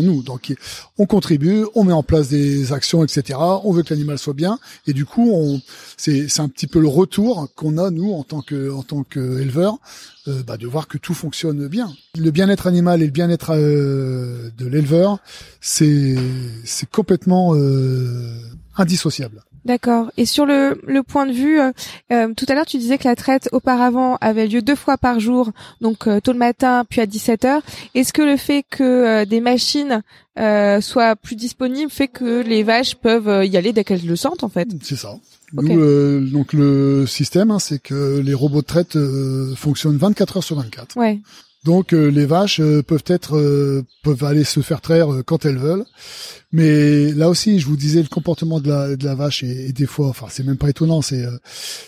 nous. 0.02 0.22
Donc 0.22 0.54
on 0.98 1.04
contribue, 1.04 1.64
on 1.74 1.84
met 1.84 1.92
en 1.92 2.02
place 2.02 2.28
des 2.28 2.72
actions, 2.72 3.04
etc. 3.04 3.38
On 3.64 3.72
veut 3.72 3.82
que 3.82 3.92
l'animal 3.92 4.18
soit 4.18 4.32
bien 4.32 4.58
et 4.86 4.94
du 4.94 5.04
coup 5.04 5.30
on 5.32 5.60
c'est 5.98 6.28
c'est 6.28 6.40
un 6.40 6.48
petit 6.48 6.66
peu 6.66 6.80
le 6.80 6.88
retour 6.88 7.48
qu'on 7.54 7.76
a 7.76 7.90
nous 7.90 8.12
en 8.12 8.24
tant 8.24 8.40
que 8.40 8.72
en 8.72 8.82
tant 8.82 9.04
qu'éleveur 9.04 9.78
euh, 10.28 10.42
bah, 10.42 10.56
de 10.56 10.66
voir 10.66 10.88
que 10.88 10.96
tout 10.98 11.14
fonctionne 11.14 11.68
bien. 11.68 11.92
Le 12.16 12.30
bien-être 12.30 12.66
animal 12.66 13.02
et 13.02 13.06
le 13.06 13.12
bien-être 13.12 13.54
euh, 13.54 14.50
de 14.56 14.66
l'éleveur, 14.66 15.18
c'est 15.60 16.14
c'est 16.64 16.88
complètement 16.88 17.54
euh, 17.54 18.40
indissociable. 18.76 19.42
D'accord. 19.64 20.10
Et 20.16 20.26
sur 20.26 20.44
le, 20.44 20.80
le 20.86 21.02
point 21.02 21.26
de 21.26 21.32
vue, 21.32 21.60
euh, 21.60 21.70
euh, 22.12 22.34
tout 22.34 22.46
à 22.48 22.54
l'heure 22.54 22.66
tu 22.66 22.78
disais 22.78 22.98
que 22.98 23.06
la 23.06 23.14
traite 23.14 23.48
auparavant 23.52 24.16
avait 24.20 24.46
lieu 24.48 24.60
deux 24.60 24.74
fois 24.74 24.98
par 24.98 25.20
jour, 25.20 25.50
donc 25.80 26.06
euh, 26.08 26.20
tôt 26.20 26.32
le 26.32 26.38
matin 26.38 26.84
puis 26.88 27.00
à 27.00 27.06
17 27.06 27.44
heures. 27.44 27.62
Est-ce 27.94 28.12
que 28.12 28.22
le 28.22 28.36
fait 28.36 28.64
que 28.68 28.82
euh, 28.82 29.24
des 29.24 29.40
machines 29.40 30.02
euh, 30.38 30.80
soient 30.80 31.14
plus 31.14 31.36
disponibles 31.36 31.90
fait 31.90 32.08
que 32.08 32.42
les 32.42 32.62
vaches 32.64 32.96
peuvent 32.96 33.28
euh, 33.28 33.44
y 33.44 33.56
aller 33.56 33.72
dès 33.72 33.84
qu'elles 33.84 34.06
le 34.06 34.16
sentent 34.16 34.42
en 34.42 34.48
fait? 34.48 34.68
C'est 34.82 34.96
ça. 34.96 35.14
Ok. 35.56 35.68
Nous, 35.68 35.80
euh, 35.80 36.20
donc 36.20 36.54
le 36.54 37.06
système, 37.06 37.50
hein, 37.50 37.58
c'est 37.58 37.78
que 37.80 38.18
les 38.20 38.34
robots 38.34 38.62
de 38.62 38.66
traite 38.66 38.96
euh, 38.96 39.54
fonctionnent 39.54 39.98
24 39.98 40.38
heures 40.38 40.44
sur 40.44 40.56
24. 40.56 40.96
Ouais. 40.96 41.20
Donc 41.64 41.92
euh, 41.92 42.08
les 42.08 42.26
vaches 42.26 42.60
euh, 42.60 42.82
peuvent 42.82 43.04
être 43.06 43.36
euh, 43.36 43.84
peuvent 44.02 44.24
aller 44.24 44.42
se 44.44 44.60
faire 44.60 44.80
traire 44.80 45.12
euh, 45.12 45.22
quand 45.22 45.44
elles 45.44 45.58
veulent. 45.58 45.84
Mais 46.50 47.12
là 47.12 47.28
aussi, 47.28 47.60
je 47.60 47.66
vous 47.66 47.76
disais 47.76 48.02
le 48.02 48.08
comportement 48.08 48.58
de 48.60 48.68
la, 48.68 48.96
de 48.96 49.04
la 49.04 49.14
vache 49.14 49.44
et, 49.44 49.68
et 49.68 49.72
des 49.72 49.86
fois, 49.86 50.08
enfin 50.08 50.26
c'est 50.28 50.42
même 50.42 50.56
pas 50.56 50.70
étonnant, 50.70 51.02
c'est 51.02 51.24
euh, 51.24 51.38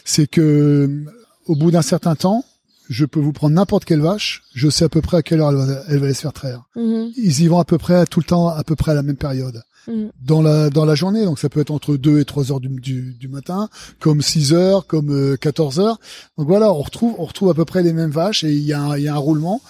c'est 0.05 0.29
que 0.29 1.05
au 1.47 1.57
bout 1.57 1.71
d'un 1.73 1.83
certain 1.83 2.15
temps, 2.15 2.45
je 2.89 3.05
peux 3.05 3.21
vous 3.21 3.33
prendre 3.33 3.55
n'importe 3.55 3.85
quelle 3.85 4.01
vache, 4.01 4.45
je 4.55 4.69
sais 4.69 4.85
à 4.85 4.89
peu 4.89 5.01
près 5.01 5.17
à 5.19 5.23
quelle 5.23 5.41
heure 5.41 5.51
elle 5.51 5.57
va, 5.57 5.83
elle 5.89 5.99
va 5.99 6.05
aller 6.05 6.15
se 6.15 6.21
faire 6.23 6.33
traire. 6.33 6.63
Mhm. 6.77 7.11
Ils 7.17 7.41
y 7.41 7.49
vont 7.49 7.59
à 7.59 7.65
peu 7.65 7.79
près 7.79 8.07
tout 8.07 8.21
le 8.21 8.27
temps, 8.27 8.49
à 8.49 8.63
peu 8.63 8.77
près 8.77 8.93
à 8.93 8.95
la 8.95 9.03
même 9.03 9.17
période 9.17 9.63
Mhm. 9.87 10.11
dans 10.25 10.42
la 10.42 10.70
dans 10.70 10.85
la 10.85 10.94
journée. 10.94 11.25
Donc 11.25 11.38
ça 11.38 11.49
peut 11.49 11.61
être 11.61 11.70
entre 11.70 11.97
2 11.97 12.20
et 12.20 12.25
3 12.25 12.53
heures 12.53 12.61
du, 12.61 12.68
du, 12.68 13.14
du 13.14 13.29
matin 13.29 13.68
comme 14.01 14.23
6 14.23 14.53
heures 14.53 14.87
comme 14.87 15.11
euh, 15.11 15.37
14 15.37 15.81
heures. 15.81 15.99
Donc 16.38 16.47
voilà 16.47 16.73
on 16.73 16.83
retrouve 16.83 17.14
on 17.18 17.25
retrouve 17.25 17.51
à 17.51 17.55
peu 17.55 17.64
près 17.64 17.83
les 17.83 17.92
mêmes 17.92 18.11
vaches 18.11 18.44
et 18.44 18.53
il 18.53 18.62
y 18.62 18.73
a 18.73 18.81
un, 18.81 18.97
il 18.97 19.05
y 19.05 19.09
a 19.09 19.14
un 19.14 19.18
roulement. 19.18 19.61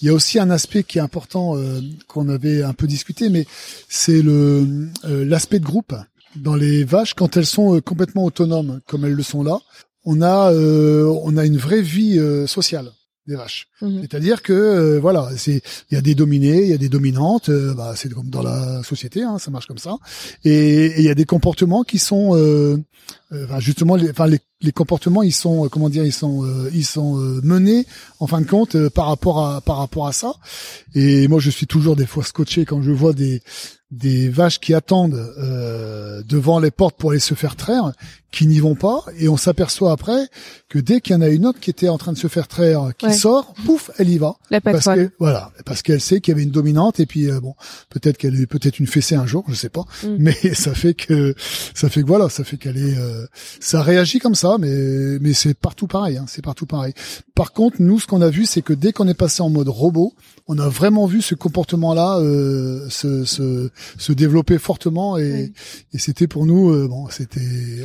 Il 0.00 0.06
y 0.06 0.10
a 0.10 0.14
aussi 0.14 0.38
un 0.38 0.50
aspect 0.50 0.82
qui 0.82 0.98
est 0.98 1.02
important 1.02 1.56
euh, 1.56 1.80
qu'on 2.08 2.28
avait 2.28 2.62
un 2.62 2.74
peu 2.74 2.86
discuté 2.86 3.28
mais 3.28 3.46
c'est 3.88 4.22
le 4.22 4.88
euh, 5.04 5.24
l'aspect 5.24 5.58
de 5.58 5.64
groupe. 5.64 5.94
Dans 6.36 6.54
les 6.54 6.84
vaches 6.84 7.14
quand 7.14 7.36
elles 7.36 7.46
sont 7.46 7.76
euh, 7.76 7.80
complètement 7.80 8.24
autonomes 8.24 8.80
comme 8.86 9.04
elles 9.04 9.14
le 9.14 9.22
sont 9.22 9.42
là 9.42 9.58
on 10.04 10.22
a 10.22 10.52
euh, 10.52 11.04
on 11.24 11.36
a 11.36 11.44
une 11.44 11.58
vraie 11.58 11.82
vie 11.82 12.18
euh, 12.18 12.46
sociale 12.46 12.92
des 13.26 13.36
vaches 13.36 13.68
Mhm. 13.82 14.00
c'est-à-dire 14.02 14.42
que 14.42 14.52
euh, 14.52 14.98
voilà, 15.00 15.28
c'est 15.36 15.60
il 15.90 15.94
y 15.94 15.98
a 15.98 16.00
des 16.00 16.14
dominés, 16.14 16.62
il 16.62 16.68
y 16.68 16.72
a 16.72 16.78
des 16.78 16.88
dominantes, 16.88 17.48
euh, 17.50 17.74
bah, 17.74 17.92
c'est 17.94 18.10
comme 18.12 18.30
dans 18.30 18.42
la 18.42 18.82
société, 18.82 19.22
hein, 19.22 19.38
ça 19.38 19.50
marche 19.50 19.66
comme 19.66 19.78
ça. 19.78 19.96
Et 20.44 20.94
il 20.98 21.04
y 21.04 21.10
a 21.10 21.14
des 21.14 21.26
comportements 21.26 21.82
qui 21.82 21.98
sont 21.98 22.34
euh, 22.36 22.78
euh, 23.32 23.60
justement, 23.60 23.96
les, 23.96 24.10
enfin 24.10 24.26
les, 24.26 24.38
les 24.62 24.72
comportements, 24.72 25.22
ils 25.22 25.32
sont 25.34 25.64
euh, 25.64 25.68
comment 25.68 25.88
dire, 25.90 26.04
ils 26.04 26.12
sont 26.12 26.44
euh, 26.44 26.70
ils 26.72 26.84
sont 26.86 27.18
euh, 27.20 27.40
menés 27.44 27.86
en 28.20 28.26
fin 28.26 28.40
de 28.40 28.46
compte 28.46 28.74
euh, 28.76 28.88
par 28.90 29.06
rapport 29.06 29.44
à 29.46 29.60
par 29.60 29.76
rapport 29.78 30.06
à 30.06 30.12
ça. 30.12 30.32
Et 30.94 31.28
moi, 31.28 31.40
je 31.40 31.50
suis 31.50 31.66
toujours 31.66 31.96
des 31.96 32.06
fois 32.06 32.24
scotché 32.24 32.64
quand 32.64 32.80
je 32.82 32.90
vois 32.90 33.12
des 33.12 33.42
des 33.92 34.28
vaches 34.28 34.58
qui 34.58 34.74
attendent 34.74 35.14
euh, 35.38 36.20
devant 36.28 36.58
les 36.58 36.72
portes 36.72 36.96
pour 36.96 37.12
aller 37.12 37.20
se 37.20 37.34
faire 37.34 37.54
traire, 37.54 37.92
qui 38.32 38.48
n'y 38.48 38.58
vont 38.58 38.74
pas, 38.74 39.04
et 39.16 39.28
on 39.28 39.36
s'aperçoit 39.36 39.92
après 39.92 40.26
que 40.68 40.80
dès 40.80 41.00
qu'il 41.00 41.12
y 41.14 41.16
en 41.16 41.20
a 41.22 41.28
une 41.28 41.46
autre 41.46 41.60
qui 41.60 41.70
était 41.70 41.88
en 41.88 41.96
train 41.96 42.12
de 42.12 42.18
se 42.18 42.26
faire 42.26 42.48
traire, 42.48 42.88
qui 42.98 43.06
Ouais. 43.06 43.12
sort, 43.12 43.54
pouf, 43.64 43.92
elle 43.98 44.08
y 44.10 44.18
va. 44.18 44.34
La 44.50 44.60
Parce 44.60 44.86
que 44.86 45.10
voilà, 45.20 45.52
parce 45.64 45.82
qu'elle 45.82 46.00
sait 46.00 46.20
qu'il 46.20 46.32
y 46.32 46.34
avait 46.34 46.42
une 46.42 46.50
dominante 46.50 46.98
et 46.98 47.06
puis 47.06 47.30
euh, 47.30 47.38
bon, 47.40 47.54
peut-être 47.88 48.18
qu'elle 48.18 48.38
est 48.40 48.46
peut-être 48.48 48.80
une 48.80 48.88
fessée 48.88 49.14
un 49.14 49.24
jour, 49.26 49.44
je 49.48 49.54
sais 49.54 49.68
pas, 49.68 49.84
Mm. 50.02 50.16
mais 50.18 50.32
ça 50.54 50.74
fait 50.74 50.94
que 50.94 51.36
ça 51.72 51.88
fait 51.88 52.02
que 52.02 52.06
voilà, 52.08 52.28
ça 52.28 52.42
fait 52.42 52.56
qu'elle 52.56 52.78
est, 52.78 52.98
euh, 52.98 53.24
ça 53.60 53.82
réagit 53.82 54.18
comme 54.18 54.34
ça, 54.34 54.55
mais 54.58 55.18
mais 55.20 55.32
c'est 55.32 55.54
partout 55.54 55.86
pareil, 55.86 56.16
hein, 56.16 56.24
c'est 56.28 56.42
partout 56.44 56.66
pareil. 56.66 56.92
Par 57.34 57.52
contre, 57.52 57.76
nous, 57.80 57.98
ce 58.00 58.06
qu'on 58.06 58.22
a 58.22 58.28
vu, 58.30 58.46
c'est 58.46 58.62
que 58.62 58.72
dès 58.72 58.92
qu'on 58.92 59.08
est 59.08 59.14
passé 59.14 59.42
en 59.42 59.50
mode 59.50 59.68
robot, 59.68 60.12
on 60.48 60.58
a 60.58 60.68
vraiment 60.68 61.06
vu 61.06 61.22
ce 61.22 61.34
comportement-là 61.34 62.18
euh, 62.20 62.88
se, 62.88 63.24
se 63.24 63.70
se 63.98 64.12
développer 64.12 64.58
fortement 64.58 65.18
et 65.18 65.32
Oui. 65.32 65.52
et 65.92 65.98
c'était 65.98 66.26
pour 66.26 66.46
nous, 66.46 66.70
euh, 66.70 66.88
bon, 66.88 67.08
c'était, 67.10 67.40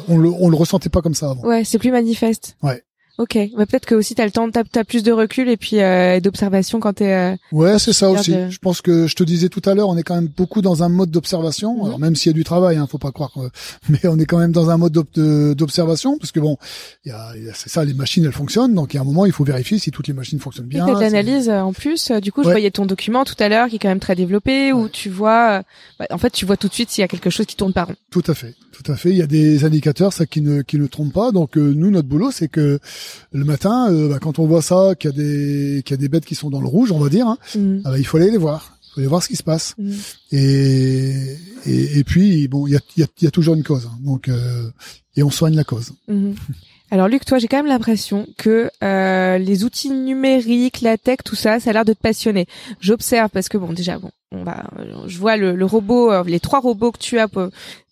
on 0.07 0.17
le 0.17 0.29
on 0.29 0.49
le 0.49 0.55
ressentait 0.55 0.89
pas 0.89 1.01
comme 1.01 1.15
ça 1.15 1.31
avant. 1.31 1.43
Ouais, 1.45 1.63
c'est 1.63 1.79
plus 1.79 1.91
manifeste. 1.91 2.55
Ouais. 2.63 2.83
Ok. 3.21 3.37
Bah, 3.55 3.65
peut-être 3.67 3.85
que 3.85 3.93
aussi 3.93 4.15
t'as 4.15 4.25
le 4.25 4.31
temps, 4.31 4.49
t'as, 4.49 4.63
t'as 4.63 4.83
plus 4.83 5.03
de 5.03 5.11
recul 5.11 5.47
et 5.47 5.57
puis 5.57 5.79
euh, 5.79 6.19
d'observation 6.19 6.79
quand 6.79 6.93
t'es. 6.93 7.13
Euh... 7.13 7.35
Ouais, 7.51 7.77
c'est 7.77 7.93
ça 7.93 8.09
aussi. 8.09 8.33
euh, 8.33 8.49
Je 8.49 8.57
pense 8.57 8.81
que 8.81 9.05
je 9.05 9.15
te 9.15 9.23
disais 9.23 9.47
tout 9.49 9.61
à 9.65 9.75
l'heure, 9.75 9.89
on 9.89 9.97
est 9.97 10.03
quand 10.03 10.15
même 10.15 10.27
beaucoup 10.35 10.61
dans 10.61 10.81
un 10.81 10.89
mode 10.89 11.11
d'observation. 11.11 11.75
Mhm. 11.77 11.85
Alors 11.85 11.99
même 11.99 12.15
s'il 12.15 12.31
y 12.31 12.33
a 12.33 12.33
du 12.33 12.43
travail, 12.43 12.77
hein, 12.77 12.87
faut 12.89 12.97
pas 12.97 13.11
croire, 13.11 13.31
que- 13.33 13.49
mais 13.89 13.99
on 14.09 14.17
est 14.17 14.25
quand 14.25 14.39
même 14.39 14.51
dans 14.51 14.69
un 14.71 14.77
mode 14.77 14.93
d'ob- 14.93 15.05
de- 15.13 15.53
d'observation 15.53 16.17
parce 16.17 16.31
que 16.31 16.39
bon, 16.39 16.57
y 17.05 17.11
a, 17.11 17.35
y 17.37 17.47
a- 17.49 17.53
c'est 17.53 17.69
ça, 17.69 17.85
les 17.85 17.93
machines 17.93 18.25
elles 18.25 18.31
fonctionnent, 18.31 18.73
donc 18.73 18.93
il 18.93 18.97
y 18.97 18.97
a 18.97 19.01
un 19.01 19.05
moment 19.05 19.25
il 19.27 19.31
faut 19.31 19.43
vérifier 19.43 19.77
si 19.77 19.91
toutes 19.91 20.07
les 20.07 20.13
machines 20.13 20.39
fonctionnent 20.39 20.65
Et 20.65 20.69
bien. 20.75 20.85
t'as 20.87 20.95
de 20.95 20.99
l'analyse 21.01 21.49
euh, 21.49 21.59
en 21.61 21.73
plus. 21.73 22.09
Euh, 22.11 22.19
Du 22.19 22.31
coup, 22.31 22.41
je 22.41 22.47
Ouais. 22.47 22.53
voyais 22.53 22.71
ton 22.71 22.85
document 22.85 23.23
tout 23.23 23.35
à 23.39 23.49
l'heure 23.49 23.67
qui 23.69 23.75
est 23.75 23.79
quand 23.79 23.87
même 23.89 23.99
très 23.99 24.15
développé 24.15 24.73
où 24.73 24.89
tu 24.89 25.09
vois. 25.09 25.59
euh, 25.59 25.61
bah, 25.99 26.07
en 26.11 26.17
fait, 26.17 26.31
tu 26.31 26.45
vois 26.45 26.57
tout 26.57 26.67
de 26.67 26.73
suite 26.73 26.89
s'il 26.89 27.01
y 27.01 27.05
a 27.05 27.07
quelque 27.07 27.29
chose 27.29 27.45
qui 27.45 27.55
tourne 27.55 27.73
pas 27.73 27.83
rond. 27.83 27.95
Tout 28.09 28.23
à 28.27 28.33
fait, 28.33 28.55
tout 28.71 28.89
à 28.91 28.95
fait. 28.95 29.09
Il 29.11 29.17
y 29.17 29.21
a 29.21 29.27
des 29.27 29.63
indicateurs 29.65 30.11
ça 30.13 30.25
qui 30.25 30.41
ne 30.41 30.61
qui 30.63 30.77
ne 30.77 30.87
trompent 30.87 31.13
pas. 31.13 31.31
Donc 31.31 31.57
euh, 31.57 31.73
nous 31.75 31.91
notre 31.91 32.07
boulot 32.07 32.31
c'est 32.31 32.47
que 32.47 32.79
le 33.31 33.45
matin, 33.45 33.91
euh, 33.91 34.09
bah, 34.09 34.19
quand 34.19 34.39
on 34.39 34.45
voit 34.47 34.61
ça, 34.61 34.93
qu'il 34.99 35.11
y 35.11 35.13
a 35.13 35.17
des 35.17 35.83
qu'il 35.83 35.93
y 35.93 35.99
a 35.99 36.01
des 36.01 36.09
bêtes 36.09 36.25
qui 36.25 36.35
sont 36.35 36.49
dans 36.49 36.61
le 36.61 36.67
rouge, 36.67 36.91
on 36.91 36.99
va 36.99 37.09
dire, 37.09 37.27
hein, 37.27 37.37
ah 37.85 37.91
bah, 37.91 37.97
il 37.99 38.05
faut 38.05 38.17
aller 38.17 38.31
les 38.31 38.37
voir. 38.37 38.77
Il 38.83 38.93
faut 38.95 38.99
aller 38.99 39.07
voir 39.07 39.23
ce 39.23 39.29
qui 39.29 39.37
se 39.37 39.43
passe. 39.43 39.73
Mhm. 39.77 39.93
Et 40.31 41.37
et, 41.65 41.99
et 41.99 42.03
puis 42.03 42.47
bon, 42.47 42.67
il 42.67 42.73
y 42.73 42.75
a, 42.75 42.79
il 42.97 43.01
y, 43.01 43.03
a, 43.03 43.07
y 43.21 43.27
a 43.27 43.31
toujours 43.31 43.55
une 43.55 43.63
cause. 43.63 43.85
hein. 43.85 43.97
Donc 44.03 44.27
euh, 44.27 44.69
et 45.15 45.23
on 45.23 45.29
soigne 45.29 45.55
la 45.55 45.63
cause. 45.63 45.91
Mhm. 46.07 46.35
Alors 46.93 47.07
Luc, 47.07 47.23
toi, 47.23 47.37
j'ai 47.37 47.47
quand 47.47 47.55
même 47.57 47.67
l'impression 47.67 48.27
que 48.37 48.69
euh, 48.83 49.37
les 49.37 49.63
outils 49.63 49.89
numériques, 49.91 50.81
la 50.81 50.97
tech, 50.97 51.19
tout 51.23 51.37
ça, 51.37 51.61
ça 51.61 51.69
a 51.69 51.73
l'air 51.73 51.85
de 51.85 51.93
te 51.93 51.99
passionner. 52.01 52.47
J'observe 52.81 53.29
parce 53.29 53.47
que 53.47 53.57
bon, 53.57 53.71
déjà, 53.71 53.97
bon, 53.97 54.11
bah, 54.31 54.63
je 55.07 55.17
vois 55.17 55.37
le, 55.37 55.65
robot, 55.65 56.23
les 56.23 56.39
trois 56.39 56.59
robots 56.59 56.91
que 56.91 56.99
tu 56.99 57.19
as 57.19 57.27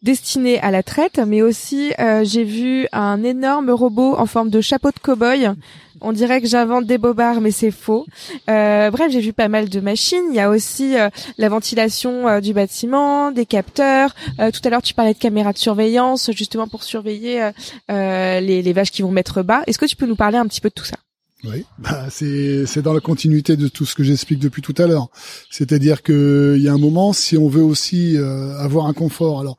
destinés 0.02 0.60
à 0.62 0.72
la 0.72 0.84
traite, 0.84 1.20
mais 1.20 1.42
aussi 1.42 1.92
j'ai 2.24 2.44
vu 2.44 2.88
un 2.92 3.24
énorme 3.24 3.70
robot 3.72 4.16
en 4.18 4.26
forme 4.26 4.50
de 4.50 4.62
chapeau 4.62 4.92
de 4.92 5.00
cow-boy 5.00 5.54
on 6.02 6.12
dirait 6.12 6.42
que 6.42 6.48
j'invente 6.48 6.86
des 6.86 6.98
bobards, 6.98 7.42
mais 7.42 7.52
c'est 7.52 7.72
faux. 7.72 8.06
Euh, 8.50 8.92
bref, 8.92 9.12
j'ai 9.12 9.20
vu 9.20 9.34
pas 9.34 9.48
mal 9.48 9.70
de 9.70 9.80
machines. 9.80 10.24
Il 10.30 10.36
y 10.36 10.40
a 10.40 10.50
aussi 10.50 10.98
euh, 10.98 11.10
la 11.38 11.50
ventilation 11.50 12.28
euh, 12.28 12.40
du 12.40 12.54
bâtiment, 12.54 13.32
des 13.32 13.46
capteurs. 13.46 14.16
tout 14.38 14.62
à 14.64 14.70
l'heure, 14.70 14.82
tu 14.82 14.94
parlais 14.94 15.14
de 15.14 15.20
caméras 15.20 15.54
de 15.54 15.58
surveillance, 15.58 16.32
justement 16.34 16.68
pour 16.68 16.84
surveiller 16.84 17.50
les, 17.90 18.62
les 18.62 18.74
vaches 18.74 18.92
qui 18.92 19.02
vont 19.02 19.12
mettre 19.12 19.42
bas. 19.44 19.64
Est-ce 19.68 19.78
que 19.80 19.86
tu 19.86 19.96
peux 19.96 20.06
nous 20.06 20.16
parler 20.16 20.38
un 20.38 20.48
petit 20.48 20.62
peu 20.62 20.70
de 20.70 20.74
tout 20.74 20.86
ça? 20.86 20.98
Oui, 21.44 21.66
bah 21.78 22.08
c'est 22.10 22.66
c'est 22.66 22.82
dans 22.82 22.94
la 22.94 23.00
continuité 23.00 23.56
de 23.56 23.68
tout 23.68 23.86
ce 23.86 23.96
que 23.96 24.04
j'explique 24.04 24.40
depuis 24.40 24.62
tout 24.62 24.76
à 24.78 24.88
l'heure. 24.88 25.08
C'est-à-dire 25.50 26.04
que 26.04 26.56
il 26.58 26.64
y 26.64 26.68
a 26.68 26.74
un 26.74 26.78
moment, 26.78 27.14
si 27.14 27.38
on 27.38 27.48
veut 27.48 27.64
aussi 27.64 28.18
avoir 28.18 28.88
un 28.88 28.94
confort, 28.94 29.40
alors 29.40 29.58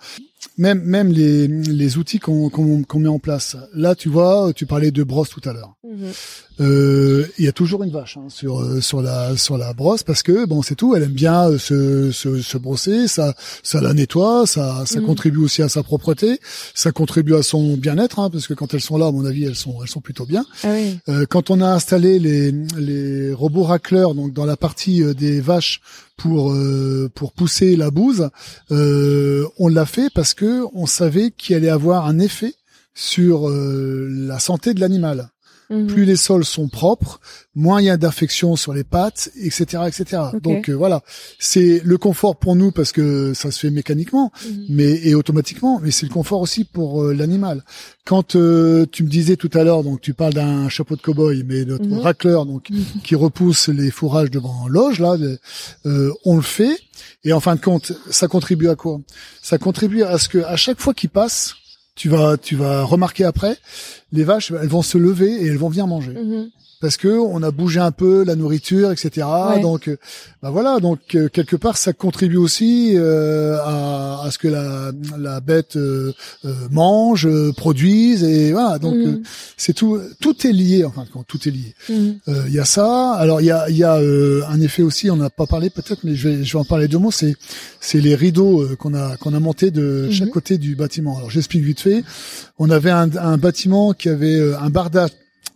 même 0.58 0.82
même 0.82 1.10
les, 1.10 1.48
les 1.48 1.98
outils 1.98 2.18
qu'on 2.18 2.50
qu'on 2.50 2.98
met 2.98 3.08
en 3.08 3.18
place. 3.18 3.56
Là, 3.72 3.94
tu 3.94 4.08
vois, 4.08 4.52
tu 4.54 4.66
parlais 4.66 4.90
de 4.90 5.02
brosse 5.02 5.30
tout 5.30 5.46
à 5.48 5.52
l'heure. 5.52 5.74
Mhm. 5.84 6.12
Euh, 6.60 7.26
il 7.38 7.44
y 7.44 7.48
a 7.48 7.52
toujours 7.52 7.82
une 7.82 7.90
vache 7.90 8.18
hein, 8.18 8.26
sur 8.28 8.60
euh, 8.60 8.80
sur 8.80 9.00
la 9.00 9.36
sur 9.36 9.56
la 9.56 9.72
brosse 9.72 10.02
parce 10.02 10.22
que 10.22 10.44
bon 10.44 10.62
c'est 10.62 10.74
tout. 10.74 10.94
Elle 10.94 11.04
aime 11.04 11.12
bien 11.12 11.48
euh, 11.48 11.58
se, 11.58 12.10
se, 12.12 12.42
se 12.42 12.58
brosser, 12.58 13.08
ça 13.08 13.34
ça 13.62 13.80
la 13.80 13.94
nettoie, 13.94 14.46
ça 14.46 14.84
ça 14.84 15.00
mhm. 15.00 15.06
contribue 15.06 15.38
aussi 15.38 15.62
à 15.62 15.68
sa 15.68 15.82
propreté, 15.82 16.38
ça 16.74 16.92
contribue 16.92 17.34
à 17.34 17.42
son 17.42 17.76
bien-être 17.76 18.18
hein, 18.18 18.28
parce 18.30 18.46
que 18.46 18.54
quand 18.54 18.74
elles 18.74 18.82
sont 18.82 18.98
là, 18.98 19.06
à 19.06 19.12
mon 19.12 19.24
avis, 19.24 19.44
elles 19.44 19.54
sont 19.56 19.82
elles 19.82 19.88
sont 19.88 20.02
plutôt 20.02 20.26
bien. 20.26 20.44
Ah 20.62 20.68
oui. 20.72 20.98
euh, 21.08 21.24
quand 21.28 21.50
on 21.50 21.62
a 21.62 21.68
installé 21.68 22.18
les 22.18 22.52
les 22.78 23.32
robots 23.32 23.64
racleurs 23.64 24.14
donc 24.14 24.32
dans 24.34 24.46
la 24.46 24.56
partie 24.56 25.02
des 25.14 25.40
vaches 25.40 25.80
pour 26.16 26.54
pour 27.14 27.32
pousser 27.32 27.76
la 27.76 27.90
bouse, 27.90 28.28
on 28.70 29.68
l'a 29.68 29.86
fait 29.86 30.10
parce 30.14 30.34
que 30.34 30.64
on 30.74 30.84
savait 30.84 31.30
qu'il 31.30 31.56
allait 31.56 31.70
avoir 31.70 32.06
un 32.06 32.18
effet 32.18 32.54
sur 32.94 33.48
la 33.48 34.38
santé 34.38 34.74
de 34.74 34.80
l'animal. 34.80 35.30
Mhm. 35.70 35.87
Plus 35.87 36.04
les 36.04 36.16
sols 36.16 36.44
sont 36.44 36.68
propres, 36.68 37.20
moins 37.54 37.80
il 37.80 37.85
y 37.85 37.90
a 37.90 37.96
d'infections 37.96 38.56
sur 38.56 38.74
les 38.74 38.83
pattes, 38.83 39.30
etc., 39.40 39.85
etc. 39.87 40.22
Donc 40.42 40.68
euh, 40.68 40.72
voilà, 40.72 41.02
c'est 41.38 41.80
le 41.85 41.96
confort 41.96 42.37
pour 42.37 42.56
nous 42.56 42.72
parce 42.72 42.90
que 42.90 43.35
ça 43.35 43.52
se 43.52 43.61
fait 43.61 43.70
mécaniquement, 43.70 44.33
mhm. 44.44 44.66
mais 44.68 44.90
et 45.06 45.14
automatiquement, 45.14 45.78
mais 45.80 45.92
c'est 45.92 46.06
le 46.06 46.12
confort 46.12 46.40
aussi 46.40 46.64
pour 46.64 47.04
euh, 47.04 47.14
l'animal. 47.14 47.64
Quand 48.04 48.35
euh, 48.35 48.85
tu 48.90 49.04
me 49.04 49.09
disais 49.09 49.37
tout 49.37 49.50
à 49.54 49.62
l'heure, 49.62 49.85
donc 49.85 50.00
tu 50.00 50.12
parles 50.12 50.35
d'un 50.35 50.68
chapeau 50.68 50.96
de 50.96 51.02
cow-boy, 51.02 51.44
mais 51.46 51.64
notre 51.64 51.87
mhm. 51.87 52.00
racleur, 52.00 52.46
donc 52.46 52.68
qui 53.04 53.14
repousse 53.14 53.68
les 53.68 53.92
fourrages 53.92 54.30
devant 54.30 54.66
loge 54.66 54.98
là, 54.98 55.16
on 56.24 56.37
le 56.37 56.42
fait. 56.42 56.76
Et 57.24 57.33
en 57.33 57.40
fin 57.40 57.54
de 57.54 57.61
compte, 57.61 57.92
ça 58.11 58.28
contribue 58.28 58.68
à 58.68 58.74
quoi? 58.74 59.00
Ça 59.42 59.59
contribue 59.59 60.02
à 60.02 60.18
ce 60.18 60.28
que 60.28 60.38
à 60.38 60.56
chaque 60.56 60.80
fois 60.80 60.94
qu'il 60.94 61.11
passe, 61.11 61.54
tu 62.00 62.08
vas 62.08 62.38
tu 62.38 62.56
vas 62.56 62.82
remarquer 62.82 63.24
après, 63.24 63.58
les 64.10 64.24
vaches 64.24 64.52
elles 64.52 64.68
vont 64.68 64.80
se 64.80 64.96
lever 64.96 65.30
et 65.42 65.46
elles 65.48 65.58
vont 65.58 65.68
venir 65.68 65.86
manger. 65.86 66.12
Mhm 66.12 66.50
parce 66.80 66.96
que 66.96 67.08
on 67.08 67.42
a 67.42 67.50
bougé 67.50 67.78
un 67.78 67.92
peu 67.92 68.24
la 68.24 68.36
nourriture, 68.36 68.90
etc. 68.90 69.26
Donc, 69.60 69.88
euh, 69.88 69.98
bah 70.42 70.50
voilà, 70.50 70.80
donc 70.80 71.14
euh, 71.14 71.28
quelque 71.28 71.56
part 71.56 71.76
ça 71.76 71.92
contribue 71.92 72.38
aussi 72.38 72.92
euh, 72.94 73.58
à, 73.58 74.22
à, 74.24 74.30
ce 74.30 74.38
que 74.38 74.48
la, 74.48 74.90
la 75.18 75.40
bête 75.40 75.78
mange, 76.70 77.28
produise 77.52 78.24
et 78.24 78.52
voilà. 78.52 78.78
Donc 78.78 78.94
mhm. 78.94 79.22
c'est 79.58 79.74
tout, 79.74 80.00
tout 80.20 80.46
est 80.46 80.52
lié. 80.52 80.84
Enfin, 80.84 81.04
tout 81.28 81.48
est 81.48 81.50
lié. 81.50 81.74
Il 81.88 82.52
y 82.52 82.58
a 82.58 82.64
ça. 82.64 83.12
Alors 83.12 83.42
il 83.42 83.46
y 83.46 83.50
a, 83.50 83.68
y 83.68 83.84
a 83.84 83.96
un 83.96 84.60
effet 84.60 84.82
aussi. 84.82 85.10
On 85.10 85.16
n'a 85.16 85.30
pas 85.30 85.46
parlé 85.46 85.68
peut-être, 85.68 86.00
mais 86.04 86.14
je 86.14 86.28
vais, 86.28 86.44
je 86.44 86.52
vais 86.52 86.58
en 86.58 86.64
parler 86.64 86.88
deux 86.88 86.98
mots. 86.98 87.10
C'est, 87.10 87.36
c'est 87.80 88.00
les 88.00 88.14
rideaux 88.14 88.66
qu'on 88.78 88.94
a, 88.94 89.16
qu'on 89.18 89.34
a 89.34 89.40
montés 89.40 89.70
de 89.70 90.10
chaque 90.10 90.28
mhm. 90.28 90.32
côté 90.32 90.58
du 90.58 90.76
bâtiment. 90.76 91.18
Alors 91.18 91.30
j'explique 91.30 91.62
vite 91.62 91.80
fait. 91.80 92.02
On 92.58 92.70
avait 92.70 92.90
un, 92.90 93.14
un 93.16 93.36
bâtiment 93.36 93.92
qui 93.92 94.08
avait 94.08 94.54
un 94.54 94.70
bardage 94.70 95.10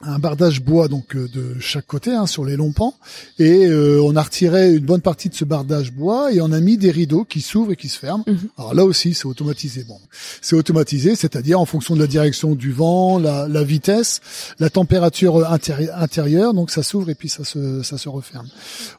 un 0.07 0.19
bardage 0.19 0.63
bois 0.63 0.89
donc 0.89 1.17
euh, 1.17 1.29
de 1.29 1.59
chaque 1.61 1.87
côté 1.87 2.13
hein, 2.13 2.27
sur 2.27 2.45
les 2.45 2.57
longs 2.57 2.73
pans 2.73 2.95
et 3.39 3.67
euh, 3.67 4.01
on 4.03 4.17
a 4.17 4.23
retiré 4.23 4.75
une 4.75 4.85
bonne 4.85 5.01
partie 5.01 5.29
de 5.29 5.35
ce 5.35 5.45
bardage 5.45 5.93
bois 5.93 6.33
et 6.33 6.41
on 6.41 6.53
a 6.53 6.61
mis 6.61 6.77
des 6.77 6.91
rideaux 6.91 7.25
qui 7.25 7.41
s'ouvrent 7.41 7.73
et 7.73 7.77
qui 7.77 7.89
se 7.89 7.99
ferment. 7.99 8.25
Mhm. 8.27 8.49
Alors 8.59 8.75
là 8.75 8.85
aussi 8.85 9.15
c'est 9.15 9.27
automatisé. 9.27 9.85
Bon, 9.85 9.99
c'est 10.41 10.57
automatisé, 10.57 11.17
c'est-à-dire 11.17 11.61
en 11.61 11.67
fonction 11.67 11.95
de 11.95 12.01
la 12.01 12.07
direction 12.07 12.55
du 12.55 12.73
vent, 12.73 13.19
la, 13.19 13.49
la 13.49 13.65
vitesse, 13.65 14.21
la 14.59 14.71
température 14.71 15.49
intérieure, 15.51 16.55
donc 16.55 16.71
ça 16.71 16.83
s'ouvre 16.83 17.11
et 17.11 17.15
puis 17.15 17.29
ça 17.29 17.45
se 17.45 17.83
ça 17.83 17.99
se 17.99 18.09
referme. 18.09 18.49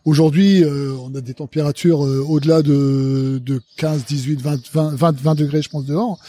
Aujourd'hui, 0.06 0.64
euh, 0.64 0.94
on 1.02 1.14
a 1.16 1.22
des 1.22 1.34
températures 1.34 2.00
au-delà 2.00 2.62
de, 2.62 3.42
de 3.44 3.62
15, 3.78 4.06
18, 4.06 4.42
20, 4.42 4.68
20, 4.74 4.96
20, 4.96 5.20
20 5.20 5.36
degrés 5.36 5.62
je 5.62 5.70
pense 5.70 5.86
dehors 5.86 6.20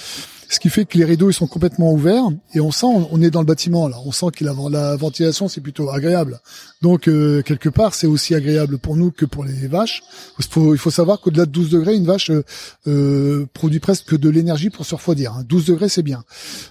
ce 0.48 0.60
qui 0.60 0.68
fait 0.68 0.84
que 0.84 0.96
les 0.98 1.04
rideaux 1.04 1.30
ils 1.30 1.34
sont 1.34 1.46
complètement 1.46 1.92
ouverts 1.92 2.28
et 2.54 2.60
on 2.60 2.70
sent 2.70 2.86
on 2.86 3.20
est 3.22 3.30
dans 3.30 3.40
le 3.40 3.46
bâtiment 3.46 3.88
là 3.88 3.96
on 4.04 4.12
sent 4.12 4.26
que 4.34 4.44
la, 4.44 4.54
la 4.70 4.96
ventilation 4.96 5.48
c'est 5.48 5.60
plutôt 5.60 5.90
agréable 5.90 6.40
donc 6.82 7.08
euh, 7.08 7.42
quelque 7.42 7.68
part 7.68 7.94
c'est 7.94 8.06
aussi 8.06 8.34
agréable 8.34 8.78
pour 8.78 8.96
nous 8.96 9.10
que 9.10 9.24
pour 9.24 9.44
les 9.44 9.66
vaches 9.66 10.02
il 10.38 10.44
faut, 10.44 10.74
il 10.74 10.78
faut 10.78 10.90
savoir 10.90 11.20
qu'au-delà 11.20 11.46
de 11.46 11.50
12 11.50 11.70
degrés 11.70 11.96
une 11.96 12.06
vache 12.06 12.30
euh, 12.30 12.42
euh, 12.86 13.46
produit 13.54 13.80
presque 13.80 14.16
de 14.16 14.28
l'énergie 14.28 14.70
pour 14.70 14.86
se 14.86 14.94
refroidir 14.94 15.42
12 15.46 15.62
hein. 15.62 15.72
degrés 15.72 15.88
c'est 15.88 16.02
bien 16.02 16.24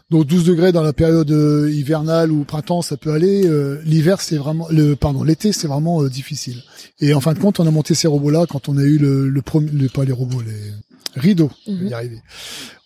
donc 0.09 0.25
12 0.25 0.45
degrés 0.45 0.71
dans 0.71 0.83
la 0.83 0.93
période 0.93 1.29
hivernale 1.69 2.31
ou 2.31 2.43
printemps 2.43 2.81
ça 2.81 2.97
peut 2.97 3.11
aller 3.11 3.49
l'hiver 3.83 4.21
c'est 4.21 4.37
vraiment 4.37 4.67
le 4.69 4.95
pardon 4.95 5.23
l'été 5.23 5.51
c'est 5.51 5.67
vraiment 5.67 6.03
difficile 6.05 6.63
et 6.99 7.13
en 7.13 7.21
fin 7.21 7.33
de 7.33 7.39
compte 7.39 7.59
on 7.59 7.67
a 7.67 7.71
monté 7.71 7.95
ces 7.95 8.07
robots 8.07 8.29
là 8.29 8.45
quand 8.47 8.69
on 8.69 8.77
a 8.77 8.83
eu 8.83 8.97
le, 8.97 9.29
le 9.29 9.41
premier 9.41 9.89
pas 9.89 10.05
les 10.05 10.11
robots 10.11 10.41
les 10.41 10.73
rideaux, 11.15 11.51
vais 11.65 11.73
y 11.73 11.75
mhm. 11.85 11.93
arriver. 11.93 12.21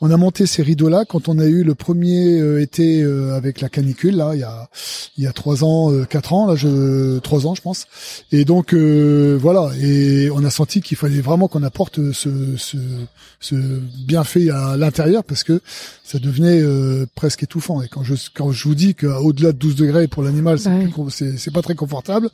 On 0.01 0.11
a 0.11 0.17
monté 0.17 0.45
ces 0.45 0.63
rideaux-là 0.79 1.05
quand 1.05 1.27
on 1.27 1.39
a 1.39 1.45
eu 1.45 1.63
le 1.63 1.75
premier 1.75 2.39
euh, 2.39 2.61
été 2.61 3.01
euh, 3.03 3.35
avec 3.35 3.59
la 3.61 3.69
canicule, 3.69 4.15
là, 4.15 4.31
il 4.33 4.39
y 4.39 4.43
a 4.43 4.69
il 5.17 5.23
y 5.25 5.27
a 5.27 5.33
trois 5.33 5.63
ans, 5.65 5.91
euh, 5.91 6.05
quatre 6.05 6.31
ans, 6.31 6.47
là, 6.47 6.55
je 6.55 7.19
trois 7.19 7.45
ans, 7.45 7.53
je 7.53 7.61
pense. 7.61 7.87
Et 8.31 8.45
donc 8.45 8.73
voilà, 8.73 9.71
et 9.81 10.29
on 10.31 10.43
a 10.43 10.49
senti 10.49 10.81
qu'il 10.81 10.97
fallait 10.97 11.21
vraiment 11.21 11.47
qu'on 11.47 11.63
apporte 11.63 12.11
ce, 12.13 12.55
ce, 12.57 12.77
ce 13.39 13.55
bienfait 14.05 14.49
à 14.49 14.77
l'intérieur 14.77 15.23
parce 15.23 15.43
que 15.43 15.61
ça 16.03 16.19
devenait 16.19 16.63
presque 17.15 17.43
étouffant. 17.43 17.81
Et 17.81 17.87
quand 17.87 18.03
je 18.03 18.15
quand 18.33 18.51
je 18.51 18.67
vous 18.67 18.75
dis 18.75 18.95
qu'au-delà 18.95 19.51
de 19.51 19.57
12 19.57 19.75
degrés 19.75 20.07
pour 20.07 20.23
l'animal, 20.23 20.59
c'est 20.59 20.71
c'est 21.09 21.37
c'est 21.37 21.51
pas 21.51 21.61
très 21.61 21.75
confortable, 21.75 22.29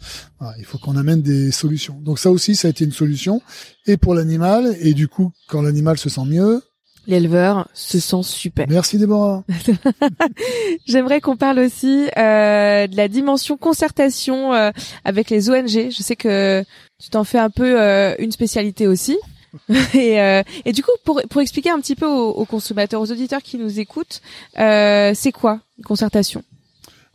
il 0.60 0.66
faut 0.66 0.78
qu'on 0.78 0.98
amène 0.98 1.22
des 1.22 1.52
solutions. 1.52 1.98
Donc 2.04 2.20
ça 2.20 2.30
aussi, 2.32 2.56
ça 2.56 2.68
a 2.68 2.72
été 2.72 2.86
une 2.86 2.92
solution 2.92 3.42
et 3.88 3.98
pour 3.98 4.14
l'animal 4.14 4.76
et 4.80 4.94
du 4.94 5.08
coup, 5.08 5.32
quand 5.48 5.62
l'animal 5.62 5.98
se 5.98 6.10
sent 6.10 6.26
mieux, 6.28 6.62
l'éleveur 7.08 7.68
se 7.74 8.00
sent 8.00 8.24
super. 8.24 8.66
Merci 8.70 8.98
Déborah. 8.98 9.44
J'aimerais 10.86 11.22
qu'on 11.22 11.36
parle 11.36 11.60
aussi 11.60 12.08
euh, 12.18 12.88
de 12.88 12.96
la 12.96 13.08
dimension 13.08 13.58
concertation 13.58 14.54
euh, 14.54 14.72
avec 15.04 15.30
les 15.30 15.50
ONG. 15.50 15.90
Je 15.92 16.04
sais 16.04 16.16
que 16.16 16.64
tu 17.00 17.10
t'en 17.10 17.24
fais 17.24 17.40
un 17.40 17.50
peu 17.50 17.80
euh, 17.82 18.16
une 18.20 18.32
spécialité 18.32 18.88
aussi. 18.88 19.18
et, 19.94 20.20
euh, 20.22 20.44
et, 20.66 20.74
du 20.74 20.84
coup, 20.84 20.92
pour, 21.04 21.22
pour 21.30 21.42
expliquer 21.42 21.70
un 21.70 21.80
petit 21.80 21.96
peu 21.96 22.06
aux, 22.06 22.30
aux 22.30 22.46
consommateurs, 22.46 23.02
aux 23.02 23.12
auditeurs 23.12 23.42
qui 23.42 23.58
nous 23.58 23.80
écoutent, 23.80 24.22
euh, 24.60 25.14
c'est 25.16 25.32
quoi 25.32 25.62
une 25.78 25.86
concertation? 25.86 26.44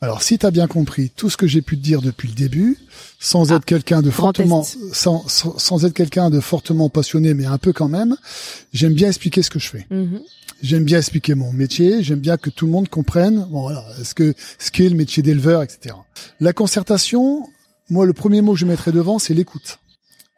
Alors, 0.03 0.23
si 0.23 0.39
tu 0.39 0.47
as 0.47 0.51
bien 0.51 0.67
compris 0.67 1.11
tout 1.11 1.29
ce 1.29 1.37
que 1.37 1.47
j'ai 1.47 1.61
pu 1.61 1.77
te 1.77 1.83
dire 1.83 2.01
depuis 2.01 2.29
le 2.29 2.35
début, 2.35 2.79
sans 3.19 3.53
ah, 3.53 3.57
être 3.57 3.67
quelqu'un 3.67 4.01
de 4.01 4.11
fortement, 4.11 4.63
sans, 4.93 5.29
sans, 5.29 5.85
être 5.85 5.93
quelqu'un 5.93 6.31
de 6.31 6.41
fortement 6.41 6.89
passionné, 6.89 7.35
mais 7.35 7.45
un 7.45 7.59
peu 7.59 7.75
quand 7.75 7.89
même, 7.89 8.17
j'aime 8.73 8.95
bien 8.95 9.09
expliquer 9.09 9.43
ce 9.43 9.51
que 9.51 9.59
je 9.59 9.69
fais. 9.69 9.87
Mhm. 9.91 10.23
J'aime 10.63 10.85
bien 10.85 10.99
expliquer 10.99 11.35
mon 11.35 11.53
métier. 11.53 12.03
J'aime 12.03 12.19
bien 12.19 12.39
que 12.39 12.49
tout 12.49 12.65
le 12.65 12.73
monde 12.73 12.89
comprenne, 12.89 13.47
bon, 13.51 13.63
voilà, 13.63 13.85
ce 14.03 14.15
que 14.15 14.35
ce 14.59 14.71
qu'est 14.71 14.89
le 14.89 14.97
métier 14.97 15.23
d'éleveur, 15.23 15.63
etc. 15.63 15.95
La 16.41 16.55
concertation, 16.55 17.47
moi, 17.91 18.07
le 18.07 18.15
premier 18.15 18.41
mot 18.41 18.55
que 18.55 18.59
je 18.59 18.67
mettrais 18.67 18.93
devant, 18.93 19.19
c'est 19.19 19.35
l'écoute. 19.35 19.81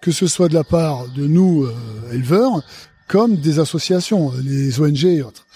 Que 0.01 0.11
ce 0.11 0.27
soit 0.27 0.49
de 0.49 0.55
la 0.55 0.65
part 0.65 1.09
de 1.09 1.29
nous 1.29 1.63
euh, 1.63 1.73
éleveurs, 2.13 2.65
comme 3.07 3.37
des 3.37 3.61
associations, 3.61 4.33
les 4.43 4.81
ONG 4.81 5.05
et 5.05 5.23
autres 5.23 5.47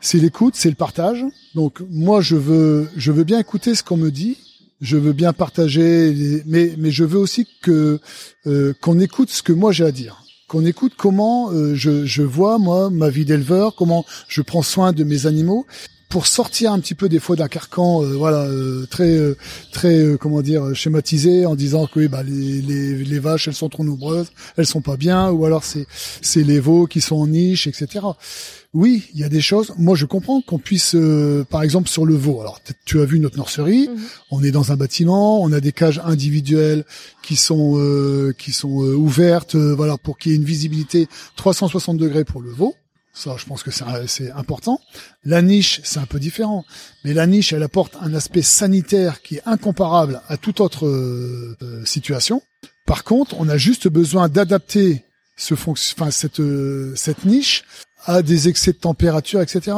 c'est 0.00 0.18
l'écoute, 0.18 0.54
c'est 0.56 0.68
le 0.68 0.74
partage. 0.74 1.24
Donc 1.54 1.80
moi 1.90 2.20
je 2.20 2.36
veux 2.36 2.88
je 2.96 3.12
veux 3.12 3.24
bien 3.24 3.38
écouter 3.38 3.74
ce 3.74 3.82
qu'on 3.82 3.96
me 3.96 4.10
dit, 4.10 4.36
je 4.80 4.96
veux 4.96 5.12
bien 5.12 5.32
partager, 5.32 6.42
mais 6.46 6.74
mais 6.78 6.90
je 6.90 7.04
veux 7.04 7.18
aussi 7.18 7.46
que 7.62 8.00
euh, 8.46 8.74
qu'on 8.80 9.00
écoute 9.00 9.30
ce 9.30 9.42
que 9.42 9.52
moi 9.52 9.72
j'ai 9.72 9.84
à 9.84 9.92
dire, 9.92 10.22
qu'on 10.48 10.64
écoute 10.64 10.92
comment 10.96 11.50
euh, 11.52 11.74
je 11.74 12.04
je 12.04 12.22
vois 12.22 12.58
moi 12.58 12.90
ma 12.90 13.10
vie 13.10 13.24
d'éleveur, 13.24 13.74
comment 13.74 14.04
je 14.28 14.42
prends 14.42 14.62
soin 14.62 14.92
de 14.92 15.04
mes 15.04 15.26
animaux 15.26 15.66
pour 16.08 16.26
sortir 16.26 16.72
un 16.72 16.80
petit 16.80 16.94
peu 16.94 17.08
des 17.08 17.20
fois 17.20 17.36
d'un 17.36 17.48
carcan, 17.48 18.02
euh, 18.02 18.14
voilà, 18.14 18.44
euh, 18.44 18.86
très 18.86 19.16
euh, 19.16 19.36
très 19.72 20.16
comment 20.18 20.40
dire 20.40 20.74
schématisé 20.74 21.44
en 21.44 21.54
disant 21.54 21.86
que 21.86 22.00
oui, 22.00 22.08
bah 22.08 22.22
les, 22.22 22.62
les, 22.62 23.04
les 23.04 23.18
vaches 23.18 23.48
elles 23.48 23.54
sont 23.54 23.68
trop 23.68 23.84
nombreuses, 23.84 24.28
elles 24.56 24.66
sont 24.66 24.80
pas 24.80 24.96
bien, 24.96 25.30
ou 25.30 25.44
alors 25.44 25.64
c'est 25.64 25.86
c'est 26.22 26.42
les 26.42 26.60
veaux 26.60 26.86
qui 26.86 27.00
sont 27.00 27.16
en 27.16 27.26
niche, 27.26 27.66
etc. 27.66 28.00
Oui, 28.74 29.08
il 29.14 29.20
y 29.20 29.24
a 29.24 29.28
des 29.28 29.40
choses. 29.40 29.72
Moi, 29.78 29.96
je 29.96 30.04
comprends 30.04 30.42
qu'on 30.42 30.58
puisse, 30.58 30.94
par 31.48 31.62
exemple, 31.62 31.88
sur 31.88 32.04
le 32.04 32.14
veau. 32.14 32.40
Alors, 32.40 32.60
tu 32.84 33.00
as 33.00 33.04
vu 33.06 33.18
notre 33.18 33.36
nurserie. 33.36 33.88
Mhm. 33.88 33.98
On 34.30 34.42
est 34.44 34.50
dans 34.50 34.72
un 34.72 34.76
bâtiment. 34.76 35.42
On 35.42 35.52
a 35.52 35.60
des 35.60 35.72
cages 35.72 36.00
individuelles 36.04 36.84
qui 37.22 37.36
sont 37.36 38.32
qui 38.38 38.52
sont 38.52 38.76
ouvertes, 38.76 39.56
voilà, 39.56 39.96
pour 39.96 40.18
qu'il 40.18 40.32
y 40.32 40.34
ait 40.34 40.38
une 40.38 40.44
visibilité 40.44 41.08
360 41.36 41.96
degrés 41.96 42.24
pour 42.24 42.42
le 42.42 42.50
veau. 42.50 42.74
Ça, 43.18 43.34
je 43.36 43.46
pense 43.46 43.64
que 43.64 43.72
c'est 44.06 44.30
important. 44.30 44.80
La 45.24 45.42
niche, 45.42 45.80
c'est 45.82 45.98
un 45.98 46.06
peu 46.06 46.20
différent. 46.20 46.64
Mais 47.02 47.12
la 47.12 47.26
niche, 47.26 47.52
elle 47.52 47.64
apporte 47.64 47.96
un 48.00 48.14
aspect 48.14 48.42
sanitaire 48.42 49.22
qui 49.22 49.38
est 49.38 49.42
incomparable 49.44 50.22
à 50.28 50.36
toute 50.36 50.60
autre 50.60 50.86
euh, 50.86 51.56
euh, 51.62 51.84
situation. 51.84 52.42
Par 52.86 53.02
contre, 53.02 53.34
on 53.40 53.48
a 53.48 53.56
juste 53.56 53.88
besoin 53.88 54.28
d'adapter 54.28 55.04
ce 55.36 55.54
enfin, 55.54 56.12
cette, 56.12 56.38
euh, 56.38 56.92
cette 56.94 57.24
niche 57.24 57.64
à 58.06 58.22
des 58.22 58.48
excès 58.48 58.72
de 58.72 58.78
température, 58.78 59.40
etc. 59.40 59.76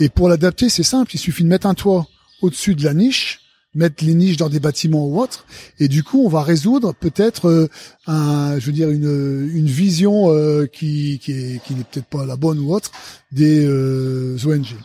Et 0.00 0.08
pour 0.08 0.28
l'adapter, 0.28 0.68
c'est 0.68 0.82
simple. 0.82 1.10
Il 1.14 1.18
suffit 1.18 1.42
de 1.42 1.48
mettre 1.48 1.66
un 1.66 1.74
toit 1.74 2.06
au-dessus 2.42 2.74
de 2.74 2.84
la 2.84 2.94
niche 2.94 3.40
mettre 3.74 4.04
les 4.04 4.14
niches 4.14 4.36
dans 4.36 4.48
des 4.48 4.60
bâtiments 4.60 5.06
ou 5.06 5.20
autres. 5.20 5.46
Et 5.78 5.88
du 5.88 6.02
coup, 6.02 6.24
on 6.24 6.28
va 6.28 6.42
résoudre 6.42 6.94
peut-être 6.94 7.48
euh, 7.48 7.68
un, 8.06 8.58
je 8.58 8.66
veux 8.66 8.72
dire 8.72 8.90
une, 8.90 9.50
une 9.52 9.66
vision 9.66 10.30
euh, 10.30 10.66
qui 10.66 11.18
qui 11.18 11.60
qui 11.64 11.74
n'est 11.74 11.84
peut-être 11.84 12.06
pas 12.06 12.24
la 12.24 12.36
bonne 12.36 12.58
ou 12.58 12.72
autre 12.72 12.90
des 13.32 13.64
euh, 13.64 14.36
ONG. 14.44 14.76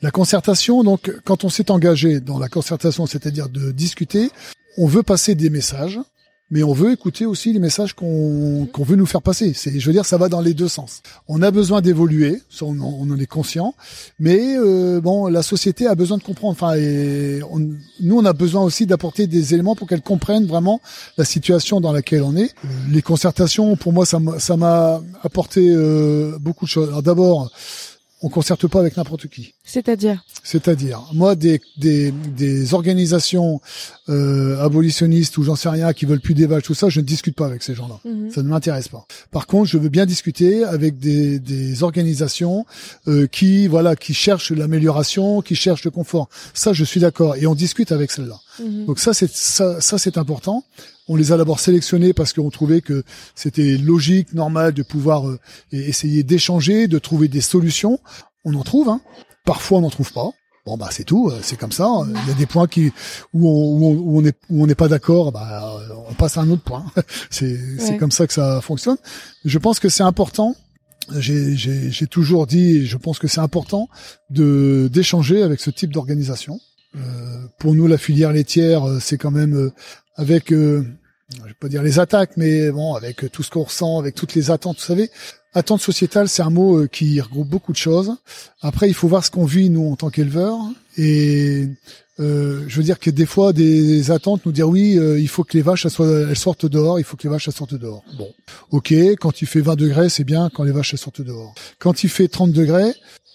La 0.00 0.10
concertation, 0.10 0.82
donc, 0.84 1.12
quand 1.24 1.44
on 1.44 1.48
s'est 1.48 1.70
engagé 1.70 2.20
dans 2.20 2.38
la 2.38 2.48
concertation, 2.48 3.04
c'est-à-dire 3.06 3.48
de 3.48 3.72
discuter, 3.72 4.30
on 4.78 4.86
veut 4.86 5.02
passer 5.02 5.34
des 5.34 5.50
messages 5.50 6.00
mais 6.50 6.62
on 6.62 6.72
veut 6.72 6.92
écouter 6.92 7.26
aussi 7.26 7.52
les 7.52 7.58
messages 7.58 7.94
qu'on 7.94 8.68
qu'on 8.72 8.84
veut 8.84 8.96
nous 8.96 9.06
faire 9.06 9.22
passer. 9.22 9.52
C'est, 9.54 9.78
je 9.78 9.86
veux 9.86 9.92
dire, 9.92 10.04
ça 10.04 10.16
va 10.16 10.28
dans 10.28 10.40
les 10.40 10.54
deux 10.54 10.68
sens. 10.68 11.02
On 11.28 11.42
a 11.42 11.50
besoin 11.50 11.80
d'évoluer, 11.80 12.40
on, 12.60 12.78
on, 12.80 13.10
en 13.10 13.18
est 13.18 13.26
conscient, 13.26 13.74
mais 14.18 14.56
euh, 14.56 15.00
bon, 15.00 15.26
la 15.26 15.42
société 15.42 15.86
a 15.86 15.94
besoin 15.94 16.18
de 16.18 16.22
comprendre. 16.22 16.52
Enfin, 16.52 16.74
et 16.76 17.40
nous, 18.00 18.18
on 18.18 18.24
a 18.24 18.32
besoin 18.32 18.62
aussi 18.62 18.86
d'apporter 18.86 19.26
des 19.26 19.54
éléments 19.54 19.74
pour 19.74 19.88
qu'elle 19.88 20.02
comprenne 20.02 20.46
vraiment 20.46 20.80
la 21.18 21.24
situation 21.24 21.80
dans 21.80 21.92
laquelle 21.92 22.22
on 22.22 22.36
est. 22.36 22.54
Les 22.90 23.02
concertations, 23.02 23.76
pour 23.76 23.92
moi, 23.92 24.06
ça 24.06 24.56
m'a 24.56 25.02
apporté 25.22 25.68
euh, 25.70 26.38
beaucoup 26.38 26.66
de 26.66 26.70
choses. 26.70 26.88
Alors 26.88 27.02
d'abord, 27.02 27.50
on 28.22 28.28
concerte 28.30 28.66
pas 28.66 28.80
avec 28.80 28.96
n'importe 28.96 29.28
qui. 29.28 29.54
C'est-à-dire 29.62 30.24
C'est-à-dire, 30.42 31.02
moi, 31.12 31.34
des, 31.34 31.60
des, 31.76 32.12
des 32.12 32.72
organisations 32.72 33.60
euh, 34.08 34.58
abolitionnistes 34.64 35.36
ou 35.36 35.42
j'en 35.42 35.56
sais 35.56 35.68
rien 35.68 35.92
qui 35.92 36.06
veulent 36.06 36.20
plus 36.20 36.34
des 36.34 36.46
vaches, 36.46 36.62
tout 36.64 36.74
ça, 36.74 36.88
je 36.88 37.00
ne 37.00 37.04
discute 37.04 37.36
pas 37.36 37.46
avec 37.46 37.62
ces 37.62 37.74
gens-là. 37.74 38.00
Mhm. 38.04 38.30
Ça 38.30 38.42
ne 38.42 38.48
m'intéresse 38.48 38.88
pas. 38.88 39.06
Par 39.30 39.46
contre, 39.46 39.68
je 39.68 39.76
veux 39.76 39.90
bien 39.90 40.06
discuter 40.06 40.64
avec 40.64 40.98
des, 40.98 41.38
des 41.38 41.82
organisations 41.82 42.64
euh, 43.06 43.26
qui, 43.26 43.66
voilà, 43.66 43.96
qui 43.96 44.14
cherchent 44.14 44.52
l'amélioration, 44.52 45.42
qui 45.42 45.54
cherchent 45.54 45.84
le 45.84 45.90
confort. 45.90 46.28
Ça, 46.54 46.72
je 46.72 46.84
suis 46.84 47.00
d'accord. 47.00 47.36
Et 47.36 47.46
on 47.46 47.54
discute 47.54 47.92
avec 47.92 48.10
celles-là. 48.10 48.40
Mhm. 48.60 48.86
Donc 48.86 48.98
ça, 48.98 49.12
c'est 49.12 49.30
ça, 49.30 49.80
ça 49.80 49.98
c'est 49.98 50.16
important. 50.16 50.64
On 51.08 51.16
les 51.16 51.32
a 51.32 51.36
d'abord 51.36 51.60
sélectionnés 51.60 52.12
parce 52.12 52.32
qu'on 52.32 52.50
trouvait 52.50 52.80
que 52.80 53.04
c'était 53.34 53.76
logique, 53.76 54.32
normal 54.34 54.72
de 54.72 54.82
pouvoir 54.82 55.28
euh, 55.28 55.38
essayer 55.72 56.24
d'échanger, 56.24 56.88
de 56.88 56.98
trouver 56.98 57.28
des 57.28 57.40
solutions. 57.40 58.00
On 58.44 58.54
en 58.54 58.64
trouve, 58.64 58.88
hein. 58.88 59.00
parfois 59.44 59.78
on 59.78 59.82
n'en 59.82 59.90
trouve 59.90 60.12
pas. 60.12 60.30
Bon 60.64 60.76
bah 60.76 60.88
c'est 60.90 61.04
tout, 61.04 61.30
euh, 61.30 61.38
c'est 61.42 61.56
comme 61.56 61.70
ça. 61.70 61.88
Il 62.08 62.28
y 62.28 62.32
a 62.32 62.34
des 62.34 62.46
points 62.46 62.66
qui 62.66 62.92
où 63.32 63.48
on 63.48 63.92
où 63.92 64.18
on, 64.18 64.24
est 64.24 64.36
où 64.50 64.64
on 64.64 64.66
n'est 64.66 64.74
pas 64.74 64.88
d'accord, 64.88 65.30
bah 65.30 65.80
on 66.08 66.14
passe 66.14 66.36
à 66.38 66.40
un 66.40 66.50
autre 66.50 66.64
point. 66.64 66.84
c'est 67.30 67.56
c'est 67.78 67.96
comme 67.98 68.10
ça 68.10 68.26
que 68.26 68.32
ça 68.32 68.60
fonctionne. 68.60 68.96
Je 69.44 69.58
pense 69.58 69.78
que 69.78 69.88
c'est 69.88 70.02
important. 70.02 70.56
J'ai 71.16 71.56
j'ai 71.56 71.92
j'ai 71.92 72.06
toujours 72.08 72.48
dit, 72.48 72.78
et 72.78 72.84
je 72.84 72.96
pense 72.96 73.20
que 73.20 73.28
c'est 73.28 73.40
important 73.40 73.88
de 74.30 74.90
d'échanger 74.92 75.42
avec 75.42 75.60
ce 75.60 75.70
type 75.70 75.92
d'organisation. 75.92 76.58
Euh, 76.96 77.46
pour 77.60 77.74
nous, 77.74 77.86
la 77.86 77.98
filière 77.98 78.32
laitière, 78.32 78.82
c'est 79.00 79.18
quand 79.18 79.30
même 79.30 79.70
avec, 80.16 80.52
euh, 80.52 80.84
je 81.36 81.42
vais 81.42 81.54
pas 81.54 81.68
dire 81.68 81.82
les 81.82 81.98
attaques, 81.98 82.36
mais 82.36 82.70
bon, 82.70 82.94
avec 82.94 83.30
tout 83.30 83.42
ce 83.42 83.50
qu'on 83.50 83.62
ressent, 83.62 83.98
avec 83.98 84.14
toutes 84.14 84.34
les 84.34 84.50
attentes, 84.50 84.78
vous 84.78 84.84
savez, 84.84 85.10
attente 85.54 85.80
sociétale, 85.80 86.28
c'est 86.28 86.42
un 86.42 86.50
mot 86.50 86.80
euh, 86.80 86.86
qui 86.86 87.20
regroupe 87.20 87.48
beaucoup 87.48 87.72
de 87.72 87.78
choses. 87.78 88.16
Après, 88.60 88.88
il 88.88 88.94
faut 88.94 89.08
voir 89.08 89.24
ce 89.24 89.30
qu'on 89.30 89.46
vit 89.46 89.70
nous 89.70 89.90
en 89.90 89.96
tant 89.96 90.10
qu'éleveurs, 90.10 90.58
et 90.96 91.68
euh, 92.18 92.64
je 92.66 92.76
veux 92.76 92.82
dire 92.82 92.98
que 92.98 93.10
des 93.10 93.26
fois, 93.26 93.52
des 93.52 94.10
attentes 94.10 94.44
nous 94.46 94.52
dire 94.52 94.68
oui, 94.68 94.98
euh, 94.98 95.18
il 95.18 95.28
faut 95.28 95.44
que 95.44 95.56
les 95.56 95.62
vaches 95.62 95.86
elles, 95.86 96.36
sortent 96.36 96.66
dehors, 96.66 96.98
il 96.98 97.04
faut 97.04 97.16
que 97.16 97.24
les 97.24 97.28
vaches 97.28 97.48
elles 97.48 97.54
sortent 97.54 97.74
dehors. 97.74 98.04
Bon, 98.16 98.28
ok, 98.70 98.92
quand 99.20 99.42
il 99.42 99.46
fait 99.46 99.60
20 99.60 99.76
degrés, 99.76 100.08
c'est 100.08 100.24
bien 100.24 100.50
quand 100.52 100.62
les 100.62 100.72
vaches 100.72 100.94
elles 100.94 100.98
sortent 100.98 101.22
dehors. 101.22 101.54
Quand 101.78 102.04
il 102.04 102.08
fait 102.08 102.28
30 102.28 102.52
degrés, 102.52 102.92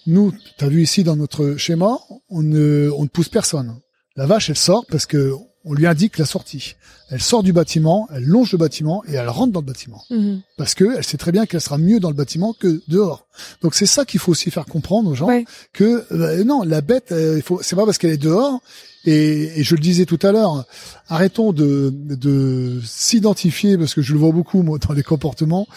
nous, 0.08 0.34
tu 0.58 0.66
as 0.66 0.68
vu 0.68 0.82
ici 0.82 1.04
dans 1.04 1.16
notre 1.16 1.56
schéma, 1.58 2.00
on 2.30 2.42
ne, 2.42 2.90
on 2.96 3.04
ne 3.04 3.10
pousse 3.10 3.30
personne. 3.30 3.76
La 4.16 4.26
vache, 4.26 4.50
elle 4.50 4.58
sort 4.58 4.86
parce 4.90 5.06
que 5.06 5.34
on 5.64 5.74
lui 5.74 5.86
indique 5.88 6.18
la 6.18 6.26
sortie. 6.26 6.76
Elle 7.10 7.22
sort 7.22 7.44
du 7.44 7.52
bâtiment, 7.52 8.08
elle 8.14 8.24
longe 8.24 8.54
le 8.54 8.58
bâtiment 8.58 9.04
et 9.08 9.16
elle 9.16 9.28
rentre 9.28 9.52
dans 9.52 9.60
le 9.60 9.66
bâtiment. 9.66 10.04
Mhm. 10.10 10.42
Parce 10.58 10.76
que 10.76 10.98
elle 10.98 11.04
sait 11.04 11.18
très 11.18 11.32
bien 11.32 11.46
qu'elle 11.46 11.62
sera 11.62 11.78
mieux 11.78 12.00
dans 12.00 12.10
le 12.10 12.16
bâtiment 12.16 12.54
que 12.54 12.82
dehors. 12.88 13.28
Donc 13.62 13.76
c'est 13.76 13.86
ça 13.86 14.06
qu'il 14.06 14.20
faut 14.20 14.32
aussi 14.32 14.50
faire 14.50 14.66
comprendre 14.66 15.10
aux 15.10 15.16
gens 15.16 15.30
que 15.74 16.06
euh, 16.12 16.44
non, 16.44 16.64
la 16.64 16.82
bête, 16.82 17.12
euh, 17.12 17.42
faut, 17.42 17.60
c'est 17.62 17.76
pas 17.76 17.86
parce 17.86 17.98
qu'elle 17.98 18.12
est 18.12 18.18
dehors. 18.18 18.62
Et, 19.04 19.60
et, 19.60 19.64
je 19.64 19.74
le 19.74 19.82
disais 19.82 20.06
tout 20.06 20.20
à 20.22 20.32
l'heure, 20.32 20.64
arrêtons 21.08 21.54
de, 21.54 21.92
de 21.92 22.80
s'identifier 22.86 23.76
parce 23.76 23.96
que 23.96 24.04
je 24.04 24.14
le 24.14 24.20
vois 24.20 24.32
beaucoup 24.32 24.62
moi 24.62 24.78
dans 24.78 24.94
les 24.94 25.02
comportements 25.02 25.68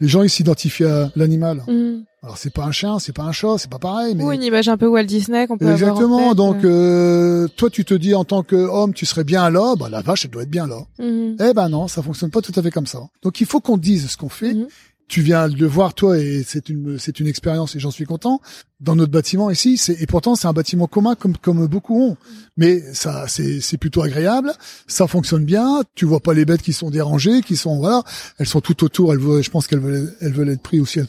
les 0.00 0.08
gens 0.08 0.22
ils 0.22 0.30
s'identifient 0.30 0.84
à 0.84 1.10
l'animal. 1.16 1.62
Mm. 1.68 2.04
Alors 2.22 2.36
c'est 2.36 2.52
pas 2.52 2.64
un 2.64 2.72
chien, 2.72 2.98
c'est 2.98 3.14
pas 3.14 3.22
un 3.22 3.32
chat, 3.32 3.56
c'est 3.58 3.70
pas 3.70 3.78
pareil. 3.78 4.14
Mais... 4.14 4.24
Ou 4.24 4.32
une 4.32 4.42
image 4.42 4.68
un 4.68 4.76
peu 4.76 4.86
Walt 4.86 5.04
Disney 5.04 5.46
qu'on 5.46 5.56
peut 5.56 5.70
Exactement. 5.70 6.18
Avoir 6.18 6.34
donc 6.34 6.64
euh, 6.64 7.48
toi 7.56 7.70
tu 7.70 7.84
te 7.84 7.94
dis 7.94 8.14
en 8.14 8.24
tant 8.24 8.42
qu'homme 8.42 8.92
tu 8.92 9.06
serais 9.06 9.24
bien 9.24 9.48
là, 9.50 9.74
bah 9.78 9.88
la 9.90 10.02
vache 10.02 10.24
elle 10.24 10.30
doit 10.30 10.42
être 10.42 10.50
bien 10.50 10.66
là. 10.66 10.80
Mm. 10.98 11.36
Eh 11.40 11.54
ben 11.54 11.68
non, 11.68 11.88
ça 11.88 12.02
fonctionne 12.02 12.30
pas 12.30 12.42
tout 12.42 12.52
à 12.54 12.62
fait 12.62 12.70
comme 12.70 12.86
ça. 12.86 13.00
Donc 13.22 13.40
il 13.40 13.46
faut 13.46 13.60
qu'on 13.60 13.78
dise 13.78 14.10
ce 14.10 14.16
qu'on 14.16 14.28
fait. 14.28 14.54
Mm 14.54 14.66
tu 15.10 15.22
viens 15.22 15.48
de 15.48 15.56
le 15.56 15.66
voir 15.66 15.92
toi 15.92 16.18
et 16.18 16.44
c'est 16.46 16.68
une 16.68 16.96
c'est 16.98 17.18
une 17.18 17.26
expérience 17.26 17.74
et 17.74 17.80
j'en 17.80 17.90
suis 17.90 18.04
content. 18.04 18.40
Dans 18.78 18.94
notre 18.94 19.10
bâtiment 19.10 19.50
ici 19.50 19.76
c'est 19.76 20.00
et 20.00 20.06
pourtant 20.06 20.36
c'est 20.36 20.46
un 20.46 20.52
bâtiment 20.52 20.86
commun 20.86 21.16
comme 21.16 21.66
beaucoup 21.66 22.00
ont. 22.00 22.16
Mais 22.56 22.80
ça 22.94 23.24
c'est 23.26 23.60
c'est 23.60 23.76
plutôt 23.76 24.02
agréable 24.02 24.52
ça 24.86 25.08
fonctionne 25.08 25.44
bien 25.44 25.82
tu 25.96 26.04
vois 26.04 26.20
pas 26.20 26.32
les 26.32 26.44
bêtes 26.44 26.62
qui 26.62 26.72
sont 26.72 26.90
dérangées 26.90 27.42
qui 27.42 27.56
sont 27.56 27.80
voilà 27.80 28.04
elles 28.38 28.46
sont 28.46 28.60
tout 28.60 28.84
autour 28.84 29.12
elles 29.12 29.18
veulent 29.18 29.42
je 29.42 29.50
pense 29.50 29.66
qu'elles 29.66 29.80
veulent 29.80 30.14
elles 30.20 30.32
veulent 30.32 30.50
être 30.50 30.62
prises 30.62 30.80
aussi 30.80 31.00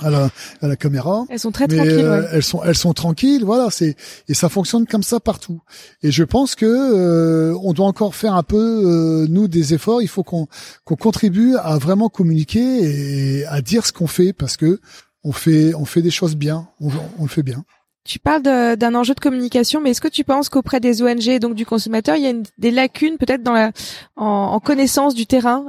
à 0.00 0.10
la, 0.10 0.30
à 0.60 0.68
la 0.68 0.76
caméra. 0.76 1.24
Elles 1.28 1.38
sont 1.38 1.52
très 1.52 1.68
tranquilles. 1.68 2.04
Euh, 2.04 2.28
elles 2.32 2.42
sont 2.42 2.62
elles 2.64 2.76
sont 2.76 2.92
tranquilles, 2.92 3.44
voilà. 3.44 3.68
C'est 3.70 3.96
et 4.28 4.34
ça 4.34 4.48
fonctionne 4.48 4.86
comme 4.86 5.02
ça 5.02 5.20
partout. 5.20 5.60
Et 6.02 6.10
je 6.10 6.24
pense 6.24 6.54
que 6.54 6.66
euh, 6.66 7.56
on 7.62 7.72
doit 7.72 7.86
encore 7.86 8.14
faire 8.14 8.34
un 8.34 8.42
peu 8.42 8.56
euh, 8.56 9.26
nous 9.28 9.48
des 9.48 9.74
efforts. 9.74 10.02
Il 10.02 10.08
faut 10.08 10.22
qu'on 10.22 10.46
qu'on 10.84 10.96
contribue 10.96 11.56
à 11.56 11.78
vraiment 11.78 12.08
communiquer 12.08 13.40
et 13.40 13.46
à 13.46 13.60
dire 13.60 13.86
ce 13.86 13.92
qu'on 13.92 14.06
fait 14.06 14.32
parce 14.32 14.56
que 14.56 14.80
on 15.22 15.32
fait 15.32 15.74
on 15.74 15.84
fait 15.84 16.02
des 16.02 16.10
choses 16.10 16.36
bien. 16.36 16.68
On, 16.80 16.88
on 17.18 17.22
le 17.22 17.28
fait 17.28 17.42
bien. 17.42 17.64
Tu 18.06 18.18
parles 18.18 18.42
d'un 18.42 18.94
enjeu 18.94 19.14
de 19.14 19.20
communication, 19.20 19.80
mais 19.80 19.92
est-ce 19.92 20.02
que 20.02 20.08
tu 20.08 20.24
penses 20.24 20.50
qu'auprès 20.50 20.78
des 20.78 21.00
ONG 21.00 21.26
et 21.26 21.38
donc 21.38 21.54
du 21.54 21.64
consommateur, 21.64 22.16
il 22.16 22.22
y 22.22 22.26
a 22.26 22.34
des 22.58 22.70
lacunes 22.70 23.16
peut-être 23.16 23.42
dans 23.42 23.54
la 23.54 23.72
en, 24.16 24.26
en, 24.26 24.60
connaissance 24.60 25.14
du 25.14 25.24
terrain 25.24 25.64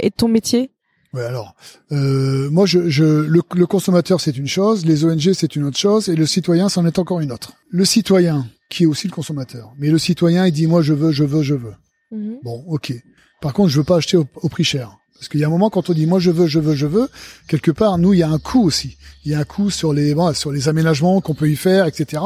et 0.00 0.10
de 0.10 0.14
ton 0.16 0.28
métier? 0.28 0.70
Ouais, 1.12 1.24
alors, 1.24 1.54
euh, 1.92 2.50
moi, 2.50 2.66
je, 2.66 2.88
je 2.88 3.04
le, 3.04 3.42
le, 3.54 3.66
consommateur, 3.66 4.20
c'est 4.20 4.36
une 4.36 4.48
chose, 4.48 4.84
les 4.84 5.04
ONG, 5.04 5.32
c'est 5.32 5.56
une 5.56 5.64
autre 5.64 5.78
chose, 5.78 6.08
et 6.08 6.16
le 6.16 6.26
citoyen, 6.26 6.68
c'en 6.68 6.84
est 6.84 6.98
encore 6.98 7.20
une 7.20 7.32
autre. 7.32 7.52
Le 7.70 7.84
citoyen, 7.84 8.46
qui 8.68 8.82
est 8.82 8.86
aussi 8.86 9.06
le 9.06 9.12
consommateur, 9.12 9.72
mais 9.78 9.90
le 9.90 9.98
citoyen, 9.98 10.46
il 10.46 10.52
dit, 10.52 10.66
moi, 10.66 10.82
je 10.82 10.92
veux, 10.92 11.12
je 11.12 11.24
veux, 11.24 11.42
je 11.42 11.54
veux. 11.54 11.74
Mhm. 12.10 12.38
Bon, 12.42 12.64
ok. 12.68 12.92
Par 13.40 13.52
contre, 13.52 13.70
je 13.70 13.78
veux 13.78 13.84
pas 13.84 13.96
acheter 13.96 14.16
au, 14.16 14.48
prix 14.48 14.64
cher. 14.64 14.96
Parce 15.14 15.28
qu'il 15.28 15.40
y 15.40 15.44
a 15.44 15.46
un 15.46 15.50
moment 15.50 15.70
quand 15.70 15.88
on 15.88 15.94
dit 15.94 16.06
moi 16.06 16.18
je 16.18 16.30
veux, 16.30 16.46
je 16.46 16.58
veux, 16.58 16.74
je 16.74 16.86
veux, 16.86 17.08
quelque 17.48 17.70
part 17.70 17.96
nous 17.96 18.12
il 18.12 18.18
y 18.18 18.22
a 18.22 18.28
un 18.28 18.38
coût 18.38 18.62
aussi. 18.62 18.98
Il 19.24 19.32
y 19.32 19.34
a 19.34 19.38
un 19.38 19.44
coût 19.44 19.70
sur 19.70 19.94
les 19.94 20.14
bon, 20.14 20.34
sur 20.34 20.52
les 20.52 20.68
aménagements 20.68 21.22
qu'on 21.22 21.34
peut 21.34 21.48
y 21.48 21.56
faire, 21.56 21.86
etc. 21.86 22.22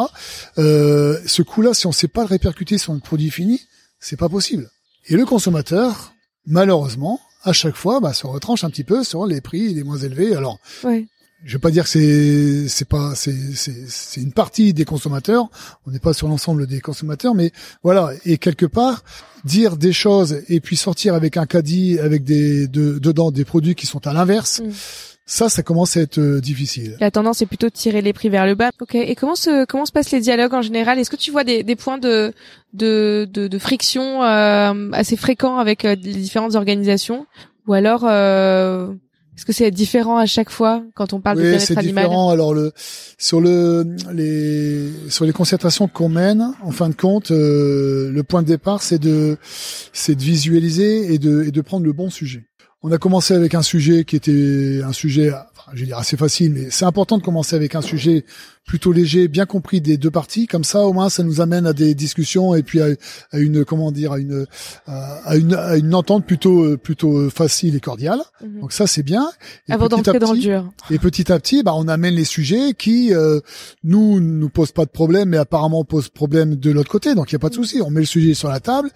Euh, 0.59 1.19
ce 1.25 1.43
coût-là, 1.43 1.73
si 1.73 1.87
on 1.87 1.91
ne 1.91 1.95
sait 1.95 2.09
pas 2.09 2.23
le 2.23 2.27
répercuter 2.27 2.79
sur 2.79 2.93
le 2.93 2.99
produit 2.99 3.31
fini, 3.31 3.61
c'est 4.01 4.17
pas 4.17 4.29
possible. 4.29 4.69
Et 5.07 5.15
le 5.15 5.25
consommateur, 5.25 6.15
malheureusement, 6.47 7.21
à 7.43 7.53
chaque 7.53 7.77
fois, 7.77 8.01
bah, 8.01 8.13
se 8.13 8.27
retranche 8.27 8.65
un 8.65 8.71
petit 8.71 8.85
peu 8.85 9.05
sur 9.05 9.27
les 9.27 9.41
prix 9.41 9.75
les 9.75 9.83
moins 9.83 9.99
élevés. 9.99 10.35
Alors, 10.35 10.59
oui. 10.85 11.09
je 11.45 11.53
vais 11.53 11.59
pas 11.59 11.71
dire 11.71 11.85
que 11.85 11.91
c'est 11.91 12.69
c'est 12.69 12.89
pas 12.89 13.15
c'est 13.15 13.35
c'est 13.55 14.21
une 14.21 14.33
partie 14.33 14.73
des 14.73 14.85
consommateurs. 14.85 15.49
On 15.87 15.91
n'est 15.91 15.99
pas 15.99 16.13
sur 16.13 16.29
l'ensemble 16.29 16.67
des 16.67 16.81
consommateurs, 16.81 17.35
mais 17.35 17.53
voilà. 17.83 18.13
Et 18.25 18.39
quelque 18.39 18.67
part, 18.67 19.05
dire 19.45 19.77
des 19.77 19.93
choses 19.93 20.43
et 20.49 20.61
puis 20.61 20.77
sortir 20.77 21.15
avec 21.15 21.37
un 21.37 21.47
caddie 21.47 21.99
avec 21.99 22.25
des 22.25 22.67
de, 22.69 22.99
dedans 22.99 23.31
des 23.31 23.45
produits 23.45 23.75
qui 23.75 23.87
sont 23.87 24.07
à 24.07 24.13
l'inverse. 24.13 24.61
Mm 24.61 24.71
Ça, 25.33 25.49
ça 25.49 25.63
commence 25.63 25.97
à 25.97 26.01
être 26.01 26.19
euh, 26.19 26.41
difficile. 26.41 26.97
La 26.99 27.13
tendance 27.13 27.41
est 27.41 27.47
plutôt 27.47 27.69
de 27.69 27.73
tirer 27.73 28.03
les 28.03 28.13
prix 28.13 28.29
vers 28.29 28.47
le 28.47 28.57
bas. 28.57 28.71
Ok. 28.81 28.97
Et 28.97 29.15
comment 29.15 29.37
se 29.37 29.65
comment 29.65 29.87
se 29.87 29.93
passent 29.93 30.11
les 30.11 30.21
dialogues 30.21 30.55
en 30.55 30.61
général? 30.61 30.99
Est-ce 30.99 31.09
que 31.09 31.15
tu 31.15 31.31
vois 31.31 31.45
des, 31.45 31.63
des 31.63 31.77
points 31.77 31.99
de 31.99 32.33
de 32.75 33.29
de, 33.33 33.47
de 33.47 33.59
friction 33.61 34.25
euh, 34.25 34.91
assez 34.93 35.17
fréquents 35.17 35.59
avec 35.59 35.85
euh, 35.85 35.95
les 36.03 36.15
différentes 36.15 36.57
organisations, 36.57 37.27
ou 37.69 37.75
alors 37.75 38.03
est-ce 39.37 39.47
que 39.47 39.53
c'est 39.53 39.71
différent 39.71 40.19
à 40.19 40.27
chaque 40.27 40.51
fois 40.51 40.83
quand 40.97 41.13
on 41.13 41.21
parle 41.21 41.39
oui, 41.39 41.45
de 41.45 41.51
bien-être 41.51 41.79
animal? 41.79 42.03
c'est 42.03 42.09
différent. 42.09 42.31
Alors 42.31 42.53
le 42.53 42.73
sur 43.17 43.41
le 43.41 43.87
les 44.13 44.91
sur 45.11 45.25
les 45.27 45.33
concertations 45.33 45.87
qu'on 45.87 46.09
mène, 46.09 46.55
en 46.61 46.73
fin 46.73 46.89
de 46.89 46.95
compte, 46.97 47.31
le 47.31 48.23
point 48.23 48.43
de 48.43 48.49
départ, 48.49 48.83
c'est 48.83 48.99
de 48.99 49.39
c'est 49.93 50.17
de 50.17 50.23
visualiser 50.23 51.15
et 51.15 51.19
de 51.21 51.45
et 51.45 51.53
de 51.53 51.61
prendre 51.61 51.85
le 51.85 51.93
bon 51.93 52.11
sujet. 52.11 52.50
On 52.83 52.91
a 52.93 52.99
commencé 52.99 53.35
avec 53.35 53.55
un 53.55 53.61
sujet 53.61 54.05
qui 54.05 54.17
était 54.17 54.81
un 54.83 54.95
sujet, 54.95 55.31
enfin, 55.33 55.71
je 55.75 55.81
vais 55.81 55.87
dire 55.87 55.99
assez 55.99 56.17
facile, 56.17 56.53
mais 56.53 56.71
c'est 56.71 56.87
important 56.87 57.19
de 57.19 57.23
commencer 57.23 57.55
avec 57.55 57.75
un 57.75 57.83
sujet 57.83 58.25
plutôt 58.65 58.93
léger, 58.93 59.29
bien 59.29 59.45
compris 59.45 59.83
des 59.83 59.99
deux 59.99 60.11
parties. 60.11 60.47
Comme 60.47 60.65
ça, 60.65 60.87
au 60.87 60.95
moins, 60.95 61.11
ça 61.11 61.23
nous 61.23 61.43
amène 61.43 61.67
à 61.67 61.75
des 61.75 61.95
discussions 61.95 62.55
et 62.55 62.63
puis 62.63 62.81
à, 62.81 62.89
une, 63.35 63.67
comment 63.67 63.93
dire, 63.93 64.13
à 64.13 64.19
une, 64.19 64.47
à 64.87 65.37
une, 65.37 65.55
à 65.55 65.77
une 65.77 65.95
entente 65.95 66.25
plutôt, 66.25 66.79
plutôt 66.79 67.29
facile 67.29 67.77
et 67.77 67.81
cordiale. 67.81 68.21
Mhm. 68.43 68.61
Donc 68.61 68.73
ça, 68.73 68.87
c'est 68.87 69.03
bien. 69.03 69.29
Et 69.69 69.73
Avant 69.73 69.89
d'entrer 69.89 70.19
dans 70.19 70.33
le 70.33 70.39
dur. 70.39 70.71
Et 70.91 70.99
petit 70.99 71.31
à 71.31 71.39
petit, 71.39 71.63
bah, 71.63 71.75
on 71.75 71.87
amène 71.87 72.15
les 72.15 72.25
sujets 72.25 72.73
qui, 72.73 73.13
euh, 73.13 73.41
nous, 73.85 74.21
nous 74.21 74.49
posent 74.49 74.73
pas 74.73 74.87
de 74.87 74.91
problème, 74.91 75.31
mais 75.31 75.37
apparemment 75.37 75.85
posent 75.85 76.09
problème 76.09 76.57
de 76.57 76.71
l'autre 76.71 76.91
côté. 76.91 77.15
Donc 77.15 77.31
il 77.31 77.35
y 77.35 77.37
a 77.37 77.41
pas 77.41 77.51
de 77.51 77.57
mhm. 77.57 77.63
souci. 77.63 77.83
On 77.83 77.91
met 77.91 78.01
le 78.01 78.07
sujet 78.07 78.33
sur 78.33 78.49
la 78.49 78.61
table 78.61 78.91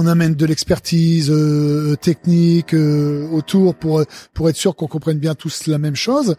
on 0.00 0.06
amène 0.06 0.36
de 0.36 0.46
l'expertise 0.46 1.28
euh, 1.28 1.96
technique 1.96 2.72
euh, 2.72 3.28
autour 3.32 3.74
pour 3.74 4.04
pour 4.32 4.48
être 4.48 4.56
sûr 4.56 4.76
qu'on 4.76 4.86
comprenne 4.86 5.18
bien 5.18 5.34
tous 5.34 5.66
la 5.66 5.78
même 5.78 5.96
chose. 5.96 6.36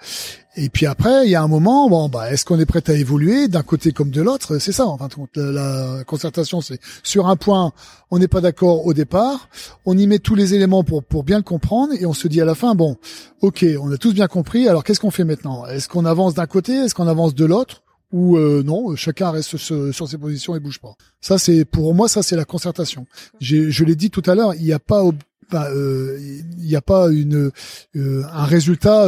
Et 0.55 0.69
puis 0.69 0.85
après, 0.85 1.25
il 1.25 1.29
y 1.29 1.35
a 1.35 1.43
un 1.43 1.47
moment, 1.49 1.89
bon, 1.89 2.07
bah, 2.07 2.31
est-ce 2.31 2.45
qu'on 2.45 2.57
est 2.59 2.65
prêt 2.65 2.81
à 2.87 2.93
évoluer 2.93 3.49
d'un 3.49 3.61
côté 3.61 3.91
comme 3.91 4.11
de 4.11 4.21
l'autre? 4.21 4.59
C'est 4.59 4.71
ça, 4.71 4.87
en 4.87 4.97
fin 4.97 5.07
de 5.07 5.13
compte. 5.13 5.35
La, 5.35 6.03
concertation, 6.05 6.61
c'est 6.61 6.79
sur 7.03 7.27
un 7.27 7.35
point, 7.35 7.73
on 8.11 8.19
n'est 8.19 8.29
pas 8.29 8.39
d'accord 8.39 8.85
au 8.85 8.93
départ, 8.93 9.49
on 9.85 9.97
y 9.97 10.07
met 10.07 10.19
tous 10.19 10.35
les 10.35 10.53
éléments 10.53 10.85
pour 10.85 11.03
pour 11.03 11.25
bien 11.25 11.37
le 11.37 11.43
comprendre, 11.43 11.93
et 11.99 12.05
on 12.05 12.13
se 12.13 12.29
dit 12.29 12.39
à 12.39 12.45
la 12.45 12.55
fin, 12.55 12.75
bon, 12.75 12.95
ok, 13.41 13.65
on 13.81 13.91
a 13.91 13.97
tous 13.97 14.13
bien 14.13 14.27
compris. 14.27 14.69
Alors 14.69 14.85
qu'est-ce 14.85 15.01
qu'on 15.01 15.11
fait 15.11 15.25
maintenant? 15.25 15.65
Est-ce 15.65 15.89
qu'on 15.89 16.05
avance 16.05 16.33
d'un 16.33 16.47
côté? 16.47 16.75
Est-ce 16.75 16.95
qu'on 16.95 17.07
avance 17.07 17.35
de 17.35 17.43
l'autre? 17.43 17.83
Ou 18.11 18.37
euh, 18.37 18.63
non, 18.63 18.95
chacun 18.95 19.31
reste 19.31 19.57
sur 19.57 20.07
ses 20.09 20.17
positions 20.17 20.55
et 20.55 20.59
bouge 20.59 20.79
pas. 20.79 20.95
Ça 21.21 21.37
c'est 21.37 21.65
pour 21.65 21.93
moi 21.93 22.07
ça 22.07 22.23
c'est 22.23 22.35
la 22.35 22.45
concertation. 22.45 23.05
Je 23.39 23.83
l'ai 23.83 23.95
dit 23.95 24.09
tout 24.09 24.23
à 24.25 24.35
l'heure, 24.35 24.55
il 24.55 24.63
n'y 24.63 24.73
a 24.73 24.79
pas 24.79 25.03
euh, 25.53 26.17
il 26.19 26.65
n'y 26.65 26.75
a 26.75 26.81
pas 26.81 27.09
une 27.09 27.51
euh, 27.95 28.23
un 28.31 28.45
résultat 28.45 29.07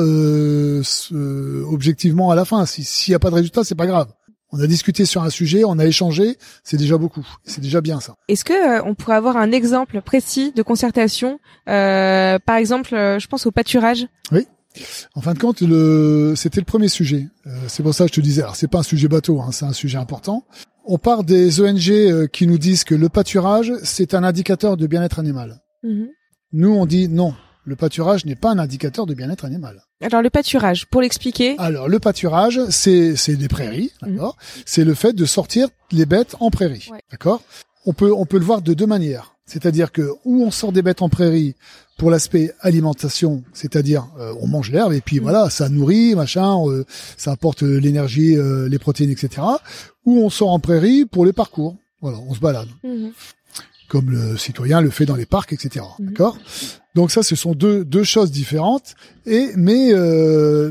objectivement 1.67 2.31
à 2.31 2.35
la 2.35 2.45
fin. 2.45 2.65
S'il 2.65 3.11
n'y 3.11 3.15
a 3.15 3.19
pas 3.19 3.29
de 3.29 3.35
résultat, 3.35 3.63
c'est 3.63 3.75
pas 3.75 3.87
grave. 3.87 4.07
On 4.53 4.59
a 4.59 4.67
discuté 4.67 5.05
sur 5.05 5.23
un 5.23 5.29
sujet, 5.29 5.63
on 5.63 5.79
a 5.79 5.85
échangé, 5.85 6.37
c'est 6.61 6.75
déjà 6.75 6.97
beaucoup, 6.97 7.25
c'est 7.45 7.61
déjà 7.61 7.79
bien 7.79 8.01
ça. 8.01 8.15
Est-ce 8.27 8.43
que 8.43 8.85
on 8.85 8.95
pourrait 8.95 9.15
avoir 9.15 9.37
un 9.37 9.53
exemple 9.53 10.01
précis 10.01 10.51
de 10.51 10.61
concertation, 10.61 11.39
par 11.65 12.57
exemple, 12.57 12.89
je 12.91 13.27
pense 13.27 13.45
au 13.45 13.51
pâturage? 13.51 14.07
Oui. 14.31 14.45
En 15.15 15.21
fin 15.21 15.33
de 15.33 15.39
compte, 15.39 15.61
le... 15.61 16.33
c'était 16.35 16.61
le 16.61 16.65
premier 16.65 16.87
sujet. 16.87 17.27
Euh, 17.47 17.51
c'est 17.67 17.83
pour 17.83 17.93
ça 17.93 18.05
que 18.05 18.09
je 18.09 18.15
te 18.15 18.21
disais. 18.21 18.41
Alors, 18.41 18.55
c'est 18.55 18.67
pas 18.67 18.79
un 18.79 18.83
sujet 18.83 19.07
bateau, 19.07 19.41
hein, 19.41 19.51
c'est 19.51 19.65
un 19.65 19.73
sujet 19.73 19.97
important. 19.97 20.45
On 20.85 20.97
part 20.97 21.23
des 21.23 21.61
ONG 21.61 21.89
euh, 21.89 22.27
qui 22.27 22.47
nous 22.47 22.57
disent 22.57 22.83
que 22.83 22.95
le 22.95 23.09
pâturage, 23.09 23.73
c'est 23.83 24.13
un 24.13 24.23
indicateur 24.23 24.77
de 24.77 24.87
bien-être 24.87 25.19
animal. 25.19 25.61
Mhm. 25.83 26.07
Nous, 26.53 26.69
on 26.69 26.85
dit 26.85 27.07
non. 27.07 27.33
Le 27.63 27.75
pâturage 27.75 28.25
n'est 28.25 28.35
pas 28.35 28.49
un 28.49 28.57
indicateur 28.57 29.05
de 29.05 29.13
bien-être 29.13 29.45
animal. 29.45 29.83
Alors 30.01 30.23
le 30.23 30.31
pâturage, 30.31 30.87
pour 30.87 31.01
l'expliquer. 31.01 31.55
Alors 31.59 31.87
le 31.87 31.99
pâturage, 31.99 32.59
c'est 32.69 33.15
c'est 33.15 33.35
des 33.35 33.47
prairies, 33.47 33.91
mhm. 34.01 34.15
d'accord? 34.15 34.35
C'est 34.65 34.83
le 34.83 34.95
fait 34.95 35.13
de 35.13 35.25
sortir 35.25 35.67
les 35.91 36.07
bêtes 36.07 36.35
en 36.39 36.49
prairie, 36.49 36.89
d'accord? 37.11 37.43
On 37.85 37.93
peut 37.93 38.11
on 38.11 38.25
peut 38.25 38.39
le 38.39 38.45
voir 38.45 38.63
de 38.63 38.73
deux 38.73 38.87
manières. 38.87 39.35
C'est-à-dire 39.45 39.91
que 39.91 40.09
où 40.25 40.43
on 40.43 40.49
sort 40.49 40.71
des 40.71 40.81
bêtes 40.81 41.03
en 41.03 41.09
prairie 41.09 41.55
pour 42.01 42.09
l'aspect 42.09 42.51
alimentation, 42.61 43.43
c'est-à-dire 43.53 44.07
euh, 44.19 44.33
on 44.41 44.47
mange 44.47 44.71
l'herbe 44.71 44.91
et 44.91 45.01
puis 45.01 45.19
mm. 45.19 45.21
voilà, 45.21 45.51
ça 45.51 45.69
nourrit, 45.69 46.15
machin, 46.15 46.57
euh, 46.65 46.83
ça 47.15 47.31
apporte 47.31 47.61
euh, 47.61 47.77
l'énergie, 47.77 48.35
les 48.67 48.79
protéines, 48.79 49.11
etc. 49.11 49.43
Ou 50.07 50.17
on 50.25 50.31
sort 50.31 50.49
en 50.49 50.59
prairie 50.59 51.05
pour 51.05 51.25
les 51.25 51.31
parcours. 51.31 51.77
Voilà, 52.01 52.17
on 52.27 52.33
se 52.33 52.39
balade. 52.39 52.69
Mm-hmm. 52.83 53.11
Comme 53.87 54.09
le 54.09 54.35
citoyen 54.35 54.81
le 54.81 54.89
fait 54.89 55.05
dans 55.05 55.15
les 55.15 55.27
parcs, 55.27 55.53
etc. 55.53 55.85
Mm-hmm. 55.85 56.05
D'accord? 56.07 56.39
Donc 56.95 57.11
ça, 57.11 57.21
ce 57.21 57.35
sont 57.35 57.53
deux, 57.53 57.85
deux 57.85 58.03
choses 58.03 58.31
différentes, 58.31 58.95
et 59.27 59.51
mais 59.55 59.93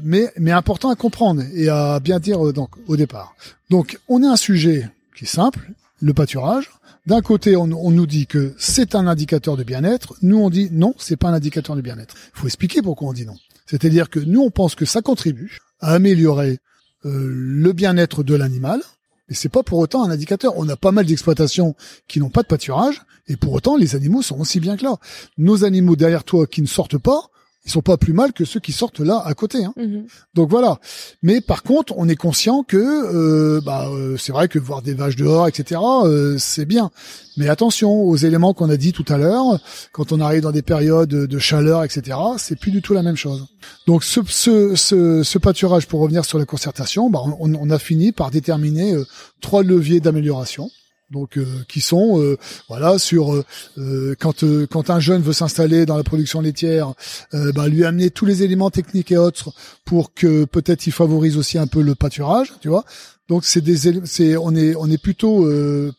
mais 0.03 0.33
mais 0.37 0.51
important 0.51 0.91
à 0.91 0.97
comprendre 0.97 1.45
et 1.55 1.69
à 1.69 2.01
bien 2.01 2.19
dire 2.19 2.53
donc 2.53 2.71
au 2.89 2.97
départ. 2.97 3.37
Donc 3.71 4.01
on 4.09 4.25
a 4.25 4.29
un 4.31 4.37
sujet 4.37 4.91
qui 5.17 5.27
est 5.27 5.29
simple, 5.29 5.71
le 6.01 6.13
pâturage. 6.13 6.73
D'un 7.07 7.23
côté, 7.23 7.57
on, 7.57 7.67
nous 7.67 8.07
dit 8.07 8.27
que 8.27 8.55
c'est 8.59 8.95
un 8.95 9.07
indicateur 9.07 9.57
de 9.57 9.65
bien-être. 9.65 10.15
Nous, 10.23 10.39
on 10.39 10.51
dit 10.51 10.69
non, 10.71 10.95
c'est 10.99 11.17
pas 11.17 11.29
un 11.29 11.33
indicateur 11.35 11.75
de 11.75 11.81
bien-être. 11.81 12.15
Il 12.35 12.41
faut 12.41 12.47
expliquer 12.47 12.83
pourquoi 12.83 13.09
on 13.09 13.13
dit 13.13 13.27
non. 13.27 13.37
C'est-à-dire 13.67 14.11
que 14.11 14.21
nous, 14.21 14.41
on 14.43 14.51
pense 14.51 14.75
que 14.75 14.85
ça 14.85 15.01
contribue 15.01 15.59
à 15.81 15.95
améliorer 15.95 16.59
euh, 17.07 17.33
le 17.33 17.73
bien-être 17.73 18.23
de 18.23 18.35
l'animal, 18.35 18.83
mais 19.29 19.35
c'est 19.35 19.49
pas 19.49 19.63
pour 19.63 19.79
autant 19.79 20.05
un 20.05 20.11
indicateur. 20.11 20.53
On 20.57 20.69
a 20.69 20.77
pas 20.77 20.93
mal 20.93 21.07
d'exploitations 21.07 21.75
qui 22.07 22.21
n'ont 22.21 22.29
pas 22.29 22.43
de 22.43 22.49
pâturage, 22.49 23.03
et 23.29 23.37
pour 23.37 23.55
autant, 23.55 23.77
les 23.77 23.95
animaux 23.95 24.23
sont 24.23 24.39
aussi 24.39 24.61
bien 24.61 24.77
que 24.77 24.85
là. 24.85 24.97
Nos 25.39 25.65
animaux 25.65 25.97
derrière 25.97 26.25
toi 26.25 26.47
qui 26.47 26.61
ne 26.61 26.67
sortent 26.67 26.99
pas, 26.99 27.31
ils 27.67 27.71
sont 27.71 27.83
pas 27.83 27.99
plus 27.99 28.15
mal 28.15 28.33
que 28.33 28.45
ceux 28.45 28.59
qui 28.59 28.73
sortent 28.73 29.01
là 29.01 29.23
à 29.25 29.35
côté. 29.35 29.65
Hein. 29.65 29.75
Mhm. 29.77 30.07
Donc 30.35 30.49
voilà. 30.49 30.81
Mais 31.23 31.41
par 31.41 31.63
contre, 31.63 31.93
on 31.97 32.09
est 32.09 32.17
conscient 32.17 32.63
que 32.63 32.77
euh, 32.79 33.61
bah, 33.61 33.89
euh, 33.89 34.17
c'est 34.17 34.33
vrai 34.33 34.49
que 34.49 34.59
voir 34.59 34.81
des 34.81 34.95
vaches 34.95 35.17
dehors, 35.17 35.47
etc., 35.47 35.81
euh, 36.05 36.37
c'est 36.39 36.65
bien. 36.65 36.91
Mais 37.37 37.49
attention 37.49 38.03
aux 38.03 38.17
éléments 38.17 38.55
qu'on 38.55 38.71
a 38.71 38.77
dit 38.77 38.93
tout 38.93 39.05
à 39.09 39.19
l'heure. 39.19 39.61
Quand 39.93 40.11
on 40.13 40.21
arrive 40.21 40.43
dans 40.43 40.53
des 40.53 40.63
périodes 40.63 41.11
de 41.11 41.39
chaleur, 41.39 41.85
etc., 41.85 42.17
c'est 42.39 42.59
plus 42.59 42.71
du 42.71 42.81
tout 42.81 42.95
la 42.95 43.03
même 43.03 43.17
chose. 43.17 43.47
Donc 43.87 44.05
ce, 44.05 44.21
ce, 44.27 44.75
ce, 44.75 45.23
ce 45.23 45.39
pâturage, 45.39 45.87
pour 45.87 46.01
revenir 46.01 46.25
sur 46.25 46.39
la 46.39 46.47
concertation, 46.47 47.11
bah, 47.11 47.21
on, 47.39 47.55
on, 47.55 47.71
a 47.71 47.79
fini 47.79 48.13
par 48.13 48.31
déterminer 48.31 48.95
trois 49.41 49.63
leviers 49.63 50.01
d'amélioration 50.01 50.71
donc 51.11 51.37
euh, 51.37 51.45
qui 51.69 51.81
sont 51.81 52.21
euh, 52.21 52.37
voilà 52.69 52.99
sur 52.99 53.35
euh, 53.35 54.15
quand 54.19 54.45
quand 54.67 54.91
un 54.91 55.01
jeune 55.01 55.23
veut 55.23 55.33
s'installer 55.33 55.87
dans 55.87 55.97
la 55.97 56.05
production 56.05 56.41
laitière, 56.41 56.95
bah, 57.33 57.69
lui 57.69 57.85
amener 57.85 58.11
tous 58.11 58.27
les 58.27 58.43
éléments 58.43 58.71
techniques 58.71 59.13
et 59.13 59.17
autres 59.17 59.53
pour 59.85 60.15
que 60.15 60.45
peut-être 60.45 60.87
il 60.87 60.93
favorise 60.93 61.37
aussi 61.37 61.59
un 61.59 61.67
peu 61.67 61.83
le 61.83 61.95
pâturage, 61.95 62.53
tu 62.61 62.69
vois. 62.69 62.85
Donc 63.29 63.45
c'est 63.45 63.61
des 63.61 63.77
c'est 64.05 64.37
on 64.37 64.55
est 64.55 64.75
on 64.75 64.91
est 64.91 65.01
plutôt 65.01 65.49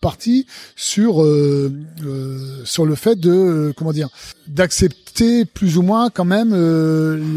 parti 0.02 0.48
sur 0.76 1.26
sur 2.66 2.86
le 2.86 2.96
fait 2.96 3.20
de 3.20 3.74
comment 3.78 3.94
dire 3.94 4.10
d'accepter 4.48 5.46
plus 5.46 5.78
ou 5.78 5.82
moins 5.82 6.10
quand 6.10 6.26
même 6.26 6.54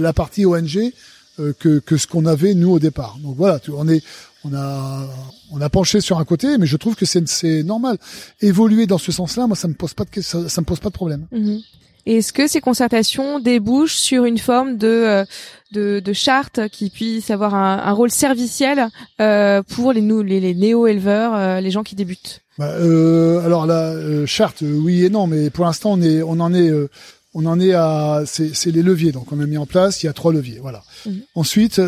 la 0.00 0.12
partie 0.12 0.46
ONG 0.46 0.92
que 1.58 1.78
que 1.78 1.96
ce 1.96 2.06
qu'on 2.06 2.26
avait 2.26 2.54
nous 2.54 2.70
au 2.70 2.78
départ. 2.78 3.18
Donc 3.22 3.36
voilà, 3.36 3.60
on 3.72 3.88
est 3.88 4.02
on 4.44 4.54
a 4.54 5.06
on 5.52 5.60
a 5.60 5.68
penché 5.68 6.00
sur 6.00 6.18
un 6.18 6.24
côté, 6.24 6.58
mais 6.58 6.66
je 6.66 6.76
trouve 6.76 6.96
que 6.96 7.06
c'est 7.06 7.62
normal. 7.62 7.98
Évoluer 8.40 8.86
dans 8.86 8.98
ce 8.98 9.12
sens-là, 9.12 9.46
moi, 9.46 9.56
ça 9.56 9.68
me 9.68 9.74
pose 9.74 9.94
pas 9.94 10.04
de 10.04 10.20
ça, 10.20 10.38
me 10.38 10.64
pose 10.64 10.80
pas 10.80 10.88
de 10.88 10.94
problème. 10.94 11.26
Mhm. 11.32 11.60
Est-ce 12.06 12.34
que 12.34 12.46
ces 12.46 12.60
concertations 12.60 13.38
débouchent 13.40 13.96
sur 13.96 14.26
une 14.26 14.36
forme 14.36 14.76
de 14.76 14.86
euh, 14.88 15.24
de, 15.72 16.00
de 16.00 16.12
charte 16.12 16.68
qui 16.68 16.90
puisse 16.90 17.30
avoir 17.30 17.54
un, 17.54 17.78
un 17.78 17.92
rôle 17.92 18.10
serviciel 18.10 18.88
euh, 19.20 19.62
pour 19.62 19.92
les, 19.92 20.02
les, 20.02 20.40
les 20.40 20.54
néo-éleveurs, 20.54 21.34
euh, 21.34 21.60
les 21.60 21.70
gens 21.70 21.82
qui 21.82 21.94
débutent? 21.94 22.42
Bah, 22.58 22.72
euh, 22.72 23.44
Alors 23.44 23.66
la 23.66 24.26
charte, 24.26 24.62
oui 24.62 25.04
et 25.04 25.10
non, 25.10 25.26
mais 25.26 25.48
pour 25.48 25.64
l'instant 25.64 25.92
on 25.92 26.02
est 26.02 26.22
on 26.22 26.40
en 26.40 26.52
est 26.52 26.70
on 27.32 27.46
en 27.46 27.58
est 27.58 27.72
à 27.72 28.22
c'est 28.26 28.70
les 28.70 28.82
leviers 28.82 29.10
donc 29.10 29.32
on 29.32 29.40
a 29.40 29.46
mis 29.46 29.56
en 29.56 29.66
place 29.66 30.02
il 30.02 30.06
y 30.06 30.08
a 30.08 30.12
trois 30.12 30.32
leviers 30.32 30.58
voilà. 30.60 30.82
Mhm. 31.06 31.22
Ensuite 31.34 31.80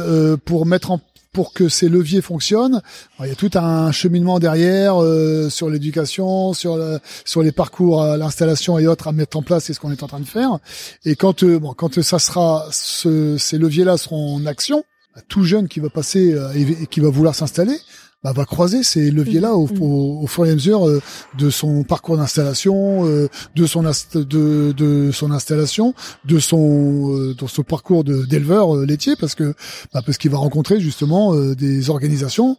pour 0.46 0.64
mettre 0.64 0.92
en 0.92 1.00
pour 1.37 1.53
que 1.53 1.68
ces 1.68 1.91
leviers 1.91 2.22
fonctionnent, 2.22 2.80
il 3.20 3.26
y 3.26 3.30
a 3.30 3.34
tout 3.34 3.51
un 3.57 3.93
cheminement 3.93 4.39
derrière 4.39 5.03
euh, 5.03 5.51
sur 5.51 5.68
l'éducation, 5.68 6.55
sur 6.55 6.78
sur 7.26 7.43
les 7.43 7.53
parcours 7.53 8.03
l'installation 8.16 8.78
et 8.78 8.87
autres 8.87 9.07
à 9.07 9.12
mettre 9.12 9.37
en 9.37 9.43
place, 9.43 9.64
c'est 9.64 9.74
ce 9.74 9.80
qu'on 9.80 9.93
est 9.93 10.03
en 10.03 10.07
train 10.07 10.20
de 10.20 10.24
faire. 10.24 10.57
Et 11.05 11.14
quand 11.14 11.43
euh, 11.43 11.59
bon, 11.59 11.74
quand 11.74 12.01
ça 12.01 12.18
sera, 12.18 12.66
ces 12.70 13.59
leviers-là 13.59 13.99
seront 13.99 14.37
en 14.37 14.47
action, 14.47 14.82
tout 15.28 15.45
jeune 15.45 15.68
qui 15.68 15.78
va 15.80 15.91
passer 15.91 16.32
euh, 16.32 16.55
et 16.55 16.87
qui 16.87 17.01
va 17.01 17.11
vouloir 17.11 17.34
s'installer, 17.34 17.76
bah, 18.27 18.33
va 18.33 18.45
croiser 18.45 18.83
ces 18.83 19.12
leviers-là 19.12 19.55
au, 19.55 19.66
mm. 19.66 19.83
au, 19.83 20.22
au, 20.22 20.27
fur 20.27 20.45
et 20.47 20.51
à 20.51 20.55
mesure 20.55 20.89
euh, 20.89 21.01
de 21.39 21.49
son 21.49 21.85
parcours 21.85 22.16
d'installation, 22.16 23.07
euh, 23.07 23.29
de 23.55 23.66
son 23.66 23.83
de, 23.83 24.72
de 24.72 25.11
son 25.12 25.31
installation, 25.31 25.95
de 26.24 26.41
son 26.41 27.12
euh, 27.14 27.35
de 27.35 27.47
son 27.47 27.62
parcours 27.62 28.03
d'éleveur 28.03 28.74
laitier, 28.79 29.14
parce 29.14 29.37
que 29.37 29.55
bah, 29.95 30.03
parce 30.05 30.18
qu'il 30.18 30.33
va 30.33 30.39
rencontrer 30.39 30.81
justement 30.81 31.35
des 31.55 31.89
organisations 31.91 32.57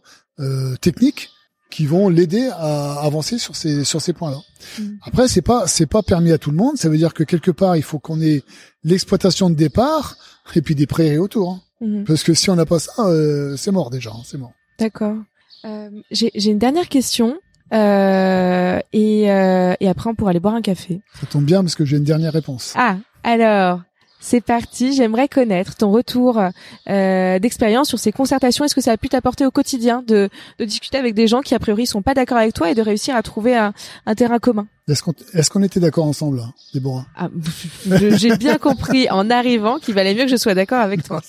techniques 0.81 1.31
qui 1.69 1.85
vont 1.85 2.07
l'aider 2.07 2.49
à 2.53 3.01
avancer 3.01 3.37
sur 3.37 3.55
ces 3.57 3.83
sur 3.83 4.01
ces 4.01 4.13
points-là. 4.13 4.39
Mm. 4.79 4.83
Après, 5.01 5.27
c'est 5.27 5.41
pas 5.41 5.67
c'est 5.67 5.85
pas 5.85 6.01
permis 6.01 6.31
à 6.31 6.37
tout 6.37 6.51
le 6.51 6.57
monde. 6.57 6.77
Ça 6.77 6.87
veut 6.87 6.97
dire 6.97 7.13
que 7.13 7.23
quelque 7.23 7.51
part, 7.51 7.75
il 7.75 7.83
faut 7.83 7.99
qu'on 7.99 8.21
ait 8.21 8.41
l'exploitation 8.85 9.49
de 9.49 9.55
départ 9.55 10.15
et 10.55 10.61
puis 10.61 10.75
des 10.75 10.87
prairies 10.87 11.17
autour. 11.17 11.51
hein. 11.51 12.03
Parce 12.07 12.23
que 12.23 12.33
si 12.33 12.49
on 12.49 12.55
n'a 12.55 12.65
pas 12.65 12.79
ça, 12.79 12.93
euh, 12.99 13.55
c'est 13.57 13.71
mort 13.71 13.89
déjà. 13.89 14.11
hein, 14.11 14.21
c'est 14.25 14.37
mort. 14.37 14.53
D'accord. 14.79 15.17
Euh, 15.65 15.89
J'ai 16.11 16.31
j'ai 16.35 16.51
une 16.51 16.59
dernière 16.59 16.87
question. 16.89 17.37
Euh, 17.73 18.79
et, 18.93 19.29
euh, 19.29 19.73
et 19.81 19.89
après, 19.89 20.09
on 20.09 20.15
pourra 20.15 20.29
aller 20.31 20.39
boire 20.39 20.55
un 20.55 20.61
café. 20.61 21.01
Ça 21.19 21.27
tombe 21.27 21.43
bien 21.43 21.61
parce 21.61 21.75
que 21.75 21.83
j'ai 21.83 21.97
une 21.97 22.03
dernière 22.05 22.31
réponse. 22.31 22.73
Ah, 22.77 22.97
alors, 23.23 23.81
c'est 24.27 24.41
parti. 24.41 24.93
J'aimerais 24.93 25.29
connaître 25.29 25.75
ton 25.75 25.89
retour 25.89 26.41
euh, 26.89 27.39
d'expérience 27.39 27.87
sur 27.87 27.97
ces 27.97 28.11
concertations. 28.11 28.65
Est-ce 28.65 28.75
que 28.75 28.81
ça 28.81 28.91
a 28.91 28.97
pu 28.97 29.07
t'apporter 29.07 29.45
au 29.45 29.51
quotidien 29.51 30.03
de, 30.05 30.29
de 30.59 30.65
discuter 30.65 30.97
avec 30.97 31.13
des 31.13 31.27
gens 31.27 31.41
qui, 31.41 31.55
a 31.55 31.59
priori, 31.59 31.87
sont 31.87 32.01
pas 32.01 32.13
d'accord 32.13 32.37
avec 32.37 32.53
toi 32.53 32.69
et 32.69 32.75
de 32.75 32.81
réussir 32.81 33.15
à 33.15 33.23
trouver 33.23 33.55
un, 33.55 33.73
un 34.05 34.15
terrain 34.15 34.39
commun? 34.39 34.67
Est-ce 34.89 35.03
qu'on 35.03 35.13
est-ce 35.33 35.49
qu'on 35.49 35.63
était 35.63 35.81
d'accord 35.81 36.05
ensemble, 36.05 36.37
là, 36.37 36.53
Déborah? 36.73 37.05
Ah, 37.15 37.29
J'ai 38.15 38.37
bien 38.37 38.57
compris 38.57 39.09
en 39.09 39.29
arrivant 39.29 39.79
qu'il 39.79 39.93
valait 39.93 40.13
mieux 40.13 40.23
que 40.23 40.31
je 40.31 40.37
sois 40.37 40.55
d'accord 40.55 40.79
avec 40.79 41.03
toi. 41.03 41.21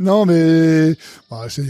Non, 0.00 0.26
mais 0.26 0.94
bah, 1.30 1.46
c'est 1.48 1.64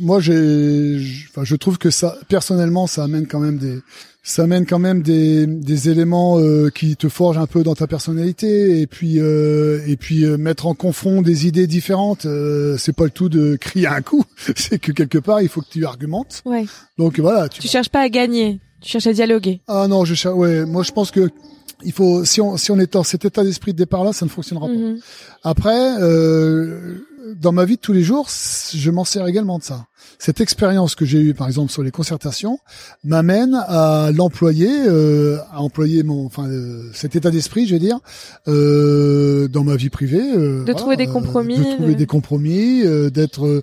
moi 0.00 0.20
j'ai 0.20 0.98
enfin 1.30 1.44
je 1.44 1.56
trouve 1.56 1.78
que 1.78 1.88
ça 1.88 2.18
personnellement 2.28 2.86
ça 2.86 3.04
amène 3.04 3.26
quand 3.26 3.40
même 3.40 3.56
des 3.56 3.80
ça 4.28 4.42
amène 4.42 4.66
quand 4.66 4.80
même 4.80 5.02
des 5.02 5.46
des 5.46 5.88
éléments 5.88 6.40
euh, 6.40 6.68
qui 6.68 6.96
te 6.96 7.08
forgent 7.08 7.38
un 7.38 7.46
peu 7.46 7.62
dans 7.62 7.76
ta 7.76 7.86
personnalité 7.86 8.80
et 8.80 8.86
puis 8.88 9.20
euh, 9.20 9.80
et 9.86 9.96
puis 9.96 10.24
euh, 10.24 10.36
mettre 10.36 10.66
en 10.66 10.74
confront 10.74 11.22
des 11.22 11.46
idées 11.46 11.68
différentes 11.68 12.26
euh, 12.26 12.76
c'est 12.76 12.92
pas 12.94 13.04
le 13.04 13.10
tout 13.10 13.28
de 13.28 13.54
crier 13.54 13.86
un 13.86 14.02
coup 14.02 14.24
c'est 14.56 14.80
que 14.80 14.90
quelque 14.90 15.18
part 15.18 15.42
il 15.42 15.48
faut 15.48 15.60
que 15.60 15.70
tu 15.70 15.84
argumentes 15.86 16.42
Ouais. 16.44 16.64
donc 16.98 17.20
voilà 17.20 17.48
tu 17.48 17.60
Tu 17.60 17.68
cherches 17.68 17.88
pas 17.88 18.00
à 18.00 18.08
gagner. 18.08 18.58
Tu 18.80 18.90
cherches 18.90 19.06
à 19.06 19.12
dialoguer. 19.12 19.60
ah 19.68 19.86
non 19.88 20.04
je 20.04 20.28
ouais 20.28 20.64
moi 20.66 20.82
je 20.82 20.90
pense 20.92 21.10
que 21.12 21.30
il 21.84 21.92
faut 21.92 22.24
si 22.24 22.40
on 22.40 22.56
si 22.56 22.70
on 22.72 22.78
est 22.80 22.92
dans 22.94 23.04
cet 23.04 23.24
état 23.24 23.44
d'esprit 23.44 23.72
de 23.74 23.78
départ 23.78 24.02
là 24.02 24.12
ça 24.12 24.24
ne 24.26 24.30
fonctionnera 24.30 24.66
pas 24.66 24.72
Mhm. 24.72 24.98
après, 25.44 26.02
euh, 26.02 26.96
dans 27.40 27.52
ma 27.52 27.64
vie 27.64 27.76
de 27.76 27.80
tous 27.80 27.92
les 27.92 28.02
jours, 28.02 28.28
je 28.28 28.90
m'en 28.90 29.04
sers 29.04 29.26
également 29.26 29.58
de 29.58 29.64
ça. 29.64 29.86
Cette 30.18 30.40
expérience 30.40 30.94
que 30.94 31.04
j'ai 31.04 31.18
eue, 31.20 31.34
par 31.34 31.46
exemple, 31.48 31.70
sur 31.72 31.82
les 31.82 31.90
concertations, 31.90 32.58
m'amène 33.04 33.54
à 33.66 34.10
l'employer, 34.14 34.68
euh, 34.86 35.38
à 35.52 35.60
employer 35.60 36.02
mon, 36.04 36.26
enfin, 36.26 36.46
euh, 36.48 36.88
cet 36.94 37.16
état 37.16 37.30
d'esprit, 37.30 37.66
je 37.66 37.74
vais 37.74 37.80
dire, 37.80 37.98
euh, 38.48 39.48
dans 39.48 39.64
ma 39.64 39.76
vie 39.76 39.90
privée. 39.90 40.22
euh, 40.36 40.64
De 40.64 40.72
trouver 40.72 40.96
des 40.96 41.06
euh, 41.08 41.12
compromis, 41.12 41.56
de 41.58 41.62
trouver 41.74 41.94
de- 41.94 41.98
des 41.98 42.06
compromis, 42.06 42.82
d'être 43.10 43.46
euh, 43.46 43.62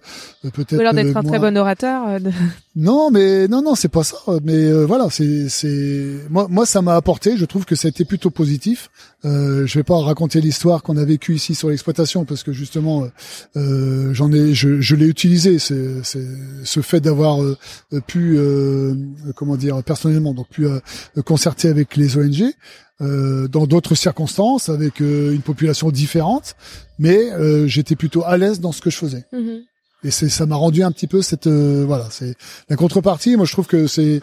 peut-être. 0.54 0.74
Ou 0.78 0.80
alors 0.82 0.94
d'être 0.94 1.18
un 1.18 1.24
très 1.24 1.40
bon 1.40 1.58
orateur. 1.58 2.20
de- 2.20 2.32
non, 2.76 3.10
mais 3.12 3.48
non, 3.48 3.62
non, 3.62 3.76
c'est 3.76 3.88
pas 3.88 4.04
ça. 4.04 4.18
Mais 4.44 4.54
euh, 4.56 4.86
voilà, 4.86 5.08
c'est, 5.10 5.48
c'est 5.50 6.20
moi, 6.30 6.48
moi, 6.50 6.66
ça 6.66 6.82
m'a 6.82 6.96
apporté. 6.96 7.38
Je 7.38 7.46
trouve 7.46 7.66
que 7.66 7.76
ça 7.76 7.88
a 7.88 7.90
été 7.90 8.06
plutôt 8.06 8.30
positif. 8.30 8.90
Euh, 9.26 9.66
je 9.66 9.80
vais 9.80 9.84
pas 9.84 9.98
raconter 10.00 10.42
l'histoire 10.42 10.84
qu'on 10.84 10.98
a 10.98 11.06
vécue 11.06 11.36
ici 11.36 11.56
sur 11.56 11.70
l'exploitation 11.70 12.26
parce 12.26 12.44
que 12.44 12.52
justement, 12.52 13.04
euh, 13.04 13.08
euh, 13.56 14.14
j'en 14.14 14.32
ai, 14.32 14.54
je, 14.54 14.82
je 14.82 14.96
l'ai 14.96 15.08
utilisé. 15.08 15.60
C'est, 15.60 16.04
ce 16.04 16.82
fait 16.82 17.00
d'avoir 17.00 17.42
euh, 17.42 17.58
pu, 18.06 18.36
euh, 18.38 18.96
comment 19.36 19.56
dire, 19.56 19.82
personnellement, 19.84 20.34
donc 20.34 20.50
pu 20.50 20.68
euh, 20.68 20.80
concerter 21.26 21.70
avec 21.70 21.96
les 21.96 22.18
ONG. 22.18 22.54
dans 23.00 23.68
d'autres 23.68 23.96
circonstances, 23.96 24.70
avec 24.70 25.02
une 25.02 25.42
population 25.42 25.92
différente, 25.92 26.56
mais 27.00 27.20
j'étais 27.68 27.96
plutôt 27.98 28.24
à 28.24 28.38
l'aise 28.38 28.62
dans 28.62 28.72
ce 28.72 28.82
que 28.82 28.90
je 28.90 28.98
faisais. 28.98 29.26
Mhm. 29.34 29.64
Et 30.04 30.12
c'est 30.12 30.30
ça 30.30 30.46
m'a 30.46 30.56
rendu 30.56 30.84
un 30.84 30.92
petit 30.92 31.08
peu 31.08 31.22
cette 31.22 31.48
euh, 31.48 31.86
voilà 31.86 32.08
c'est 32.10 32.36
la 32.70 32.76
contrepartie. 32.76 33.38
Moi 33.38 33.46
je 33.46 33.52
trouve 33.54 33.68
que 33.68 33.88
c'est 33.88 34.22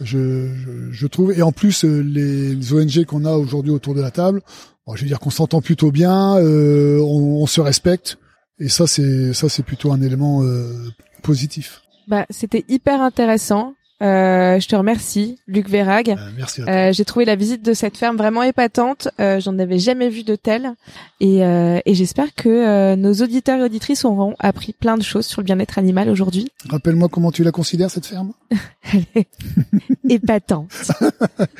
je, 0.00 0.48
je 0.54 0.90
je 0.90 1.06
trouve 1.06 1.32
et 1.32 1.42
en 1.42 1.52
plus 1.52 1.84
euh, 1.84 2.00
les 2.02 2.72
ONG 2.72 3.04
qu'on 3.04 3.24
a 3.24 3.32
aujourd'hui 3.32 3.70
autour 3.70 3.94
de 3.94 4.00
la 4.00 4.10
table, 4.10 4.42
bon, 4.86 4.96
je 4.96 5.02
veux 5.02 5.06
dire 5.06 5.20
qu'on 5.20 5.30
s'entend 5.30 5.60
plutôt 5.60 5.92
bien, 5.92 6.36
euh, 6.36 6.98
on, 7.00 7.42
on 7.42 7.46
se 7.46 7.60
respecte 7.60 8.18
et 8.58 8.68
ça 8.68 8.86
c'est 8.86 9.32
ça 9.32 9.48
c'est 9.48 9.62
plutôt 9.62 9.92
un 9.92 10.02
élément 10.02 10.42
euh, 10.42 10.88
positif. 11.22 11.82
Bah, 12.08 12.26
c'était 12.28 12.64
hyper 12.68 13.00
intéressant. 13.00 13.74
Euh, 14.02 14.58
je 14.58 14.66
te 14.66 14.74
remercie, 14.76 15.38
Luc 15.46 15.68
Vérag. 15.68 16.10
Euh, 16.10 16.16
merci. 16.36 16.62
Euh, 16.62 16.92
j'ai 16.92 17.04
trouvé 17.04 17.24
la 17.26 17.36
visite 17.36 17.62
de 17.62 17.74
cette 17.74 17.96
ferme 17.98 18.16
vraiment 18.16 18.42
épatante. 18.42 19.08
Euh, 19.20 19.40
J'en 19.40 19.58
avais 19.58 19.78
jamais 19.78 20.08
vu 20.08 20.22
de 20.22 20.36
telle. 20.36 20.72
Et, 21.20 21.44
euh, 21.44 21.80
et 21.84 21.94
j'espère 21.94 22.34
que 22.34 22.48
euh, 22.48 22.96
nos 22.96 23.12
auditeurs 23.14 23.60
et 23.60 23.62
auditrices 23.64 24.04
auront 24.06 24.34
appris 24.38 24.72
plein 24.72 24.96
de 24.96 25.02
choses 25.02 25.26
sur 25.26 25.42
le 25.42 25.44
bien-être 25.44 25.78
animal 25.78 26.08
aujourd'hui. 26.08 26.48
Rappelle-moi 26.68 27.08
comment 27.10 27.30
tu 27.30 27.44
la 27.44 27.52
considères 27.52 27.90
cette 27.90 28.06
ferme? 28.06 28.32
Elle 28.92 29.04
est 29.14 29.28
épatante. 30.08 30.72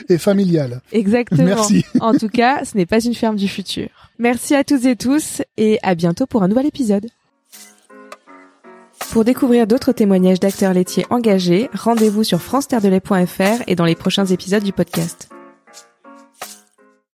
et 0.09 0.17
familiale. 0.19 0.81
Exactement. 0.93 1.45
Merci. 1.45 1.85
En 2.01 2.15
tout 2.15 2.29
cas, 2.29 2.65
ce 2.65 2.77
n'est 2.77 2.87
pas 2.87 3.01
une 3.05 3.15
ferme 3.15 3.37
du 3.37 3.49
futur. 3.49 3.89
Merci 4.19 4.55
à 4.55 4.65
toutes 4.65 4.85
et 4.87 4.97
tous 4.97 5.43
et 5.57 5.79
à 5.83 5.95
bientôt 5.95 6.27
pour 6.27 6.43
un 6.43 6.49
nouvel 6.49 6.67
épisode. 6.67 7.07
Pour 9.11 9.25
découvrir 9.25 9.67
d'autres 9.67 9.91
témoignages 9.91 10.39
d'acteurs 10.39 10.73
laitiers 10.73 11.05
engagés, 11.11 11.69
rendez-vous 11.75 12.23
sur 12.23 12.41
france 12.41 12.69
et 13.67 13.75
dans 13.75 13.85
les 13.85 13.97
prochains 13.97 14.27
épisodes 14.27 14.63
du 14.63 14.73
podcast. 14.73 15.31